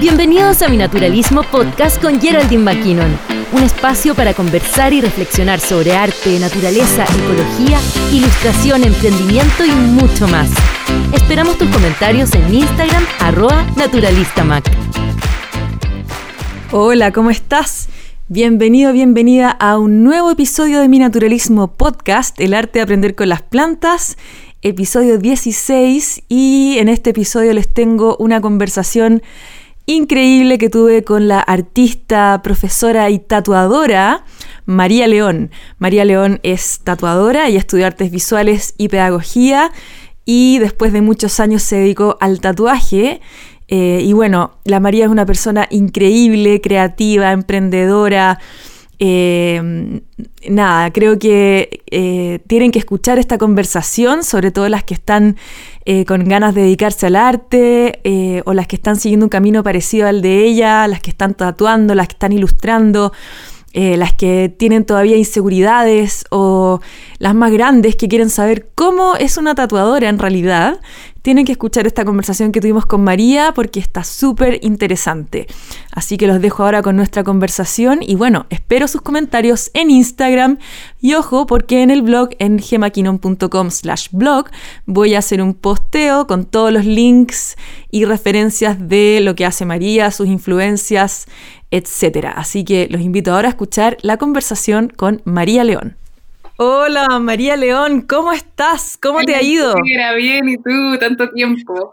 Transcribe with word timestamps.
Bienvenidos 0.00 0.62
a 0.62 0.68
Mi 0.68 0.76
Naturalismo 0.76 1.44
Podcast 1.44 2.02
con 2.02 2.20
Geraldine 2.20 2.64
McKinnon, 2.64 3.16
un 3.52 3.62
espacio 3.62 4.16
para 4.16 4.34
conversar 4.34 4.92
y 4.92 5.00
reflexionar 5.00 5.60
sobre 5.60 5.94
arte, 5.94 6.36
naturaleza, 6.40 7.04
ecología, 7.04 7.78
ilustración, 8.10 8.82
emprendimiento 8.82 9.64
y 9.64 9.70
mucho 9.70 10.26
más. 10.26 10.50
Esperamos 11.12 11.58
tus 11.58 11.68
comentarios 11.68 12.34
en 12.34 12.52
Instagram, 12.52 13.06
arroba 13.20 13.64
naturalistamac. 13.76 14.64
Hola, 16.72 17.12
¿cómo 17.12 17.30
estás? 17.30 17.81
Bienvenido, 18.34 18.94
bienvenida 18.94 19.50
a 19.50 19.76
un 19.76 20.04
nuevo 20.04 20.30
episodio 20.30 20.80
de 20.80 20.88
Mi 20.88 20.98
Naturalismo 20.98 21.74
Podcast, 21.74 22.40
el 22.40 22.54
arte 22.54 22.78
de 22.78 22.84
aprender 22.84 23.14
con 23.14 23.28
las 23.28 23.42
plantas, 23.42 24.16
episodio 24.62 25.18
16 25.18 26.22
y 26.30 26.76
en 26.78 26.88
este 26.88 27.10
episodio 27.10 27.52
les 27.52 27.68
tengo 27.68 28.16
una 28.16 28.40
conversación 28.40 29.22
increíble 29.84 30.56
que 30.56 30.70
tuve 30.70 31.04
con 31.04 31.28
la 31.28 31.40
artista, 31.40 32.40
profesora 32.42 33.10
y 33.10 33.18
tatuadora 33.18 34.24
María 34.64 35.08
León. 35.08 35.50
María 35.76 36.06
León 36.06 36.40
es 36.42 36.80
tatuadora 36.82 37.50
y 37.50 37.58
estudió 37.58 37.86
artes 37.86 38.10
visuales 38.10 38.72
y 38.78 38.88
pedagogía 38.88 39.72
y 40.24 40.58
después 40.58 40.94
de 40.94 41.02
muchos 41.02 41.38
años 41.38 41.62
se 41.62 41.76
dedicó 41.76 42.16
al 42.18 42.40
tatuaje. 42.40 43.20
Eh, 43.68 44.00
y 44.02 44.12
bueno, 44.12 44.52
la 44.64 44.80
María 44.80 45.04
es 45.04 45.10
una 45.10 45.26
persona 45.26 45.66
increíble, 45.70 46.60
creativa, 46.60 47.32
emprendedora. 47.32 48.38
Eh, 48.98 50.00
nada, 50.48 50.92
creo 50.92 51.18
que 51.18 51.82
eh, 51.90 52.40
tienen 52.46 52.70
que 52.70 52.78
escuchar 52.78 53.18
esta 53.18 53.38
conversación, 53.38 54.22
sobre 54.22 54.50
todo 54.50 54.68
las 54.68 54.84
que 54.84 54.94
están 54.94 55.36
con 56.06 56.28
ganas 56.28 56.54
de 56.54 56.62
dedicarse 56.62 57.06
al 57.06 57.16
arte 57.16 58.42
o 58.44 58.54
las 58.54 58.68
que 58.68 58.76
están 58.76 58.94
siguiendo 58.94 59.26
un 59.26 59.30
camino 59.30 59.64
parecido 59.64 60.06
al 60.06 60.22
de 60.22 60.44
ella, 60.44 60.86
las 60.86 61.00
que 61.00 61.10
están 61.10 61.34
tatuando, 61.34 61.96
las 61.96 62.06
que 62.06 62.12
están 62.12 62.32
ilustrando. 62.32 63.12
Eh, 63.74 63.96
las 63.96 64.12
que 64.12 64.54
tienen 64.54 64.84
todavía 64.84 65.16
inseguridades 65.16 66.26
o 66.30 66.80
las 67.18 67.34
más 67.34 67.50
grandes 67.50 67.96
que 67.96 68.06
quieren 68.06 68.28
saber 68.28 68.68
cómo 68.74 69.16
es 69.16 69.38
una 69.38 69.54
tatuadora 69.54 70.10
en 70.10 70.18
realidad, 70.18 70.78
tienen 71.22 71.44
que 71.44 71.52
escuchar 71.52 71.86
esta 71.86 72.04
conversación 72.04 72.52
que 72.52 72.60
tuvimos 72.60 72.84
con 72.84 73.02
María 73.02 73.52
porque 73.54 73.80
está 73.80 74.04
súper 74.04 74.58
interesante. 74.62 75.46
Así 75.92 76.16
que 76.16 76.26
los 76.26 76.40
dejo 76.40 76.64
ahora 76.64 76.82
con 76.82 76.96
nuestra 76.96 77.24
conversación 77.24 78.00
y 78.02 78.16
bueno, 78.16 78.46
espero 78.50 78.88
sus 78.88 79.00
comentarios 79.00 79.70
en 79.74 79.90
Instagram 79.90 80.58
y 81.00 81.14
ojo 81.14 81.46
porque 81.46 81.82
en 81.82 81.90
el 81.90 82.02
blog 82.02 82.30
en 82.38 82.58
gemaquinon.com 82.58 83.70
slash 83.70 84.08
blog 84.10 84.46
voy 84.84 85.14
a 85.14 85.20
hacer 85.20 85.40
un 85.40 85.54
posteo 85.54 86.26
con 86.26 86.44
todos 86.44 86.72
los 86.72 86.84
links 86.84 87.56
y 87.90 88.04
referencias 88.04 88.88
de 88.88 89.20
lo 89.22 89.34
que 89.34 89.46
hace 89.46 89.64
María, 89.64 90.10
sus 90.10 90.26
influencias, 90.26 91.26
etcétera. 91.70 92.32
Así 92.32 92.64
que 92.64 92.88
los 92.90 93.00
invito 93.00 93.32
ahora 93.32 93.48
a 93.48 93.50
escuchar 93.50 93.96
la 94.02 94.16
conversación 94.16 94.88
con 94.88 95.22
María 95.24 95.64
León. 95.64 96.01
Hola 96.58 97.18
María 97.18 97.56
León, 97.56 98.02
¿cómo 98.02 98.32
estás? 98.32 98.98
¿Cómo 99.00 99.22
te 99.24 99.34
ha 99.34 99.42
ido? 99.42 99.74
Mira, 99.82 100.12
bien, 100.14 100.48
¿y 100.48 100.56
tú? 100.56 100.98
Tanto 101.00 101.30
tiempo. 101.30 101.92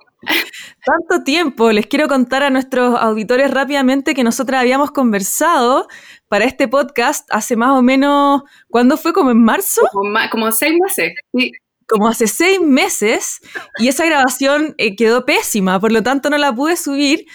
Tanto 0.86 1.24
tiempo. 1.24 1.72
Les 1.72 1.88
quiero 1.88 2.10
contar 2.10 2.44
a 2.44 2.50
nuestros 2.50 3.00
auditores 3.00 3.52
rápidamente 3.52 4.14
que 4.14 4.24
nosotras 4.24 4.60
habíamos 4.60 4.92
conversado 4.92 5.88
para 6.28 6.44
este 6.44 6.68
podcast 6.68 7.28
hace 7.32 7.56
más 7.56 7.72
o 7.72 7.82
menos, 7.82 8.44
¿cuándo 8.70 8.98
fue? 8.98 9.14
¿Como 9.14 9.32
en 9.32 9.42
marzo? 9.42 9.82
Como, 9.92 10.52
seis 10.52 10.74
meses. 10.82 11.14
Sí 11.34 11.52
como 11.90 12.08
hace 12.08 12.28
seis 12.28 12.62
meses 12.62 13.42
y 13.80 13.88
esa 13.88 14.06
grabación 14.06 14.76
eh, 14.78 14.96
quedó 14.96 15.26
pésima, 15.26 15.80
por 15.80 15.92
lo 15.92 16.04
tanto 16.04 16.30
no 16.30 16.38
la 16.38 16.54
pude 16.54 16.78
subir. 16.78 17.26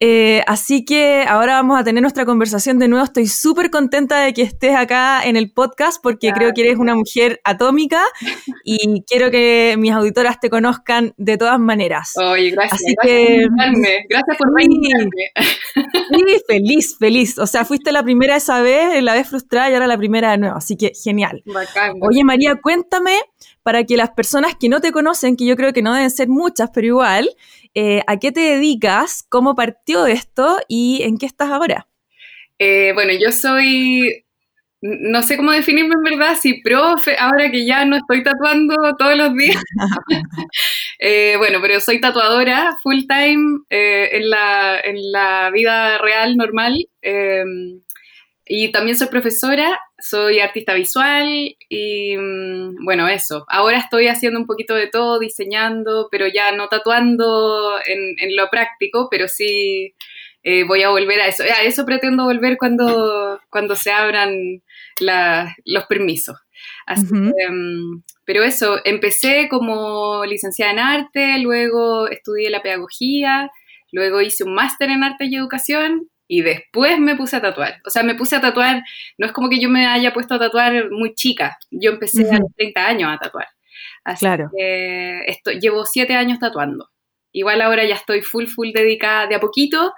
Eh, 0.00 0.42
así 0.46 0.84
que 0.84 1.24
ahora 1.28 1.54
vamos 1.54 1.78
a 1.78 1.84
tener 1.84 2.02
nuestra 2.02 2.24
conversación 2.24 2.78
de 2.78 2.88
nuevo. 2.88 3.04
Estoy 3.04 3.28
súper 3.28 3.70
contenta 3.70 4.20
de 4.20 4.34
que 4.34 4.42
estés 4.42 4.74
acá 4.76 5.22
en 5.24 5.36
el 5.36 5.52
podcast 5.52 6.02
porque 6.02 6.32
creo 6.32 6.52
que 6.52 6.62
eres 6.62 6.78
una 6.78 6.94
mujer 6.94 7.40
atómica 7.44 8.02
y 8.64 9.02
quiero 9.06 9.30
que 9.30 9.76
mis 9.78 9.92
auditoras 9.92 10.40
te 10.40 10.50
conozcan 10.50 11.14
de 11.16 11.38
todas 11.38 11.60
maneras. 11.60 12.12
Oye, 12.16 12.50
gracias. 12.50 12.80
Así 12.82 12.94
que, 13.02 13.46
Gracias 14.08 14.36
por. 14.36 14.48
Sí, 14.60 16.42
feliz, 16.46 16.96
feliz. 16.98 17.38
O 17.38 17.46
sea, 17.46 17.64
fuiste 17.64 17.92
la 17.92 18.02
primera 18.02 18.36
esa 18.36 18.60
vez, 18.60 19.02
la 19.02 19.14
vez 19.14 19.28
frustrada 19.28 19.70
y 19.70 19.74
ahora 19.74 19.86
la 19.86 19.96
primera 19.96 20.32
de 20.32 20.38
nuevo. 20.38 20.56
Así 20.56 20.76
que 20.76 20.92
genial. 21.00 21.42
Oye, 22.00 22.24
María, 22.24 22.56
cuéntame 22.60 23.18
para 23.70 23.84
que 23.84 23.96
las 23.96 24.10
personas 24.10 24.56
que 24.56 24.68
no 24.68 24.80
te 24.80 24.90
conocen, 24.90 25.36
que 25.36 25.46
yo 25.46 25.54
creo 25.54 25.72
que 25.72 25.80
no 25.80 25.94
deben 25.94 26.10
ser 26.10 26.26
muchas, 26.26 26.70
pero 26.74 26.88
igual, 26.88 27.30
eh, 27.72 28.02
¿a 28.08 28.16
qué 28.16 28.32
te 28.32 28.40
dedicas? 28.40 29.24
¿Cómo 29.28 29.54
partió 29.54 30.06
esto? 30.06 30.58
¿Y 30.66 31.02
en 31.04 31.18
qué 31.18 31.26
estás 31.26 31.50
ahora? 31.52 31.86
Eh, 32.58 32.90
bueno, 32.94 33.12
yo 33.12 33.30
soy, 33.30 34.24
no 34.80 35.22
sé 35.22 35.36
cómo 35.36 35.52
definirme 35.52 35.94
en 35.94 36.02
verdad, 36.02 36.36
si 36.36 36.60
profe, 36.62 37.16
ahora 37.16 37.48
que 37.48 37.64
ya 37.64 37.84
no 37.84 37.94
estoy 37.94 38.24
tatuando 38.24 38.74
todos 38.98 39.16
los 39.16 39.36
días. 39.36 39.62
Eh, 41.02 41.36
bueno, 41.38 41.60
pero 41.62 41.80
soy 41.80 41.98
tatuadora 41.98 42.76
full 42.82 43.06
time 43.08 43.60
en, 43.70 44.28
la, 44.28 44.78
en 44.80 44.96
la 45.10 45.50
vida 45.50 45.96
real, 45.96 46.36
normal. 46.36 46.76
Y 48.52 48.72
también 48.72 48.98
soy 48.98 49.06
profesora, 49.06 49.80
soy 49.96 50.40
artista 50.40 50.74
visual 50.74 51.54
y 51.68 52.16
mm, 52.16 52.84
bueno, 52.84 53.06
eso. 53.06 53.44
Ahora 53.46 53.78
estoy 53.78 54.08
haciendo 54.08 54.40
un 54.40 54.46
poquito 54.46 54.74
de 54.74 54.88
todo, 54.88 55.20
diseñando, 55.20 56.08
pero 56.10 56.26
ya 56.26 56.50
no 56.50 56.66
tatuando 56.66 57.78
en, 57.86 58.16
lo 58.34 58.48
práctico, 58.50 59.06
pero 59.08 59.28
sí 59.28 59.94
eh, 60.42 60.64
voy 60.64 60.82
a 60.82 60.88
volver 60.88 61.20
a 61.20 61.28
eso. 61.28 61.44
A 61.44 61.62
eso 61.62 61.86
pretendo 61.86 62.24
volver 62.24 62.56
cuando, 62.58 63.38
cuando 63.50 63.76
se 63.76 63.92
abran 63.92 64.34
los 65.64 65.86
permisos. 65.86 66.36
Mm, 66.88 68.02
pero 68.24 68.42
eso, 68.42 68.80
empecé 68.84 69.46
como 69.48 70.24
licenciada 70.24 70.72
en 70.72 70.78
arte, 70.80 71.38
luego 71.38 72.08
estudié 72.08 72.50
la 72.50 72.62
pedagogía, 72.62 73.48
luego 73.92 74.20
hice 74.20 74.42
un 74.42 74.54
máster 74.54 74.90
en 74.90 75.04
arte 75.04 75.26
y 75.26 75.36
educación 75.36 76.10
y 76.32 76.42
después 76.42 77.00
me 77.00 77.16
puse 77.16 77.34
a 77.34 77.42
tatuar. 77.42 77.80
O 77.84 77.90
sea, 77.90 78.04
me 78.04 78.14
puse 78.14 78.36
a 78.36 78.40
tatuar, 78.40 78.84
no 79.18 79.26
es 79.26 79.32
como 79.32 79.48
que 79.48 79.60
yo 79.60 79.68
me 79.68 79.84
haya 79.84 80.12
puesto 80.12 80.34
a 80.34 80.38
tatuar 80.38 80.88
muy 80.92 81.12
chica, 81.14 81.58
yo 81.72 81.90
empecé 81.90 82.22
a 82.30 82.38
los 82.38 82.54
30 82.56 82.86
años 82.86 83.10
a 83.12 83.18
tatuar. 83.18 83.48
Así 84.04 84.26
claro. 84.26 84.48
que 84.56 85.24
esto, 85.26 85.50
llevo 85.50 85.84
7 85.84 86.14
años 86.14 86.38
tatuando. 86.38 86.88
Igual 87.32 87.60
ahora 87.60 87.84
ya 87.84 87.96
estoy 87.96 88.22
full, 88.22 88.46
full 88.46 88.68
dedicada 88.72 89.26
de 89.26 89.34
a 89.34 89.40
poquito. 89.40 89.92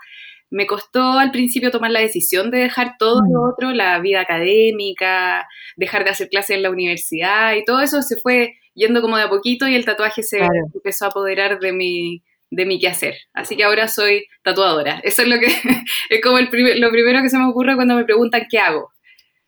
Me 0.48 0.66
costó 0.66 1.18
al 1.18 1.32
principio 1.32 1.70
tomar 1.70 1.90
la 1.90 2.00
decisión 2.00 2.50
de 2.50 2.60
dejar 2.60 2.96
todo 2.98 3.20
lo 3.30 3.40
mm. 3.40 3.50
otro, 3.52 3.72
la 3.72 4.00
vida 4.00 4.22
académica, 4.22 5.46
dejar 5.76 6.04
de 6.04 6.10
hacer 6.10 6.30
clases 6.30 6.56
en 6.56 6.62
la 6.62 6.70
universidad 6.70 7.56
y 7.56 7.64
todo 7.66 7.82
eso 7.82 8.00
se 8.00 8.16
fue 8.16 8.54
yendo 8.72 9.02
como 9.02 9.18
de 9.18 9.24
a 9.24 9.28
poquito 9.28 9.68
y 9.68 9.74
el 9.74 9.84
tatuaje 9.84 10.22
se 10.22 10.38
empezó 10.74 11.04
a 11.04 11.08
apoderar 11.08 11.58
de 11.58 11.72
mi, 11.72 12.22
de 12.52 12.66
mi 12.66 12.78
quehacer. 12.78 13.16
Así 13.32 13.56
que 13.56 13.64
ahora 13.64 13.88
soy 13.88 14.26
tatuadora. 14.44 15.00
Eso 15.02 15.22
es 15.22 15.28
lo 15.28 15.40
que 15.40 15.46
es 16.10 16.22
como 16.22 16.38
el 16.38 16.44
lo 16.80 16.90
primero 16.90 17.22
que 17.22 17.30
se 17.30 17.38
me 17.38 17.48
ocurre 17.48 17.74
cuando 17.74 17.96
me 17.96 18.04
preguntan 18.04 18.46
qué 18.48 18.58
hago. 18.58 18.90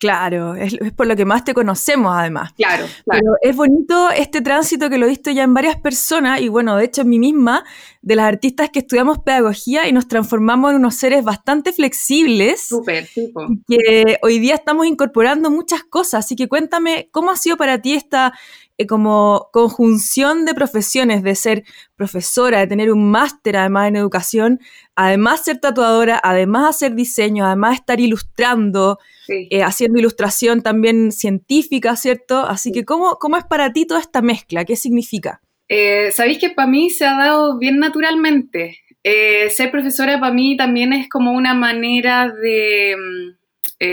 Claro, 0.01 0.55
es, 0.55 0.77
por 0.97 1.07
lo 1.07 1.17
que 1.17 1.25
más 1.25 1.45
te 1.45 1.55
conocemos 1.55 2.15
además. 2.15 2.53
Claro, 2.55 2.85
claro. 3.05 3.21
Pero 3.21 3.37
es 3.41 3.57
bonito 3.57 4.11
este 4.11 4.43
tránsito 4.43 4.91
que 4.91 4.99
lo 4.99 5.07
he 5.07 5.11
visto 5.11 5.31
ya 5.31 5.45
en 5.45 5.55
varias 5.55 5.77
personas 5.77 6.41
y 6.41 6.49
bueno, 6.49 6.77
de 6.77 6.85
hecho 6.85 7.03
en 7.03 7.09
mí 7.11 7.19
misma, 7.19 7.65
de 8.05 8.17
las 8.17 8.27
artistas 8.27 8.69
que 8.69 8.81
estudiamos 8.81 9.21
pedagogía 9.21 9.89
y 9.89 9.93
nos 9.93 10.09
transformamos 10.09 10.71
en 10.71 10.77
unos 10.77 10.95
seres 10.95 11.25
bastante 11.25 11.73
flexibles. 11.73 12.69
Súper, 12.69 13.07
tipo. 13.07 13.47
Que 13.67 14.19
hoy 14.21 14.39
día 14.41 14.57
estamos 14.57 14.87
incorporando 14.87 15.51
muchas 15.51 15.85
cosas. 15.85 16.27
Así 16.27 16.37
que 16.37 16.47
cuéntame, 16.47 17.09
¿cómo 17.13 17.31
ha 17.31 17.37
sido 17.37 17.57
para 17.57 17.81
ti 17.81 17.95
esta 17.95 18.35
eh, 18.77 18.87
como 18.87 19.49
conjunción 19.55 20.45
de 20.45 20.53
profesiones, 20.53 21.23
de 21.23 21.35
ser 21.35 21.65
profesora, 21.97 22.59
de 22.59 22.67
tener 22.67 22.93
un 22.93 23.11
máster 23.11 23.57
además 23.57 23.89
en 23.89 23.97
educación, 23.97 24.61
además 24.95 25.43
ser 25.43 25.61
tatuadora, 25.61 26.21
además 26.23 26.77
hacer 26.77 26.95
diseño, 26.95 27.47
además 27.47 27.77
estar 27.77 28.01
ilustrando, 28.01 28.99
eh, 29.29 29.63
haciendo 29.63 29.99
ilustración 29.99 30.61
también 30.61 31.11
científica, 31.11 31.97
¿cierto? 31.97 32.41
Así 32.41 32.71
que, 32.71 32.85
¿cómo, 32.85 33.17
¿cómo 33.19 33.39
es 33.39 33.45
para 33.45 33.73
ti 33.73 33.87
toda 33.87 34.01
esta 34.01 34.21
mezcla? 34.21 34.67
¿Qué 34.67 34.77
significa? 34.77 35.41
Eh, 35.69 36.11
Sabéis 36.13 36.39
que 36.39 36.51
para 36.51 36.69
mí 36.69 36.91
se 36.91 37.07
ha 37.07 37.17
dado 37.17 37.59
bien 37.59 37.79
naturalmente. 37.79 38.81
ser 39.03 39.71
profesora 39.71 40.19
para 40.19 40.33
mí 40.33 40.57
también 40.57 40.93
es 40.93 41.09
como 41.09 41.33
una 41.33 41.55
manera 41.55 42.29
de 42.31 42.97
mm, 42.97 43.85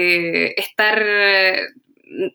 estar 0.58 1.04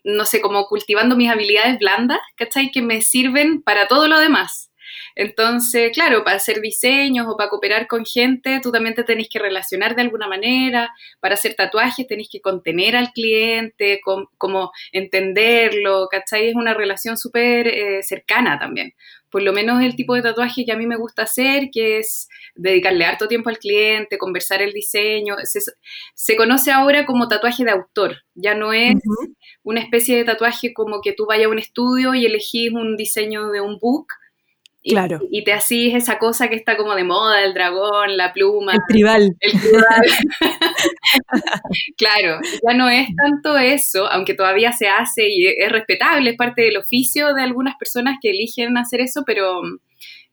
no 0.03 0.25
sé, 0.25 0.41
como 0.41 0.65
cultivando 0.67 1.15
mis 1.15 1.29
habilidades 1.29 1.79
blandas, 1.79 2.19
¿cachai? 2.35 2.71
Que 2.71 2.81
me 2.81 3.01
sirven 3.01 3.61
para 3.61 3.87
todo 3.87 4.07
lo 4.07 4.19
demás. 4.19 4.71
Entonces, 5.15 5.91
claro, 5.93 6.23
para 6.23 6.37
hacer 6.37 6.61
diseños 6.61 7.25
o 7.27 7.35
para 7.35 7.49
cooperar 7.49 7.87
con 7.87 8.05
gente, 8.05 8.59
tú 8.61 8.71
también 8.71 8.95
te 8.95 9.03
tenés 9.03 9.27
que 9.29 9.39
relacionar 9.39 9.95
de 9.95 10.03
alguna 10.03 10.27
manera. 10.27 10.93
Para 11.19 11.33
hacer 11.33 11.55
tatuajes 11.55 12.07
tenés 12.07 12.29
que 12.31 12.39
contener 12.39 12.95
al 12.95 13.11
cliente, 13.11 13.99
como 14.37 14.71
entenderlo, 14.91 16.07
¿cachai? 16.09 16.49
Es 16.49 16.55
una 16.55 16.73
relación 16.73 17.17
súper 17.17 17.67
eh, 17.67 18.03
cercana 18.03 18.59
también. 18.59 18.93
Por 19.29 19.41
lo 19.43 19.53
menos 19.53 19.81
el 19.81 19.95
tipo 19.95 20.15
de 20.15 20.21
tatuaje 20.21 20.65
que 20.65 20.71
a 20.71 20.77
mí 20.77 20.87
me 20.87 20.95
gusta 20.95 21.23
hacer, 21.23 21.69
que 21.71 21.99
es 21.99 22.27
dedicarle 22.55 23.05
harto 23.05 23.27
tiempo 23.27 23.49
al 23.49 23.59
cliente, 23.59 24.17
conversar 24.17 24.61
el 24.61 24.73
diseño. 24.73 25.35
Se, 26.15 26.35
conoce 26.35 26.71
ahora 26.71 27.05
como 27.05 27.27
tatuaje 27.27 27.63
de 27.63 27.71
autor. 27.71 28.17
Ya 28.35 28.55
no 28.55 28.73
es 28.73 28.95
una 29.63 29.81
especie 29.81 30.17
de 30.17 30.25
tatuaje 30.25 30.73
como 30.73 31.01
que 31.01 31.13
tú 31.13 31.25
vayas 31.25 31.47
a 31.47 31.49
un 31.49 31.59
estudio 31.59 32.13
y 32.13 32.25
elegís 32.25 32.71
un 32.71 32.95
diseño 32.95 33.49
de 33.49 33.61
un 33.61 33.77
book 33.79 34.07
Claro. 34.87 35.19
Y, 35.31 35.43
te 35.43 35.53
hacís 35.53 35.93
esa 35.93 36.17
cosa 36.17 36.47
que 36.47 36.55
está 36.55 36.77
como 36.77 36.95
de 36.95 37.03
moda, 37.03 37.43
el 37.43 37.53
dragón, 37.53 38.15
la 38.15 38.33
pluma. 38.33 38.73
El 38.73 38.79
tribal. 38.87 39.35
El 39.39 39.59
tribal. 39.59 40.01
claro, 41.97 42.39
ya 42.67 42.73
no 42.73 42.89
es 42.89 43.07
tanto 43.15 43.57
eso, 43.57 44.07
aunque 44.07 44.33
todavía 44.33 44.71
se 44.71 44.87
hace 44.87 45.29
y 45.29 45.47
es 45.47 45.71
respetable, 45.71 46.31
es 46.31 46.37
parte 46.37 46.61
del 46.61 46.77
oficio 46.77 47.33
de 47.33 47.43
algunas 47.43 47.75
personas 47.77 48.17
que 48.21 48.29
eligen 48.29 48.77
hacer 48.77 49.01
eso, 49.01 49.23
pero 49.25 49.61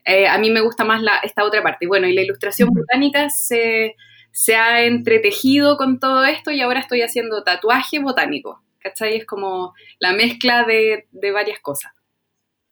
eh, 0.05 0.27
a 0.29 0.39
mí 0.39 0.51
me 0.51 0.61
gusta 0.61 0.85
más 0.85 1.03
la, 1.03 1.17
esta 1.23 1.45
otra 1.45 1.63
parte. 1.63 1.87
Bueno, 1.87 2.07
y 2.07 2.13
la 2.13 2.23
ilustración 2.23 2.69
botánica 2.71 3.31
se, 3.31 3.97
se 4.33 4.57
ha 4.57 4.85
entretejido 4.85 5.77
con 5.77 5.99
todo 5.99 6.25
esto 6.25 6.51
y 6.51 6.61
ahora 6.61 6.81
estoy 6.81 7.03
haciendo 7.03 7.43
tatuaje 7.43 7.99
botánico. 7.99 8.63
¿Cachai? 8.79 9.17
Es 9.17 9.25
como 9.25 9.73
la 9.99 10.13
mezcla 10.13 10.65
de, 10.65 11.07
de 11.11 11.31
varias 11.31 11.59
cosas. 11.61 11.94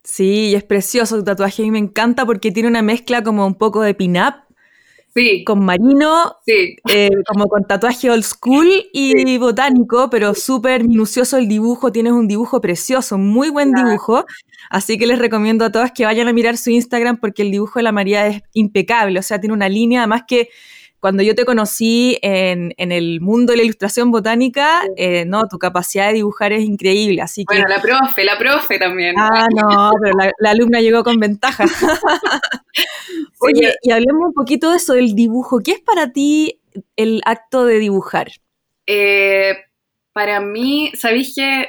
Sí, 0.04 0.54
es 0.54 0.64
precioso 0.64 1.16
tu 1.16 1.24
tatuaje. 1.24 1.62
A 1.62 1.64
mí 1.64 1.70
me 1.70 1.78
encanta 1.78 2.26
porque 2.26 2.50
tiene 2.50 2.68
una 2.68 2.82
mezcla 2.82 3.22
como 3.22 3.46
un 3.46 3.54
poco 3.54 3.82
de 3.82 3.94
pin-up. 3.94 4.34
Sí. 5.14 5.44
Con 5.44 5.64
marino, 5.64 6.36
sí. 6.46 6.76
Eh, 6.88 7.10
como 7.28 7.46
con 7.46 7.64
tatuaje 7.64 8.10
old 8.10 8.24
school 8.24 8.66
y 8.92 9.36
botánico, 9.36 10.08
pero 10.08 10.34
súper 10.34 10.84
minucioso 10.84 11.36
el 11.36 11.48
dibujo. 11.48 11.92
Tienes 11.92 12.14
un 12.14 12.26
dibujo 12.26 12.60
precioso, 12.62 13.18
muy 13.18 13.50
buen 13.50 13.72
dibujo. 13.72 14.24
Así 14.70 14.96
que 14.96 15.06
les 15.06 15.18
recomiendo 15.18 15.66
a 15.66 15.72
todas 15.72 15.92
que 15.92 16.06
vayan 16.06 16.28
a 16.28 16.32
mirar 16.32 16.56
su 16.56 16.70
Instagram 16.70 17.18
porque 17.18 17.42
el 17.42 17.50
dibujo 17.50 17.78
de 17.78 17.82
la 17.82 17.92
María 17.92 18.26
es 18.26 18.42
impecable. 18.54 19.18
O 19.18 19.22
sea, 19.22 19.38
tiene 19.38 19.52
una 19.54 19.68
línea, 19.68 20.00
además 20.00 20.22
que 20.26 20.48
cuando 21.02 21.24
yo 21.24 21.34
te 21.34 21.44
conocí 21.44 22.16
en, 22.22 22.72
el 22.78 23.20
mundo 23.20 23.52
de 23.52 23.56
la 23.56 23.64
ilustración 23.64 24.12
botánica, 24.12 24.82
eh, 24.96 25.24
no, 25.26 25.48
tu 25.48 25.58
capacidad 25.58 26.06
de 26.06 26.12
dibujar 26.12 26.52
es 26.52 26.62
increíble, 26.62 27.20
así 27.20 27.44
que... 27.44 27.56
Bueno, 27.56 27.68
la 27.68 27.82
profe, 27.82 28.22
la 28.22 28.38
profe 28.38 28.78
también. 28.78 29.16
Ah, 29.18 29.48
no, 29.52 29.90
pero 30.00 30.14
la, 30.38 30.50
alumna 30.50 30.80
llegó 30.80 31.02
con 31.02 31.18
ventaja. 31.18 31.64
Oye, 33.40 33.74
y 33.82 33.90
hablemos 33.90 34.28
un 34.28 34.32
poquito 34.32 34.70
de 34.70 34.76
eso, 34.76 34.92
del 34.92 35.16
dibujo. 35.16 35.58
¿Qué 35.58 35.72
es 35.72 35.80
para 35.80 36.12
ti 36.12 36.60
el 36.94 37.20
acto 37.24 37.64
de 37.64 37.80
dibujar? 37.80 38.30
Eh, 38.86 39.56
para 40.12 40.38
mí, 40.38 40.92
¿sabéis 40.94 41.34
que 41.34 41.68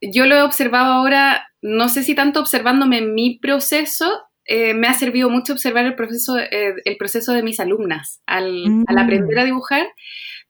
yo 0.00 0.26
lo 0.26 0.34
he 0.34 0.42
observado 0.42 0.92
ahora, 0.94 1.46
no 1.62 1.88
sé 1.88 2.02
si 2.02 2.16
tanto 2.16 2.40
observándome 2.40 2.98
en 2.98 3.14
mi 3.14 3.38
proceso, 3.38 4.24
eh, 4.46 4.74
me 4.74 4.88
ha 4.88 4.94
servido 4.94 5.30
mucho 5.30 5.54
observar 5.54 5.86
el 5.86 5.94
proceso, 5.94 6.38
eh, 6.38 6.74
el 6.84 6.96
proceso 6.96 7.32
de 7.32 7.42
mis 7.42 7.60
alumnas 7.60 8.22
al, 8.26 8.84
al, 8.86 8.98
aprender 8.98 9.38
a 9.38 9.44
dibujar, 9.44 9.86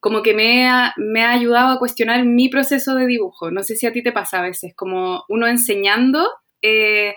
como 0.00 0.22
que 0.22 0.34
me 0.34 0.68
ha, 0.68 0.92
me 0.96 1.22
ha 1.22 1.30
ayudado 1.30 1.72
a 1.72 1.78
cuestionar 1.78 2.24
mi 2.24 2.48
proceso 2.48 2.94
de 2.96 3.06
dibujo. 3.06 3.50
No 3.50 3.62
sé 3.62 3.76
si 3.76 3.86
a 3.86 3.92
ti 3.92 4.02
te 4.02 4.12
pasa 4.12 4.40
a 4.40 4.42
veces, 4.42 4.74
como 4.74 5.24
uno 5.28 5.46
enseñando, 5.46 6.28
eh, 6.60 7.14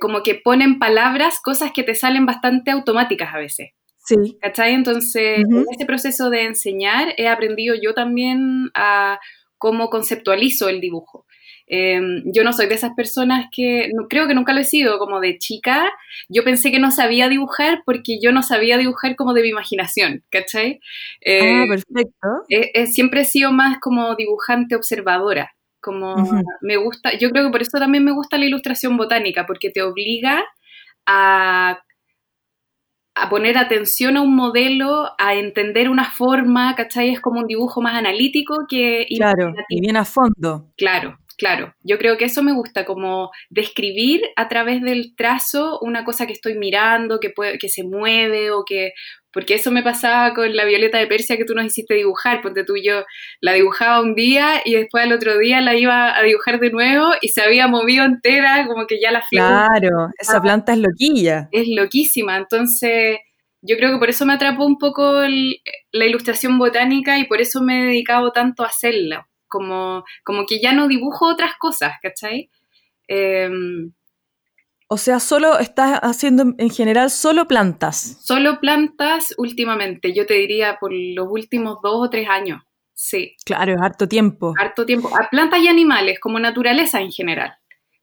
como 0.00 0.22
que 0.22 0.34
ponen 0.34 0.80
palabras 0.80 1.38
cosas 1.40 1.70
que 1.72 1.84
te 1.84 1.94
salen 1.94 2.26
bastante 2.26 2.72
automáticas 2.72 3.32
a 3.32 3.38
veces. 3.38 3.70
Sí. 4.04 4.16
¿Cachai? 4.40 4.74
Entonces, 4.74 5.38
en 5.38 5.64
este 5.70 5.86
proceso 5.86 6.28
de 6.28 6.42
enseñar 6.42 7.14
he 7.16 7.28
aprendido 7.28 7.74
yo 7.80 7.94
también 7.94 8.70
a 8.74 9.18
cómo 9.56 9.88
conceptualizo 9.88 10.68
el 10.68 10.80
dibujo. 10.80 11.23
Em, 11.66 12.22
yo 12.26 12.44
no 12.44 12.52
soy 12.52 12.66
de 12.66 12.74
esas 12.74 12.92
personas 12.94 13.46
que, 13.50 13.90
creo 14.10 14.26
que 14.26 14.34
nunca 14.34 14.52
lo 14.52 14.60
he 14.60 14.64
sido, 14.64 14.98
como 14.98 15.20
de 15.20 15.38
chica, 15.38 15.90
yo 16.28 16.44
pensé 16.44 16.70
que 16.70 16.78
no 16.78 16.90
sabía 16.90 17.28
dibujar 17.28 17.82
porque 17.86 18.18
yo 18.20 18.32
no 18.32 18.42
sabía 18.42 18.76
dibujar 18.76 19.16
como 19.16 19.32
de 19.32 19.42
mi 19.42 19.48
imaginación, 19.48 20.22
¿cachai? 20.30 20.80
Eh, 21.22 21.62
ah, 21.62 21.64
perfecto. 21.68 22.92
siempre 22.92 23.22
he 23.22 23.24
sido 23.24 23.52
más 23.52 23.78
como 23.80 24.14
dibujante 24.14 24.76
observadora, 24.76 25.54
como 25.80 26.16
me 26.60 26.76
gusta, 26.76 27.16
yo 27.18 27.30
creo 27.30 27.46
que 27.46 27.52
por 27.52 27.62
eso 27.62 27.78
también 27.78 28.04
me 28.04 28.12
gusta 28.12 28.38
la 28.38 28.46
ilustración 28.46 28.96
botánica, 28.96 29.46
porque 29.46 29.70
te 29.70 29.82
obliga 29.82 30.44
a 31.06 31.78
a 33.14 33.28
poner 33.30 33.56
atención 33.56 34.16
a 34.16 34.22
un 34.22 34.34
modelo, 34.34 35.12
a 35.18 35.34
entender 35.34 35.88
una 35.88 36.10
forma, 36.10 36.74
¿cachai? 36.74 37.10
Es 37.10 37.20
como 37.20 37.40
un 37.40 37.46
dibujo 37.46 37.80
más 37.80 37.94
analítico 37.94 38.66
que... 38.68 39.06
Claro, 39.16 39.54
y 39.68 39.80
bien 39.80 39.96
a 39.96 40.04
fondo. 40.04 40.72
Claro, 40.76 41.16
Claro, 41.36 41.74
yo 41.82 41.98
creo 41.98 42.16
que 42.16 42.26
eso 42.26 42.42
me 42.42 42.52
gusta, 42.52 42.84
como 42.84 43.30
describir 43.50 44.22
a 44.36 44.48
través 44.48 44.82
del 44.82 45.14
trazo 45.16 45.78
una 45.80 46.04
cosa 46.04 46.26
que 46.26 46.32
estoy 46.32 46.56
mirando, 46.56 47.18
que, 47.18 47.30
puede, 47.30 47.58
que 47.58 47.68
se 47.68 47.82
mueve 47.84 48.50
o 48.50 48.64
que... 48.64 48.92
Porque 49.32 49.54
eso 49.54 49.72
me 49.72 49.82
pasaba 49.82 50.32
con 50.32 50.54
la 50.54 50.64
Violeta 50.64 50.98
de 50.98 51.08
Persia 51.08 51.36
que 51.36 51.44
tú 51.44 51.54
nos 51.54 51.64
hiciste 51.64 51.94
dibujar, 51.94 52.40
porque 52.40 52.62
tú 52.62 52.76
y 52.76 52.86
yo 52.86 53.04
la 53.40 53.52
dibujaba 53.52 54.00
un 54.00 54.14
día 54.14 54.62
y 54.64 54.74
después 54.74 55.02
al 55.02 55.12
otro 55.12 55.36
día 55.38 55.60
la 55.60 55.74
iba 55.74 56.16
a 56.16 56.22
dibujar 56.22 56.60
de 56.60 56.70
nuevo 56.70 57.08
y 57.20 57.30
se 57.30 57.42
había 57.42 57.66
movido 57.66 58.04
entera, 58.04 58.64
como 58.68 58.86
que 58.86 59.00
ya 59.00 59.10
la 59.10 59.24
Claro, 59.28 60.10
esa 60.20 60.40
planta 60.40 60.74
es 60.74 60.78
loquilla. 60.78 61.48
Es 61.50 61.66
loquísima, 61.66 62.36
entonces 62.36 63.18
yo 63.60 63.76
creo 63.76 63.90
que 63.90 63.98
por 63.98 64.10
eso 64.10 64.24
me 64.24 64.34
atrapó 64.34 64.66
un 64.66 64.78
poco 64.78 65.22
la 65.22 66.06
ilustración 66.06 66.56
botánica 66.56 67.18
y 67.18 67.24
por 67.24 67.40
eso 67.40 67.60
me 67.60 67.80
he 67.80 67.86
dedicado 67.86 68.30
tanto 68.30 68.62
a 68.62 68.68
hacerla 68.68 69.26
como, 69.54 70.04
como 70.24 70.46
que 70.46 70.60
ya 70.60 70.72
no 70.72 70.88
dibujo 70.88 71.28
otras 71.28 71.52
cosas, 71.60 71.92
¿cachai? 72.02 72.50
Em, 73.06 73.92
o 74.88 74.98
sea, 74.98 75.20
solo 75.20 75.60
estás 75.60 76.00
haciendo 76.02 76.54
en 76.58 76.70
general 76.70 77.08
solo 77.10 77.46
plantas. 77.46 78.18
Solo 78.20 78.58
plantas 78.58 79.32
últimamente, 79.38 80.12
yo 80.12 80.26
te 80.26 80.34
diría 80.34 80.78
por 80.80 80.92
los 80.92 81.28
últimos 81.30 81.78
dos 81.82 82.06
o 82.06 82.10
tres 82.10 82.28
años. 82.28 82.62
Sí. 82.94 83.36
Claro, 83.44 83.74
es 83.74 83.80
harto 83.80 84.08
tiempo. 84.08 84.54
Harto 84.58 84.84
tiempo. 84.84 85.08
A 85.16 85.28
plantas 85.30 85.60
y 85.60 85.68
animales, 85.68 86.18
como 86.18 86.40
naturaleza 86.40 87.00
en 87.00 87.12
general. 87.12 87.54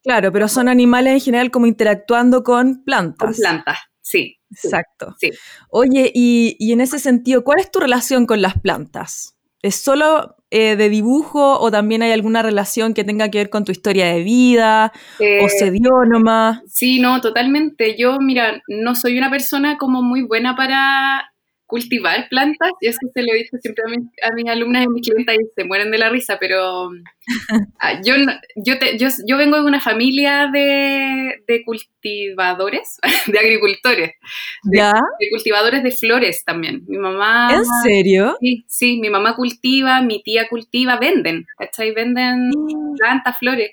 Claro, 0.04 0.31
pero 0.31 0.47
son 0.47 0.69
animales 0.69 1.13
en 1.13 1.19
general 1.19 1.51
como 1.51 1.68
interactuando 1.68 2.44
con 2.44 2.83
plantas. 2.86 3.27
Con 3.27 3.36
plantas, 3.36 3.77
sí. 4.00 4.39
Exacto. 4.50 5.15
Sí. 5.19 5.31
Oye, 5.69 6.12
y, 6.13 6.56
y 6.59 6.71
en 6.71 6.81
ese 6.81 7.00
sentido, 7.00 7.44
¿cuál 7.44 7.59
es 7.59 7.71
tu 7.71 7.80
relación 7.80 8.25
con 8.25 8.42
las 8.42 8.59
plantas? 8.59 9.38
¿Es 9.62 9.75
solo 9.75 10.36
eh, 10.51 10.75
de 10.75 10.89
dibujo 10.89 11.59
o 11.59 11.71
también 11.71 12.04
hay 12.04 12.11
alguna 12.11 12.42
relación 12.42 12.94
que 12.94 13.04
tenga 13.04 13.31
que 13.31 13.37
ver 13.37 13.49
con 13.49 13.64
tu 13.64 13.71
historia 13.71 14.07
de 14.07 14.21
vida 14.21 14.92
o 15.19 15.23
eh, 15.23 15.49
se 15.49 15.71
dio 15.71 16.04
nomás? 16.06 16.59
Sí, 16.68 16.99
no, 16.99 17.21
totalmente. 17.21 17.95
Yo, 17.97 18.19
mira, 18.19 18.61
no 18.68 18.95
soy 18.95 19.18
una 19.18 19.30
persona 19.30 19.78
como 19.78 20.04
muy 20.04 20.23
buena 20.23 20.56
para 20.56 21.31
cultivar 21.71 22.28
plantas, 22.30 22.69
y 22.81 22.87
eso 22.87 22.99
se 23.13 23.21
lo 23.23 23.33
he 23.33 23.37
dicho 23.37 23.57
siempre 23.61 23.85
a, 24.23 24.33
mis 24.35 24.49
alumnas 24.49 24.81
y 24.81 24.85
a 24.85 24.90
mis 24.90 25.07
clientes 25.07 25.35
y 25.35 25.45
se 25.56 25.63
mueren 25.63 25.90
de 25.90 25.97
la 25.97 26.09
risa, 26.09 26.37
pero 26.37 26.92
ah, 27.80 28.01
yo, 28.04 28.16
yo, 28.57 28.75
yo, 29.25 29.37
vengo 29.37 29.56
de 29.56 29.63
una 29.63 29.80
familia 29.80 30.49
de, 30.51 31.63
cultivadores, 31.66 32.97
de 33.28 33.40
agricultores, 33.40 34.11
de, 34.63 34.92
cultivadores 35.31 35.81
de 35.81 35.92
flores 35.92 36.44
también. 36.44 36.83
Mi 36.87 36.97
mamá... 36.97 37.54
¿En 37.54 37.63
serio? 37.83 38.35
Sí, 38.42 38.66
sí, 38.68 38.99
mi 38.99 39.09
mamá 39.09 39.37
cultiva, 39.37 40.01
mi 40.01 40.21
tía 40.21 40.49
cultiva, 40.49 40.97
venden, 40.97 41.45
¿cachai? 41.57 41.94
Venden 41.94 42.51
plantas, 42.97 43.37
flores. 43.40 43.71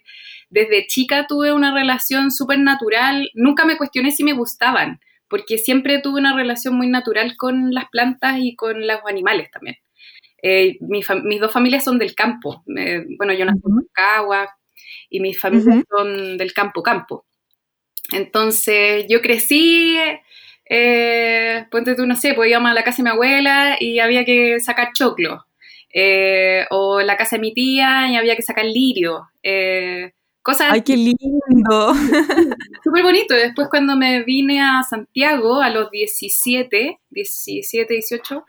Desde 0.50 0.86
chica 0.86 1.26
tuve 1.28 1.52
una 1.52 1.74
relación 1.74 2.30
súper 2.30 2.60
natural, 2.60 3.28
nunca 3.34 3.64
me 3.64 3.76
cuestioné 3.76 4.12
si 4.12 4.22
me 4.22 4.32
gustaban 4.34 5.00
porque 5.28 5.58
siempre 5.58 6.00
tuve 6.00 6.20
una 6.20 6.34
relación 6.34 6.74
muy 6.74 6.88
natural 6.88 7.36
con 7.36 7.72
las 7.72 7.88
plantas 7.90 8.38
y 8.40 8.56
con 8.56 8.86
los 8.86 9.00
animales 9.06 9.50
también. 9.50 9.76
Eh, 10.42 10.78
mis 10.80 11.40
dos 11.40 11.52
familias 11.52 11.84
son 11.84 11.98
del 11.98 12.14
campo. 12.14 12.62
bueno, 12.66 13.32
yo 13.32 13.44
nací 13.44 13.60
en 13.64 13.88
Cagua 13.92 14.56
y 15.10 15.20
mis 15.20 15.38
familias 15.38 15.84
son 15.90 16.36
del 16.38 16.52
campo, 16.52 16.82
campo. 16.82 17.26
Entonces, 18.12 19.06
yo 19.08 19.20
crecí, 19.20 19.98
eh, 20.68 21.66
ponte 21.70 21.94
tú, 21.94 22.06
no 22.06 22.16
sé, 22.16 22.34
pues 22.34 22.50
íbamos 22.50 22.70
a 22.70 22.74
la 22.74 22.84
casa 22.84 22.98
de 22.98 23.02
mi 23.04 23.10
abuela 23.10 23.76
y 23.80 23.98
había 23.98 24.24
que 24.24 24.60
sacar 24.60 24.92
choclo. 24.92 25.44
Eh, 25.92 26.66
o 26.70 27.00
la 27.00 27.16
casa 27.16 27.36
de 27.36 27.40
mi 27.40 27.54
tía 27.54 28.08
y 28.10 28.16
había 28.16 28.36
que 28.36 28.42
sacar 28.42 28.64
lirio. 28.64 29.28
Eh, 29.42 30.12
¡Ay, 30.70 30.82
qué 30.82 30.96
lindo! 30.96 31.94
Súper 32.84 33.02
bonito. 33.02 33.34
Después 33.34 33.68
cuando 33.68 33.96
me 33.96 34.22
vine 34.22 34.60
a 34.60 34.82
Santiago 34.82 35.60
a 35.60 35.70
los 35.70 35.90
17, 35.90 37.00
17, 37.10 37.94
18, 37.94 38.44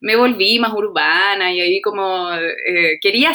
me 0.00 0.16
volví 0.16 0.58
más 0.58 0.72
urbana 0.72 1.52
y 1.52 1.60
ahí 1.60 1.80
como 1.80 2.32
eh, 2.32 2.98
quería 3.00 3.34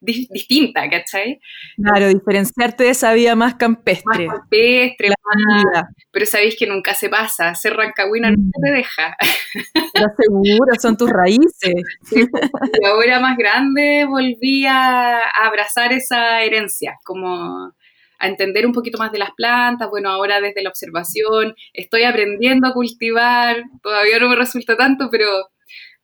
ser 0.00 0.26
distinta, 0.30 0.88
¿cachai? 0.88 1.40
Claro, 1.76 2.08
diferenciarte 2.08 2.84
de 2.84 2.90
esa 2.90 3.12
vida 3.12 3.34
más 3.34 3.54
campestre. 3.54 4.26
Más 4.26 4.38
campestre, 4.38 5.08
más, 5.08 5.84
pero 6.10 6.26
sabéis 6.26 6.56
que 6.58 6.66
nunca 6.66 6.94
se 6.94 7.08
pasa, 7.08 7.54
ser 7.54 7.74
rancagüina 7.74 8.30
no 8.30 8.36
te 8.62 8.72
deja. 8.72 9.16
Pero 9.94 10.08
seguro, 10.16 10.72
son 10.80 10.96
tus 10.96 11.10
raíces. 11.10 11.74
y 12.12 12.86
ahora 12.86 13.20
más 13.20 13.36
grande 13.36 14.04
volví 14.06 14.66
a, 14.66 15.18
abrazar 15.18 15.92
esa 15.92 16.42
herencia, 16.42 16.98
como 17.04 17.72
a 18.20 18.26
entender 18.26 18.66
un 18.66 18.72
poquito 18.72 18.98
más 18.98 19.12
de 19.12 19.18
las 19.18 19.30
plantas, 19.32 19.88
bueno, 19.90 20.10
ahora 20.10 20.40
desde 20.40 20.62
la 20.62 20.70
observación, 20.70 21.54
estoy 21.72 22.02
aprendiendo 22.02 22.66
a 22.66 22.72
cultivar, 22.72 23.62
todavía 23.82 24.18
no 24.18 24.28
me 24.28 24.36
resulta 24.36 24.76
tanto, 24.76 25.08
pero 25.10 25.26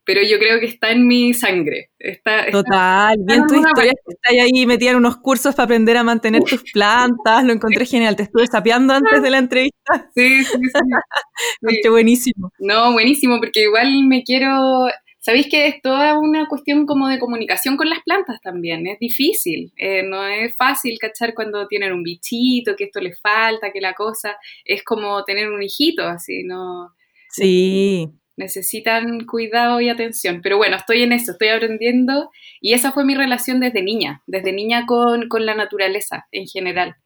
pero 0.04 0.22
yo 0.22 0.38
creo 0.38 0.60
que 0.60 0.66
está 0.66 0.90
en 0.90 1.06
mi 1.06 1.32
sangre. 1.32 1.90
Está, 1.98 2.50
Total, 2.50 3.16
bien 3.20 3.46
tu 3.46 3.54
historia, 3.54 3.92
está 4.06 4.30
ahí 4.30 4.66
metida 4.66 4.90
en 4.90 4.96
unos 4.96 5.16
cursos 5.16 5.54
para 5.54 5.64
aprender 5.64 5.96
a 5.96 6.04
mantener 6.04 6.42
tus 6.42 6.62
plantas, 6.72 7.44
lo 7.44 7.52
encontré 7.52 7.86
genial, 7.86 8.14
te 8.14 8.24
estuve 8.24 8.46
sapeando 8.46 8.92
antes 8.92 9.22
de 9.22 9.30
la 9.30 9.38
entrevista. 9.38 9.74
Sí, 10.14 10.44
sí, 10.44 10.58
sí. 10.58 11.70
Qué 11.82 11.88
buenísimo. 11.88 12.52
No, 12.58 12.92
buenísimo, 12.92 13.38
porque 13.38 13.64
igual 13.64 14.04
me 14.04 14.22
quiero... 14.22 14.86
Sabéis 15.18 15.48
que 15.48 15.66
es 15.66 15.80
toda 15.82 16.18
una 16.18 16.46
cuestión 16.48 16.84
como 16.84 17.08
de 17.08 17.18
comunicación 17.18 17.76
con 17.76 17.88
las 17.88 18.00
plantas 18.04 18.40
también, 18.42 18.86
es 18.86 18.98
difícil, 18.98 19.72
eh, 19.76 20.02
no 20.02 20.26
es 20.26 20.54
fácil 20.56 20.98
cachar 20.98 21.32
cuando 21.32 21.66
tienen 21.66 21.94
un 21.94 22.02
bichito, 22.02 22.76
que 22.76 22.84
esto 22.84 23.00
les 23.00 23.18
falta, 23.20 23.72
que 23.72 23.80
la 23.80 23.94
cosa, 23.94 24.36
es 24.64 24.84
como 24.84 25.24
tener 25.24 25.50
un 25.50 25.62
hijito, 25.62 26.06
así, 26.06 26.42
¿no? 26.44 26.94
Sí, 27.30 28.10
necesitan 28.36 29.24
cuidado 29.26 29.80
y 29.80 29.88
atención. 29.88 30.40
Pero 30.42 30.56
bueno, 30.56 30.76
estoy 30.76 31.02
en 31.02 31.12
eso, 31.12 31.32
estoy 31.32 31.48
aprendiendo 31.48 32.30
y 32.60 32.72
esa 32.72 32.92
fue 32.92 33.04
mi 33.04 33.14
relación 33.14 33.60
desde 33.60 33.82
niña, 33.82 34.22
desde 34.26 34.52
niña 34.52 34.86
con, 34.86 35.28
la 35.38 35.54
naturaleza 35.54 36.26
en 36.32 36.46
general. 36.46 36.96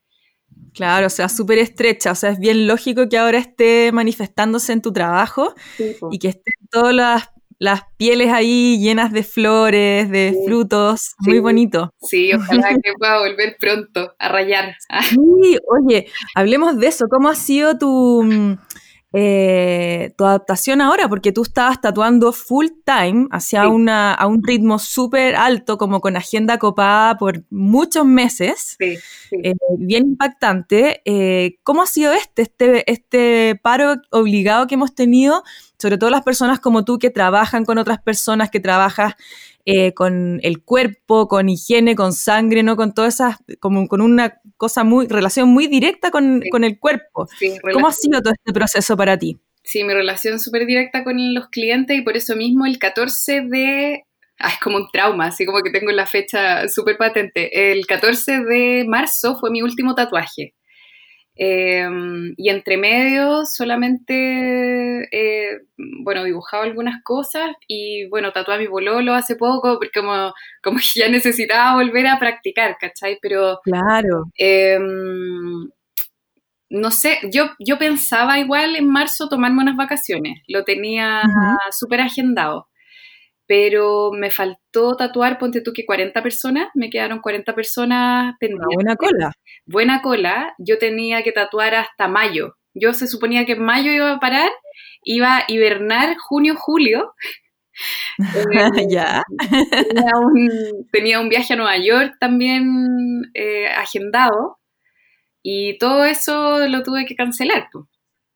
Claro, 0.73 1.07
o 1.07 1.09
sea, 1.09 1.29
súper 1.29 1.57
estrecha, 1.57 2.11
o 2.11 2.15
sea, 2.15 2.31
es 2.31 2.39
bien 2.39 2.67
lógico 2.67 3.09
que 3.09 3.17
ahora 3.17 3.39
esté 3.39 3.91
manifestándose 3.91 4.71
en 4.71 4.81
tu 4.81 4.93
trabajo 4.93 5.55
y 6.11 6.19
que 6.19 6.29
estén 6.29 6.53
todas 6.69 6.93
las, 6.93 7.29
las, 7.57 7.81
pieles 7.97 8.31
ahí 8.31 8.77
llenas 8.79 9.11
de 9.11 9.23
flores, 9.23 10.09
de 10.09 10.35
frutos, 10.45 11.15
muy 11.19 11.39
bonito. 11.39 11.91
Sí, 12.01 12.31
ojalá 12.33 12.69
que 12.69 12.93
pueda 12.97 13.19
volver 13.19 13.57
pronto 13.59 14.13
a 14.19 14.29
rayar. 14.29 14.75
Sí, 15.09 15.57
oye, 15.67 16.07
hablemos 16.35 16.77
de 16.77 16.87
eso, 16.87 17.07
¿cómo 17.09 17.29
ha 17.29 17.35
sido 17.35 17.77
tu 17.77 18.23
mm, 18.23 18.57
eh, 19.11 20.13
tu 20.17 20.25
adaptación 20.25 20.81
ahora, 20.81 21.09
porque 21.09 21.31
tú 21.31 21.41
estabas 21.41 21.81
tatuando 21.81 22.31
full 22.31 22.67
time 22.85 23.27
hacia 23.31 23.67
una, 23.67 24.13
a 24.13 24.27
un 24.27 24.43
ritmo 24.43 24.77
súper 24.77 25.35
alto, 25.35 25.77
como 25.77 25.99
con 25.99 26.15
agenda 26.15 26.59
copada 26.59 27.17
por 27.17 27.43
muchos 27.49 28.05
meses, 28.05 28.77
eh, 28.79 28.97
bien 29.77 30.03
impactante. 30.09 31.01
Eh, 31.05 31.57
¿Cómo 31.63 31.81
ha 31.81 31.87
sido 31.87 32.13
este, 32.13 32.43
este, 32.43 32.91
este 32.91 33.59
paro 33.61 33.95
obligado 34.11 34.67
que 34.67 34.75
hemos 34.75 34.93
tenido, 34.93 35.43
sobre 35.79 35.97
todo 35.97 36.09
las 36.09 36.23
personas 36.23 36.59
como 36.59 36.85
tú 36.85 36.99
que 36.99 37.09
trabajan 37.09 37.65
con 37.65 37.77
otras 37.77 38.01
personas, 38.01 38.49
que 38.49 38.59
trabajas 38.59 39.15
eh, 39.65 39.93
con 39.93 40.39
el 40.43 40.61
cuerpo, 40.63 41.27
con 41.27 41.49
higiene, 41.49 41.95
con 41.95 42.13
sangre, 42.13 42.63
¿no? 42.63 42.75
Con 42.75 42.93
todas 42.93 43.15
esas, 43.15 43.37
como 43.59 43.87
con 43.87 44.01
una 44.01 44.39
cosa 44.57 44.83
muy, 44.83 45.07
relación 45.07 45.49
muy 45.49 45.67
directa 45.67 46.11
con, 46.11 46.41
el 46.43 46.79
cuerpo. 46.79 47.27
¿Cómo 47.73 47.87
ha 47.87 47.93
sido 47.93 48.21
todo 48.21 48.33
este 48.33 48.53
proceso 48.53 48.97
para 48.97 49.17
ti? 49.17 49.39
Sí, 49.63 49.83
mi 49.83 49.93
relación 49.93 50.39
súper 50.39 50.65
directa 50.65 51.03
con 51.03 51.33
los 51.33 51.49
clientes 51.49 51.97
y 51.97 52.01
por 52.01 52.17
eso 52.17 52.35
mismo 52.35 52.65
el 52.65 52.79
14 52.79 53.41
de 53.41 54.03
Ah, 54.41 54.51
es 54.53 54.59
como 54.61 54.77
un 54.77 54.87
trauma, 54.89 55.27
así 55.27 55.45
como 55.45 55.61
que 55.61 55.69
tengo 55.69 55.91
la 55.91 56.05
fecha 56.05 56.69
súper 56.69 56.97
patente. 56.97 57.71
El 57.71 57.85
14 57.85 58.39
de 58.45 58.85
marzo 58.87 59.37
fue 59.37 59.51
mi 59.51 59.61
último 59.61 59.95
tatuaje. 59.95 60.55
Em, 61.41 62.33
y 62.35 62.49
entre 62.49 62.75
medio 62.75 63.45
solamente, 63.45 65.03
eh, 65.09 65.61
bueno, 66.03 66.25
dibujaba 66.25 66.65
algunas 66.65 67.01
cosas 67.01 67.51
y 67.65 68.09
bueno, 68.09 68.33
tatué 68.33 68.55
a 68.55 68.57
mi 68.57 68.67
bololo 68.67 69.13
hace 69.13 69.37
poco 69.37 69.75
porque 69.79 70.01
como, 70.01 70.33
como 70.61 70.79
ya 70.95 71.07
necesitaba 71.07 71.75
volver 71.75 72.07
a 72.07 72.19
practicar, 72.19 72.75
¿cachai? 72.77 73.19
Pero... 73.21 73.61
Claro. 73.63 74.25
Em, 74.35 75.69
no 76.71 76.91
sé, 76.91 77.19
yo, 77.31 77.51
yo 77.57 77.77
pensaba 77.79 78.37
igual 78.37 78.75
en 78.75 78.89
marzo 78.89 79.29
tomarme 79.29 79.61
unas 79.61 79.77
vacaciones, 79.77 80.43
lo 80.47 80.65
tenía 80.65 81.23
súper 81.71 82.01
agendado 82.01 82.68
pero 83.49 84.11
me 84.11 84.29
faltó 84.29 84.95
tatuar, 84.95 85.39
ponte 85.39 85.61
tú 85.61 85.73
que 85.73 85.83
40 85.83 86.21
personas, 86.21 86.67
me 86.75 86.91
quedaron 86.91 87.19
40 87.19 87.55
personas 87.55 88.35
pendientes. 88.39 88.75
buena 88.75 88.95
cola. 88.95 89.31
Buena 89.65 90.01
cola, 90.03 90.53
yo 90.59 90.77
tenía 90.77 91.23
que 91.23 91.31
tatuar 91.31 91.73
hasta 91.73 92.07
mayo. 92.07 92.57
Yo 92.75 92.93
se 92.93 93.07
suponía 93.07 93.47
que 93.47 93.53
en 93.53 93.63
mayo 93.63 93.91
iba 93.91 94.11
a 94.11 94.19
parar, 94.19 94.51
iba 95.03 95.37
a 95.37 95.45
hibernar 95.47 96.15
junio, 96.17 96.55
julio. 96.55 97.15
Eh, 98.19 98.87
ya. 98.89 99.23
Tenía 100.91 101.19
un, 101.21 101.29
viaje 101.29 101.53
a 101.53 101.55
Nueva 101.55 101.77
York 101.77 102.17
también 102.19 103.21
eh, 103.33 103.67
agendado 103.67 104.59
y 105.41 105.77
todo 105.77 106.03
eso 106.03 106.67
lo 106.67 106.83
tuve 106.83 107.05
que 107.05 107.15
cancelar. 107.15 107.69
Pues 107.71 107.85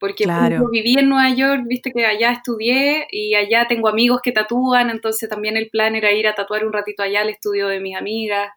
porque 0.04 0.26
claro. 0.26 0.68
viví 0.70 1.00
en 1.00 1.08
Nueva 1.08 1.34
York, 1.34 1.62
viste 1.66 1.94
que 1.94 2.06
allá 2.06 2.34
estudié 2.34 3.08
y 3.10 3.36
allá 3.36 3.70
tengo 3.70 3.88
amigos 3.88 4.20
que 4.22 4.34
tatúan, 4.34 4.90
entonces 4.90 5.30
también 5.30 5.56
el 5.56 5.70
plan 5.70 5.96
era 5.96 6.12
ir 6.12 6.28
a 6.28 6.36
tatuar 6.36 6.66
un 6.66 6.74
ratito 6.74 7.04
allá 7.04 7.22
al 7.22 7.30
estudio 7.30 7.70
de 7.70 7.80
mis 7.80 7.96
amigas. 7.96 8.52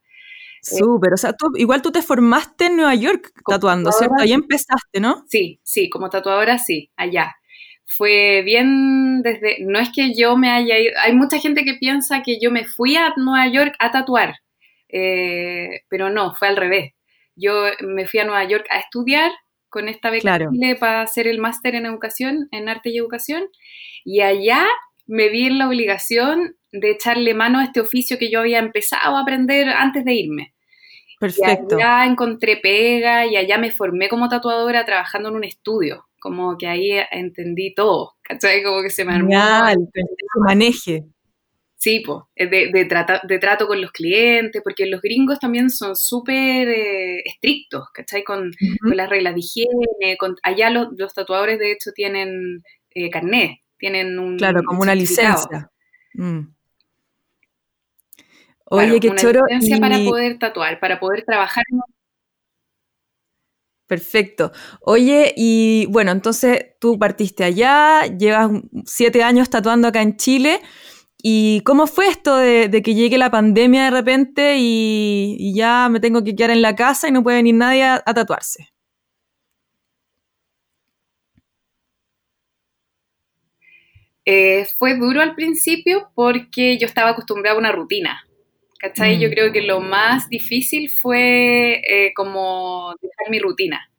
Súper, 0.61 1.13
o 1.13 1.17
sea, 1.17 1.35
tú, 1.35 1.53
igual 1.55 1.83
tú 1.83 1.93
te 1.93 2.03
formaste 2.03 2.67
en 2.67 2.75
Nueva 2.75 2.97
York 2.97 3.31
tatuando, 3.49 3.93
¿cierto? 3.93 4.17
Ahí 4.19 4.33
empezaste, 4.33 4.99
¿no? 4.99 5.23
Sí, 5.29 5.61
sí, 5.63 5.89
como 5.89 6.11
tatuadora 6.11 6.59
sí, 6.59 6.91
allá. 6.97 7.37
Fue 7.85 8.43
bien 8.45 9.23
desde, 9.23 9.59
no 9.61 9.79
es 9.79 9.91
que 9.95 10.15
yo 10.17 10.37
me 10.37 10.51
haya 10.51 10.77
ido, 10.81 10.95
hay 11.01 11.15
mucha 11.15 11.39
gente 11.39 11.63
que 11.63 11.75
piensa 11.75 12.25
que 12.25 12.41
yo 12.41 12.51
me 12.51 12.65
fui 12.65 12.97
a 12.97 13.15
Nueva 13.17 13.47
York 13.53 13.77
a 13.79 13.93
tatuar, 13.93 14.35
eh, 14.89 15.83
pero 15.89 16.11
no, 16.11 16.35
fue 16.35 16.49
al 16.49 16.57
revés. 16.57 16.93
Yo 17.37 17.67
me 17.83 18.09
fui 18.09 18.19
a 18.19 18.25
Nueva 18.25 18.43
York 18.43 18.67
a 18.69 18.81
estudiar 18.81 19.31
con 19.77 19.91
esta 19.91 20.09
beca 20.09 20.39
para 20.81 21.03
hacer 21.03 21.27
el 21.27 21.39
máster 21.39 21.75
en 21.75 21.85
educación, 21.85 22.49
en 22.51 22.71
arte 22.71 22.89
y 22.89 22.97
educación, 22.97 23.45
y 24.07 24.23
allá 24.23 24.65
me 25.05 25.29
vi 25.29 25.49
en 25.49 25.59
la 25.59 25.69
obligación 25.69 26.57
de 26.73 26.93
echarle 26.93 27.35
mano 27.35 27.59
a 27.59 27.65
este 27.65 27.81
oficio 27.81 28.17
que 28.17 28.31
yo 28.31 28.41
había 28.41 28.59
empezado 28.59 29.17
a 29.17 29.21
aprender 29.21 29.69
antes 29.69 30.03
de 30.07 30.15
irme. 30.15 30.55
Perfecto. 31.21 31.79
Y 31.79 31.83
allá 31.83 32.07
encontré 32.07 32.57
pega 32.57 33.27
y 33.27 33.37
allá 33.37 33.59
me 33.59 33.71
formé 33.71 34.09
como 34.09 34.31
tatuadora 34.31 34.87
trabajando 34.87 35.29
en 35.29 35.35
un 35.35 35.45
estudio. 35.45 36.07
Como 36.19 36.57
que 36.57 36.69
ahí 36.69 36.93
entendí 37.11 37.75
todo, 37.75 38.15
¿cachai? 38.23 38.63
Como 38.63 38.81
que 38.81 38.89
se 38.89 39.05
me 39.05 39.13
armó. 39.13 39.29
maneje. 40.41 41.05
Sí, 41.79 42.03
pues, 42.05 42.25
de, 42.35 42.71
de, 42.73 42.89
de, 43.29 43.39
trato 43.39 43.67
con 43.67 43.81
los 43.81 43.93
clientes, 43.93 44.63
porque 44.65 44.87
los 44.87 45.03
gringos 45.03 45.39
también 45.39 45.69
son 45.69 45.95
súper 45.95 46.69
eh, 46.69 47.21
estrictos, 47.25 47.89
¿cachai? 47.93 48.25
Con, 48.25 48.51
con, 48.81 48.97
las 48.97 49.11
reglas 49.11 49.35
de 49.35 49.41
higiene, 49.41 50.17
con, 50.19 50.37
allá 50.43 50.71
los, 50.71 50.89
los 50.97 51.13
tatuadores 51.13 51.59
de 51.59 51.73
hecho 51.73 51.93
tienen 51.93 52.63
eh, 52.95 53.11
carnet, 53.11 53.59
tienen 53.79 54.19
un... 54.19 54.39
Claro, 54.39 54.63
como 54.65 54.81
una 54.81 54.95
licencia. 54.95 55.71
Mm. 56.15 56.49
Oye, 58.65 58.99
qué 58.99 59.15
choro. 59.15 59.43
Licencia 59.47 59.79
para 59.79 59.99
poder 59.99 60.39
tatuar, 60.39 60.81
para 60.81 60.99
poder 60.99 61.25
trabajar. 61.25 61.65
Perfecto. 63.87 64.51
Oye, 64.81 65.33
y 65.37 65.87
bueno, 65.91 66.11
entonces 66.11 66.75
tú 66.81 66.99
partiste 66.99 67.45
allá, 67.45 68.07
llevas 68.07 68.51
siete 68.85 69.23
años 69.23 69.49
tatuando 69.51 69.87
acá 69.89 70.03
en 70.03 70.17
Chile. 70.17 70.61
¿Y 71.29 71.63
cómo 71.63 71.89
fue 71.89 72.07
esto 72.07 72.37
de, 72.37 72.71
que 72.85 72.95
llegue 72.95 73.19
la 73.19 73.33
pandemia 73.33 73.87
de 73.87 73.91
repente 73.91 74.55
y, 74.59 75.53
ya 75.57 75.89
me 75.89 75.99
tengo 75.99 76.23
que 76.23 76.37
quedar 76.37 76.51
en 76.51 76.63
la 76.63 76.77
casa 76.77 77.09
y 77.09 77.11
no 77.11 77.25
puede 77.25 77.39
venir 77.39 77.57
nadie 77.57 77.83
a, 77.83 78.01
tatuarse? 78.15 78.69
Eh, 84.25 84.67
fue 84.79 84.97
duro 84.97 85.21
al 85.21 85.35
principio 85.35 86.13
porque 86.15 86.79
yo 86.79 86.87
estaba 86.87 87.11
acostumbrada 87.11 87.57
a 87.57 87.59
una 87.59 87.73
rutina. 87.73 88.25
¿Cachai? 88.79 89.19
Yo 89.19 89.27
mm. 89.27 89.33
creo 89.33 89.53
que 89.53 89.63
lo 89.63 89.81
más 89.81 90.29
difícil 90.29 90.91
fue 90.91 91.83
eh, 91.89 92.13
como 92.15 92.95
dejar 93.03 93.31
mi 93.33 93.41
rutina. 93.41 93.91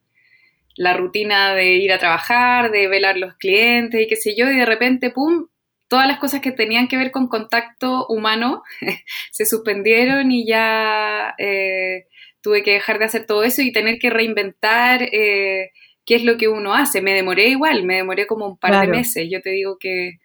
La 0.78 0.96
rutina 0.96 1.54
de 1.54 1.74
ir 1.74 1.92
a 1.92 2.00
trabajar, 2.00 2.72
de 2.72 2.88
velar 2.88 3.18
los 3.18 3.36
clientes 3.36 4.02
y 4.02 4.08
qué 4.08 4.16
sé 4.16 4.34
yo, 4.34 4.50
y 4.50 4.56
de 4.56 4.66
repente, 4.66 5.10
¡pum!, 5.10 5.48
todas 5.88 6.08
las 6.08 6.20
cosas 6.20 6.42
que 6.42 6.52
tenían 6.52 6.88
que 6.88 6.98
ver 6.98 7.12
con 7.12 7.28
contacto 7.28 8.06
humano 8.08 8.64
se 9.32 9.46
suspendieron 9.46 10.32
y 10.32 10.46
ya 10.46 11.34
eh, 11.38 12.08
tuve 12.42 12.64
que 12.64 12.74
dejar 12.74 13.00
de 13.00 13.06
hacer 13.06 13.26
todo 13.26 13.44
eso 13.44 13.62
y 13.62 13.72
tener 13.72 13.98
que 14.00 14.10
reinventar 14.10 15.04
eh, 15.04 15.72
qué 16.06 16.16
es 16.16 16.24
lo 16.24 16.38
que 16.38 16.48
uno 16.48 16.74
hace. 16.74 17.02
Me 17.02 17.14
demoré 17.14 17.50
igual, 17.50 17.84
me 17.84 17.96
demoré 17.96 18.28
como 18.28 18.48
un 18.48 18.58
par 18.58 18.82
de 18.82 18.88
meses. 18.88 19.28
Yo 19.30 19.42
te 19.42 19.52
digo 19.52 19.78
que 19.80 20.20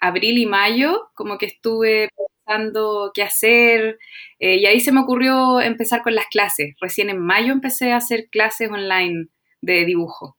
abril 0.00 0.38
y 0.38 0.46
mayo 0.46 1.10
como 1.14 1.38
que 1.38 1.46
estuve 1.46 2.08
pensando 2.16 3.10
qué 3.14 3.22
hacer. 3.22 3.98
Eh, 4.38 4.56
y 4.56 4.66
ahí 4.66 4.80
se 4.80 4.92
me 4.92 5.00
ocurrió 5.00 5.60
empezar 5.60 6.02
con 6.02 6.14
las 6.14 6.26
clases. 6.26 6.74
Recién 6.80 7.08
en 7.08 7.18
mayo 7.18 7.52
empecé 7.52 7.92
a 7.92 7.96
hacer 7.96 8.28
clases 8.30 8.70
online 8.70 9.28
de 9.60 9.84
dibujo. 9.84 10.36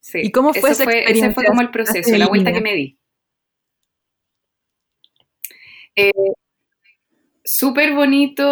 Sí. 0.00 0.20
¿Y 0.24 0.32
cómo 0.32 0.52
fue 0.52 0.70
esa 0.70 0.82
experiencia? 0.82 1.26
Ese 1.26 1.34
fue 1.34 1.44
como 1.44 1.60
el 1.60 1.70
proceso, 1.70 2.16
la 2.16 2.26
vuelta 2.26 2.52
que 2.52 2.60
me 2.60 2.74
di. 2.74 2.98
Eh, 5.96 6.12
Súper 7.44 7.92
bonito 7.94 8.44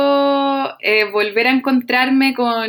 eh, 0.81 1.05
volver 1.13 1.47
a 1.47 1.53
encontrarme 1.53 2.35
con, 2.35 2.69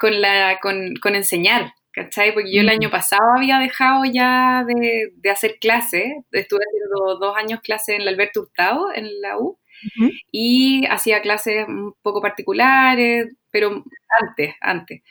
con, 0.00 0.20
la, 0.20 0.58
con, 0.60 0.94
con 1.00 1.14
enseñar, 1.14 1.72
¿cachai? 1.92 2.34
Porque 2.34 2.52
yo 2.52 2.62
el 2.62 2.68
año 2.68 2.90
pasado 2.90 3.22
había 3.36 3.58
dejado 3.60 4.04
ya 4.04 4.64
de, 4.66 5.10
de 5.14 5.30
hacer 5.30 5.58
clases, 5.60 6.14
estuve 6.32 6.60
haciendo 6.64 7.16
dos 7.20 7.36
años 7.36 7.60
clases 7.60 7.94
en 7.94 8.02
el 8.02 8.08
Alberto 8.08 8.40
Hurtado, 8.40 8.92
en 8.92 9.20
la 9.20 9.38
U, 9.38 9.56
y 10.30 10.86
hacía 10.86 11.20
clases 11.20 11.66
un 11.68 11.94
poco 12.02 12.20
particulares, 12.20 13.34
pero 13.50 13.84
antes, 14.20 14.54
antes. 14.60 15.02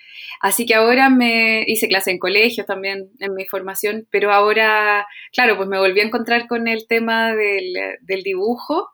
Así 0.42 0.66
que 0.66 0.76
ahora 0.76 1.10
me 1.10 1.64
hice 1.68 1.88
clase 1.88 2.12
en 2.12 2.20
colegios 2.20 2.66
también 2.66 3.10
en 3.20 3.34
mi 3.34 3.46
formación, 3.46 4.08
pero 4.12 4.32
ahora, 4.32 5.06
claro, 5.34 5.58
pues 5.58 5.70
me 5.70 5.80
volví 5.80 6.00
a 6.00 6.06
encontrar 6.06 6.48
con 6.48 6.68
el 6.68 6.88
tema 6.88 7.34
del, 7.36 7.74
del 8.02 8.24
dibujo 8.24 8.90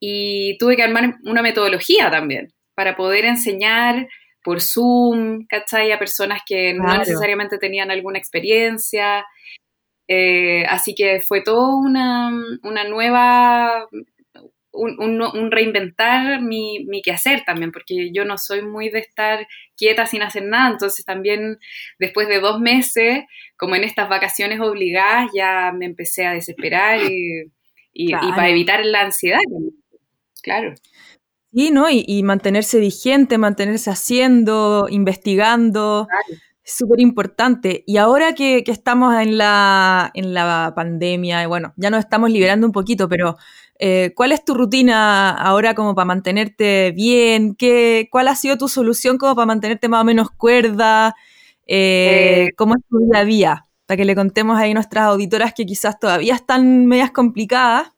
y 0.00 0.56
tuve 0.58 0.76
que 0.76 0.82
armar 0.82 1.16
una 1.24 1.42
metodología 1.42 2.10
también 2.10 2.52
para 2.74 2.96
poder 2.96 3.24
enseñar 3.24 4.08
por 4.42 4.60
Zoom, 4.60 5.46
¿cachai? 5.46 5.92
A 5.92 5.98
personas 5.98 6.42
que 6.46 6.72
no 6.74 6.96
necesariamente 6.96 7.58
tenían 7.58 7.90
alguna 7.90 8.18
experiencia. 8.18 9.26
Eh, 10.06 10.64
así 10.68 10.94
que 10.94 11.20
fue 11.20 11.42
todo 11.42 11.76
una, 11.76 12.30
una 12.62 12.84
nueva, 12.84 13.88
un, 14.78 15.50
reinventar 15.50 16.40
mi, 16.40 16.84
mi, 16.86 17.02
quehacer 17.02 17.44
también, 17.44 17.72
porque 17.72 18.10
yo 18.12 18.24
no 18.24 18.38
soy 18.38 18.62
muy 18.62 18.90
de 18.90 19.00
estar 19.00 19.46
quieta 19.76 20.06
sin 20.06 20.22
hacer 20.22 20.44
nada, 20.44 20.70
entonces 20.70 21.04
también 21.04 21.58
después 21.98 22.28
de 22.28 22.40
dos 22.40 22.60
meses, 22.60 23.24
como 23.56 23.74
en 23.74 23.84
estas 23.84 24.08
vacaciones 24.08 24.60
obligadas, 24.60 25.30
ya 25.34 25.72
me 25.72 25.86
empecé 25.86 26.26
a 26.26 26.32
desesperar 26.32 27.00
y, 27.02 27.50
y, 27.92 28.12
para 28.12 28.48
evitar 28.48 28.84
la 28.84 29.02
ansiedad. 29.02 29.40
Claro. 30.42 30.74
Sí, 31.52 31.70
¿no? 31.70 31.88
Y, 31.90 32.22
mantenerse 32.22 32.78
vigente, 32.78 33.38
mantenerse 33.38 33.90
haciendo, 33.90 34.86
investigando. 34.90 36.06
Es 36.30 36.38
súper 36.72 37.00
importante. 37.00 37.84
Y 37.86 37.96
ahora 37.96 38.34
que, 38.34 38.62
estamos 38.66 39.14
en 39.20 39.38
la, 39.38 40.10
en 40.14 40.34
la 40.34 40.72
pandemia, 40.74 41.46
bueno, 41.46 41.72
ya 41.76 41.90
nos 41.90 42.00
estamos 42.00 42.30
liberando 42.30 42.66
un 42.66 42.72
poquito, 42.72 43.08
pero 43.08 43.36
eh, 43.78 44.12
¿cuál 44.14 44.32
es 44.32 44.44
tu 44.44 44.54
rutina 44.54 45.30
ahora 45.30 45.74
como 45.74 45.94
para 45.94 46.06
mantenerte 46.06 46.92
bien? 46.92 47.54
¿Qué, 47.54 48.08
¿Cuál 48.10 48.28
ha 48.28 48.34
sido 48.34 48.58
tu 48.58 48.68
solución 48.68 49.18
como 49.18 49.34
para 49.34 49.46
mantenerte 49.46 49.88
más 49.88 50.02
o 50.02 50.04
menos 50.04 50.30
cuerda? 50.30 51.14
Eh, 51.66 52.46
eh, 52.48 52.52
¿Cómo 52.56 52.74
es 52.76 52.82
tu 52.88 52.98
día 52.98 53.20
a 53.20 53.24
día? 53.24 53.64
Para 53.86 53.96
que 53.96 54.04
le 54.04 54.14
contemos 54.14 54.58
ahí 54.58 54.70
a 54.72 54.74
nuestras 54.74 55.04
auditoras 55.06 55.54
que 55.54 55.66
quizás 55.66 55.98
todavía 55.98 56.34
están 56.34 56.86
medias 56.86 57.10
complicadas. 57.10 57.88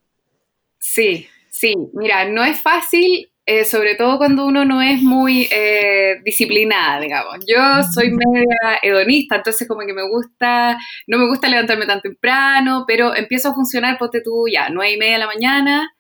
Sí, 0.79 1.27
Sí, 1.61 1.75
mira, 1.93 2.27
no 2.27 2.43
es 2.43 2.59
fácil, 2.59 3.30
eh, 3.53 3.65
sobre 3.65 3.97
todo 3.97 4.17
cuando 4.17 4.47
uno 4.47 4.65
no 4.65 4.81
es 4.81 5.03
muy 5.03 5.49
eh, 5.51 6.21
disciplinada, 6.25 7.01
digamos. 7.01 7.39
Yo 7.49 7.59
soy 7.93 8.13
media 8.13 8.79
hedonista, 8.81 9.35
entonces 9.35 9.67
como 9.67 9.85
que 9.85 9.93
me 9.93 10.09
gusta, 10.09 10.79
no 11.09 11.19
me 11.19 11.27
gusta 11.27 11.49
levantarme 11.49 11.85
tan 11.85 12.01
temprano, 12.01 12.85
pero 12.87 13.13
empiezo 13.17 13.49
a 13.49 13.55
funcionar, 13.55 13.99
ponte 13.99 14.21
tú 14.23 14.45
ya, 14.47 14.69
nueve 14.71 14.93
y 14.93 14.99
media 14.99 15.15
de 15.15 15.19
la 15.19 15.27
mañana, 15.27 15.93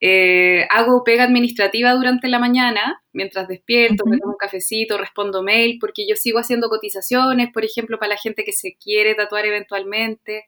eh, 0.00 0.64
hago 0.70 1.02
pega 1.02 1.24
administrativa 1.24 1.92
durante 1.94 2.28
la 2.28 2.38
mañana, 2.38 3.02
mientras 3.12 3.48
despierto, 3.48 4.04
me 4.06 4.18
tomo 4.18 4.34
un 4.34 4.38
cafecito, 4.38 4.96
respondo 4.96 5.42
mail, 5.42 5.78
porque 5.80 6.06
yo 6.08 6.14
sigo 6.14 6.38
haciendo 6.38 6.68
cotizaciones, 6.68 7.50
por 7.52 7.64
ejemplo, 7.64 7.98
para 7.98 8.10
la 8.10 8.16
gente 8.16 8.44
que 8.44 8.52
se 8.52 8.76
quiere 8.76 9.16
tatuar 9.16 9.44
eventualmente. 9.44 10.44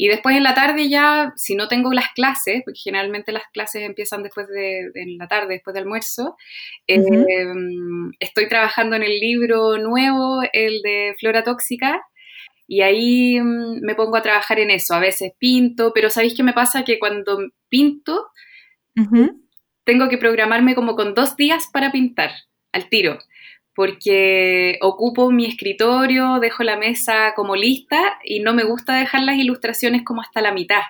Y 0.00 0.06
después 0.06 0.36
en 0.36 0.44
la 0.44 0.54
tarde 0.54 0.88
ya, 0.88 1.32
si 1.34 1.56
no 1.56 1.66
tengo 1.66 1.92
las 1.92 2.12
clases, 2.14 2.62
porque 2.64 2.78
generalmente 2.78 3.32
las 3.32 3.42
clases 3.52 3.82
empiezan 3.82 4.22
después 4.22 4.46
de, 4.46 4.92
en 4.94 5.18
la 5.18 5.26
tarde, 5.26 5.54
después 5.54 5.74
del 5.74 5.82
almuerzo, 5.82 6.36
em, 6.86 8.12
estoy 8.20 8.48
trabajando 8.48 8.94
en 8.94 9.02
el 9.02 9.18
libro 9.18 9.76
nuevo, 9.76 10.40
el 10.52 10.82
de 10.82 11.16
Flora 11.18 11.42
Tóxica, 11.42 12.00
y 12.68 12.82
ahí 12.82 13.40
mm, 13.40 13.80
me 13.82 13.96
pongo 13.96 14.16
a 14.16 14.22
trabajar 14.22 14.60
en 14.60 14.70
eso. 14.70 14.94
A 14.94 15.00
veces 15.00 15.32
pinto, 15.36 15.92
pero 15.92 16.10
¿sabéis 16.10 16.34
qué 16.36 16.44
me 16.44 16.52
pasa? 16.52 16.84
Que 16.84 17.00
cuando 17.00 17.40
pinto, 17.68 18.28
tengo 19.82 20.08
que 20.08 20.18
programarme 20.18 20.76
como 20.76 20.94
con 20.94 21.14
dos 21.14 21.34
días 21.34 21.68
para 21.72 21.90
pintar 21.90 22.30
al 22.72 22.88
tiro 22.88 23.18
porque 23.78 24.76
ocupo 24.82 25.30
mi 25.30 25.46
escritorio, 25.46 26.40
dejo 26.40 26.64
la 26.64 26.76
mesa 26.76 27.32
como 27.36 27.54
lista 27.54 28.18
y 28.24 28.40
no 28.40 28.52
me 28.52 28.64
gusta 28.64 28.96
dejar 28.96 29.22
las 29.22 29.36
ilustraciones 29.36 30.02
como 30.04 30.20
hasta 30.20 30.40
la 30.40 30.50
mitad. 30.50 30.82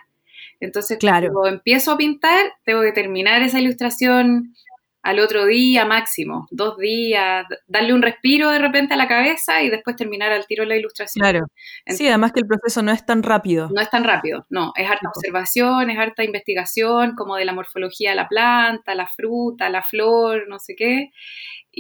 Entonces, 0.59 0.96
claro. 0.96 1.29
cuando 1.31 1.55
empiezo 1.55 1.92
a 1.92 1.98
pintar, 1.98 2.46
tengo 2.64 2.81
que 2.81 2.92
terminar 2.92 3.42
esa 3.42 3.61
ilustración 3.61 4.55
al 5.03 5.20
otro 5.20 5.44
día 5.44 5.85
máximo, 5.85 6.48
dos 6.51 6.79
días, 6.79 7.46
darle 7.66 7.92
un 7.92 8.01
respiro 8.01 8.51
de 8.51 8.59
repente 8.59 8.94
a 8.94 8.96
la 8.96 9.07
cabeza 9.07 9.62
y 9.62 9.68
después 9.68 9.94
terminar 9.94 10.33
al 10.33 10.46
tiro 10.46 10.64
la 10.64 10.77
ilustración. 10.77 11.22
Claro. 11.22 11.46
sí, 11.87 12.09
además 12.09 12.33
que 12.33 12.40
el 12.40 12.46
proceso 12.46 12.83
no 12.83 12.90
es 12.90 13.05
tan 13.05 13.22
rápido. 13.22 13.68
No 13.70 13.83
es 13.83 13.90
tan 13.90 14.05
rápido, 14.05 14.46
no, 14.48 14.72
es 14.77 14.90
harta 14.90 15.11
observación, 15.14 15.90
es 15.90 15.98
harta 15.98 16.24
investigación 16.24 17.14
como 17.16 17.37
de 17.37 17.44
la 17.44 17.53
morfología 17.53 18.11
de 18.11 18.16
la 18.16 18.29
planta, 18.29 18.94
la 18.94 19.07
fruta, 19.07 19.68
la 19.68 19.83
flor, 19.83 20.46
no 20.48 20.59
sé 20.59 20.74
qué. 20.74 21.11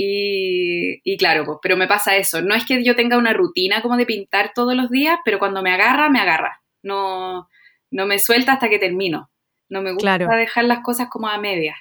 Y, 0.00 1.16
claro, 1.18 1.44
pues, 1.44 1.58
pero 1.60 1.76
me 1.76 1.88
pasa 1.88 2.14
eso. 2.16 2.40
No 2.40 2.54
es 2.54 2.64
que 2.64 2.84
yo 2.84 2.94
tenga 2.94 3.18
una 3.18 3.32
rutina 3.32 3.82
como 3.82 3.96
de 3.96 4.06
pintar 4.06 4.52
todos 4.54 4.76
los 4.76 4.90
días, 4.90 5.18
pero 5.24 5.40
cuando 5.40 5.60
me 5.60 5.72
agarra, 5.72 6.08
me 6.08 6.20
agarra. 6.20 6.62
No, 6.84 7.48
no 7.90 8.06
me 8.06 8.20
suelta 8.20 8.52
hasta 8.52 8.68
que 8.68 8.78
termino. 8.78 9.28
No 9.68 9.82
me 9.82 9.92
gusta 9.92 10.16
dejar 10.16 10.66
las 10.66 10.84
cosas 10.84 11.08
como 11.10 11.28
a 11.28 11.38
medias. 11.38 11.76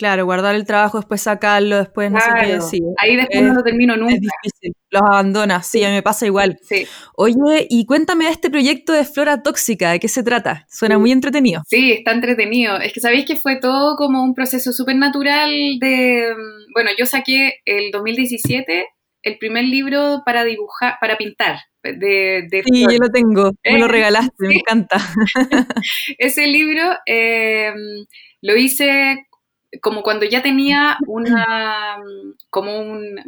Claro, 0.00 0.24
guardar 0.24 0.54
el 0.54 0.64
trabajo, 0.64 0.96
después 0.96 1.20
sacarlo, 1.20 1.76
después 1.76 2.10
no 2.10 2.18
sé 2.18 2.30
qué 2.40 2.54
decir. 2.54 2.80
Ahí 2.96 3.16
después 3.16 3.42
no 3.42 3.52
lo 3.52 3.62
termino 3.62 3.98
nunca. 3.98 4.14
Es 4.14 4.20
difícil, 4.22 4.72
los 4.88 5.02
abandonas, 5.02 5.66
sí, 5.66 5.84
a 5.84 5.88
mí 5.88 5.96
me 5.96 6.02
pasa 6.02 6.24
igual. 6.24 6.56
Sí. 6.62 6.86
Oye, 7.16 7.66
y 7.68 7.84
cuéntame 7.84 8.24
de 8.24 8.30
este 8.30 8.48
proyecto 8.48 8.94
de 8.94 9.04
Flora 9.04 9.42
Tóxica, 9.42 9.90
¿de 9.90 10.00
qué 10.00 10.08
se 10.08 10.22
trata? 10.22 10.66
Suena 10.70 10.96
muy 10.96 11.12
entretenido. 11.12 11.60
Sí, 11.66 11.92
está 11.92 12.12
entretenido. 12.12 12.78
Es 12.78 12.94
que 12.94 13.00
sabéis 13.00 13.26
que 13.26 13.36
fue 13.36 13.60
todo 13.60 13.96
como 13.96 14.24
un 14.24 14.34
proceso 14.34 14.72
súper 14.72 14.96
natural 14.96 15.50
de... 15.78 16.32
Mm, 16.34 16.72
bueno, 16.72 16.92
yo 16.98 17.04
saqué 17.04 17.56
el 17.66 17.90
2017 17.90 18.86
el 19.22 19.36
primer 19.36 19.64
libro 19.64 20.22
para 20.24 20.44
dibujar, 20.44 20.94
para 20.98 21.18
pintar. 21.18 21.58
De, 21.82 22.48
sí, 22.64 22.86
yo 22.90 22.98
lo 22.98 23.10
tengo, 23.10 23.52
me 23.62 23.78
lo 23.78 23.84
eh, 23.84 23.88
regalaste, 23.88 24.32
me 24.38 24.54
encanta. 24.54 24.96
Ese 26.18 26.46
libro 26.46 26.82
eh, 27.04 27.70
lo 28.40 28.56
hice 28.56 29.26
como 29.80 30.02
cuando 30.02 30.26
ya 30.26 30.42
tenía 30.42 30.96
una, 31.06 31.98
como 32.50 32.80
un, 32.80 33.20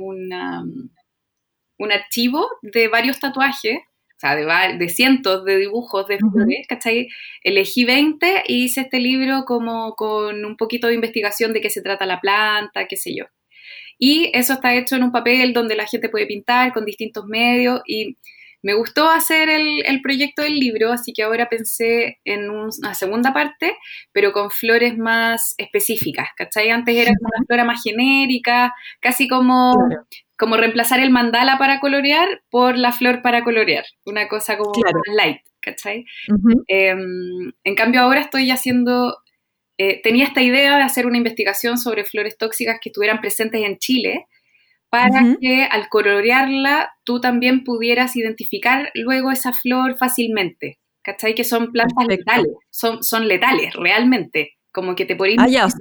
un 1.82 1.92
archivo 1.92 2.48
de 2.62 2.88
varios 2.88 3.18
tatuajes, 3.18 3.78
o 3.78 4.20
sea, 4.22 4.36
de, 4.36 4.88
cientos 4.88 5.44
de 5.44 5.58
dibujos 5.58 6.06
de 6.06 6.18
flores, 6.18 6.66
¿cachai? 6.68 7.08
Elegí 7.42 7.84
20 7.84 8.44
y 8.46 8.64
hice 8.64 8.82
este 8.82 9.00
libro 9.00 9.44
como 9.44 9.94
con 9.96 10.44
un 10.44 10.56
poquito 10.56 10.86
de 10.86 10.94
investigación 10.94 11.52
de 11.52 11.60
qué 11.60 11.70
se 11.70 11.82
trata 11.82 12.06
la 12.06 12.20
planta, 12.20 12.86
qué 12.86 12.96
sé 12.96 13.16
yo. 13.16 13.24
Y 13.98 14.30
eso 14.32 14.54
está 14.54 14.74
hecho 14.74 14.94
en 14.94 15.02
un 15.04 15.12
papel 15.12 15.52
donde 15.52 15.74
la 15.74 15.86
gente 15.86 16.08
puede 16.08 16.26
pintar 16.26 16.72
con 16.72 16.84
distintos 16.84 17.26
medios 17.26 17.82
y 17.84 18.16
me 18.62 18.74
gustó 18.74 19.10
hacer 19.10 19.48
el, 19.50 20.00
proyecto 20.02 20.42
del 20.42 20.58
libro, 20.58 20.92
así 20.92 21.12
que 21.12 21.24
ahora 21.24 21.48
pensé 21.48 22.20
en 22.24 22.48
una 22.48 22.94
segunda 22.94 23.32
parte, 23.32 23.76
pero 24.12 24.32
con 24.32 24.50
flores 24.50 24.96
más 24.96 25.54
específicas, 25.58 26.28
¿cachai? 26.36 26.70
Antes 26.70 26.96
era 26.96 27.10
una 27.10 27.44
flora 27.46 27.64
más 27.64 27.82
genérica, 27.82 28.72
casi 29.00 29.26
como, 29.26 29.74
como 30.38 30.56
reemplazar 30.56 31.00
el 31.00 31.10
mandala 31.10 31.58
para 31.58 31.80
colorear 31.80 32.42
por 32.50 32.78
la 32.78 32.92
flor 32.92 33.20
para 33.20 33.42
colorear, 33.42 33.84
una 34.04 34.28
cosa 34.28 34.56
como 34.56 34.72
más 34.82 34.92
light, 35.16 35.42
¿cachai? 35.60 36.04
Em, 36.68 37.52
en 37.64 37.74
cambio 37.74 38.00
ahora 38.00 38.20
estoy 38.20 38.50
haciendo, 38.50 39.18
eh, 39.76 40.00
tenía 40.02 40.24
esta 40.24 40.42
idea 40.42 40.76
de 40.76 40.82
hacer 40.84 41.06
una 41.06 41.18
investigación 41.18 41.78
sobre 41.78 42.04
flores 42.04 42.38
tóxicas 42.38 42.78
que 42.80 42.90
estuvieran 42.90 43.20
presentes 43.20 43.60
en 43.64 43.78
Chile, 43.78 44.26
para 44.92 45.38
que 45.40 45.64
al 45.64 45.88
colorearla 45.88 46.92
tú 47.02 47.18
también 47.18 47.64
pudieras 47.64 48.14
identificar 48.14 48.90
luego 48.92 49.30
esa 49.30 49.54
flor 49.54 49.96
fácilmente. 49.96 50.80
¿Cachai? 51.02 51.34
Que 51.34 51.44
son 51.44 51.72
plantas 51.72 52.06
letales, 52.06 52.52
son, 52.68 53.02
son 53.02 53.26
letales 53.26 53.74
realmente, 53.74 54.58
como 54.70 54.94
que 54.94 55.06
te 55.06 55.16
ponen... 55.16 55.40
Ah, 55.40 55.48
ya, 55.48 55.64
o 55.64 55.70
sea, 55.70 55.78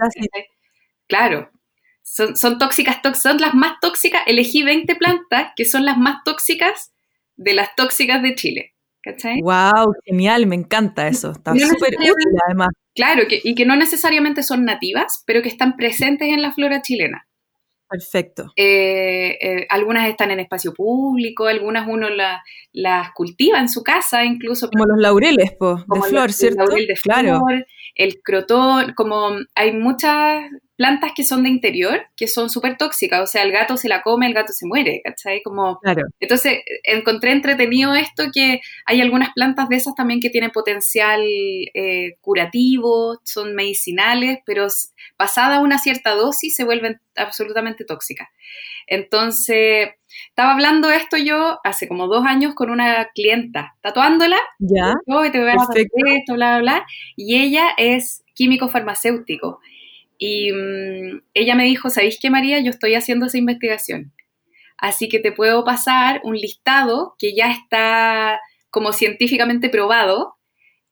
Claro, 1.07 1.51
son, 2.01 2.37
son 2.37 2.57
tóxicas, 2.57 3.01
son 3.21 3.37
las 3.37 3.53
más 3.53 3.73
tóxicas, 3.81 4.23
elegí 4.27 4.63
20 4.63 4.95
plantas 4.95 5.51
que 5.57 5.65
son 5.65 5.83
las 5.83 5.97
más 5.97 6.23
tóxicas 6.23 6.93
de 7.35 7.53
las 7.53 7.75
tóxicas 7.75 8.23
de 8.23 8.33
Chile. 8.33 8.73
¿Cachai? 9.03 9.41
¡Wow! 9.41 9.93
Genial, 10.05 10.47
me 10.47 10.55
encanta 10.55 11.07
eso. 11.07 11.31
Está 11.31 11.51
súper 11.53 11.95
útil 11.95 12.39
además. 12.47 12.69
Claro, 12.95 13.23
y 13.29 13.55
que 13.55 13.65
no 13.65 13.75
necesariamente 13.75 14.41
son 14.41 14.63
nativas, 14.63 15.23
pero 15.27 15.41
que 15.41 15.49
están 15.49 15.75
presentes 15.75 16.29
en 16.29 16.41
la 16.41 16.53
flora 16.53 16.81
chilena. 16.81 17.27
Perfecto. 17.91 18.53
Eh, 18.55 19.37
eh, 19.41 19.67
algunas 19.69 20.07
están 20.07 20.31
en 20.31 20.39
espacio 20.39 20.73
público, 20.73 21.47
algunas 21.47 21.89
uno 21.89 22.07
las 22.71 23.11
cultiva 23.13 23.59
en 23.59 23.67
su 23.67 23.83
casa, 23.83 24.23
incluso. 24.23 24.69
Como 24.69 24.85
los 24.85 24.97
laureles, 24.97 25.51
de 25.59 26.01
flor, 26.01 26.31
¿cierto? 26.31 26.61
El 26.61 26.67
laurel 26.69 26.87
de 26.87 26.95
flor, 26.95 27.65
el 27.95 28.21
crotón, 28.23 28.93
como 28.95 29.31
hay 29.55 29.73
muchas 29.73 30.41
plantas 30.75 31.11
que 31.15 31.23
son 31.23 31.43
de 31.43 31.49
interior, 31.49 32.01
que 32.15 32.27
son 32.27 32.49
súper 32.49 32.77
tóxicas, 32.77 33.21
o 33.21 33.27
sea, 33.27 33.43
el 33.43 33.51
gato 33.51 33.77
se 33.77 33.87
la 33.87 34.01
come, 34.01 34.25
el 34.25 34.33
gato 34.33 34.51
se 34.51 34.65
muere, 34.65 35.01
¿cachai? 35.03 35.41
Como, 35.43 35.79
claro. 35.79 36.03
Entonces, 36.19 36.59
encontré 36.83 37.31
entretenido 37.31 37.93
esto 37.93 38.23
que 38.33 38.61
hay 38.85 39.01
algunas 39.01 39.31
plantas 39.33 39.69
de 39.69 39.75
esas 39.75 39.95
también 39.95 40.19
que 40.19 40.29
tienen 40.29 40.51
potencial 40.51 41.21
eh, 41.21 42.15
curativo, 42.21 43.19
son 43.23 43.53
medicinales, 43.53 44.39
pero 44.45 44.67
pasada 45.17 45.59
una 45.59 45.77
cierta 45.77 46.15
dosis 46.15 46.55
se 46.55 46.63
vuelven 46.63 46.99
absolutamente 47.15 47.85
tóxicas. 47.85 48.29
Entonces, 48.87 49.89
estaba 50.29 50.53
hablando 50.53 50.89
esto 50.89 51.17
yo 51.17 51.59
hace 51.63 51.87
como 51.87 52.07
dos 52.07 52.25
años 52.25 52.55
con 52.55 52.69
una 52.69 53.09
clienta, 53.13 53.75
tatuándola, 53.81 54.37
ya, 54.59 54.93
te 55.05 55.39
voy 55.39 55.49
a 55.49 55.53
hacer 55.61 55.87
esto, 56.07 56.33
bla, 56.33 56.57
bla, 56.57 56.59
bla, 56.59 56.85
y 57.15 57.39
ella 57.41 57.69
es 57.77 58.23
químico 58.33 58.69
farmacéutico 58.69 59.59
y 60.23 60.51
mm, 60.51 61.23
ella 61.33 61.55
me 61.55 61.65
dijo, 61.65 61.89
¿sabéis 61.89 62.19
qué, 62.21 62.29
María? 62.29 62.59
Yo 62.59 62.69
estoy 62.69 62.93
haciendo 62.93 63.25
esa 63.25 63.39
investigación. 63.39 64.13
Así 64.77 65.09
que 65.09 65.17
te 65.17 65.31
puedo 65.31 65.63
pasar 65.63 66.21
un 66.23 66.35
listado 66.35 67.15
que 67.17 67.33
ya 67.33 67.51
está 67.51 68.39
como 68.69 68.93
científicamente 68.93 69.67
probado 69.67 70.37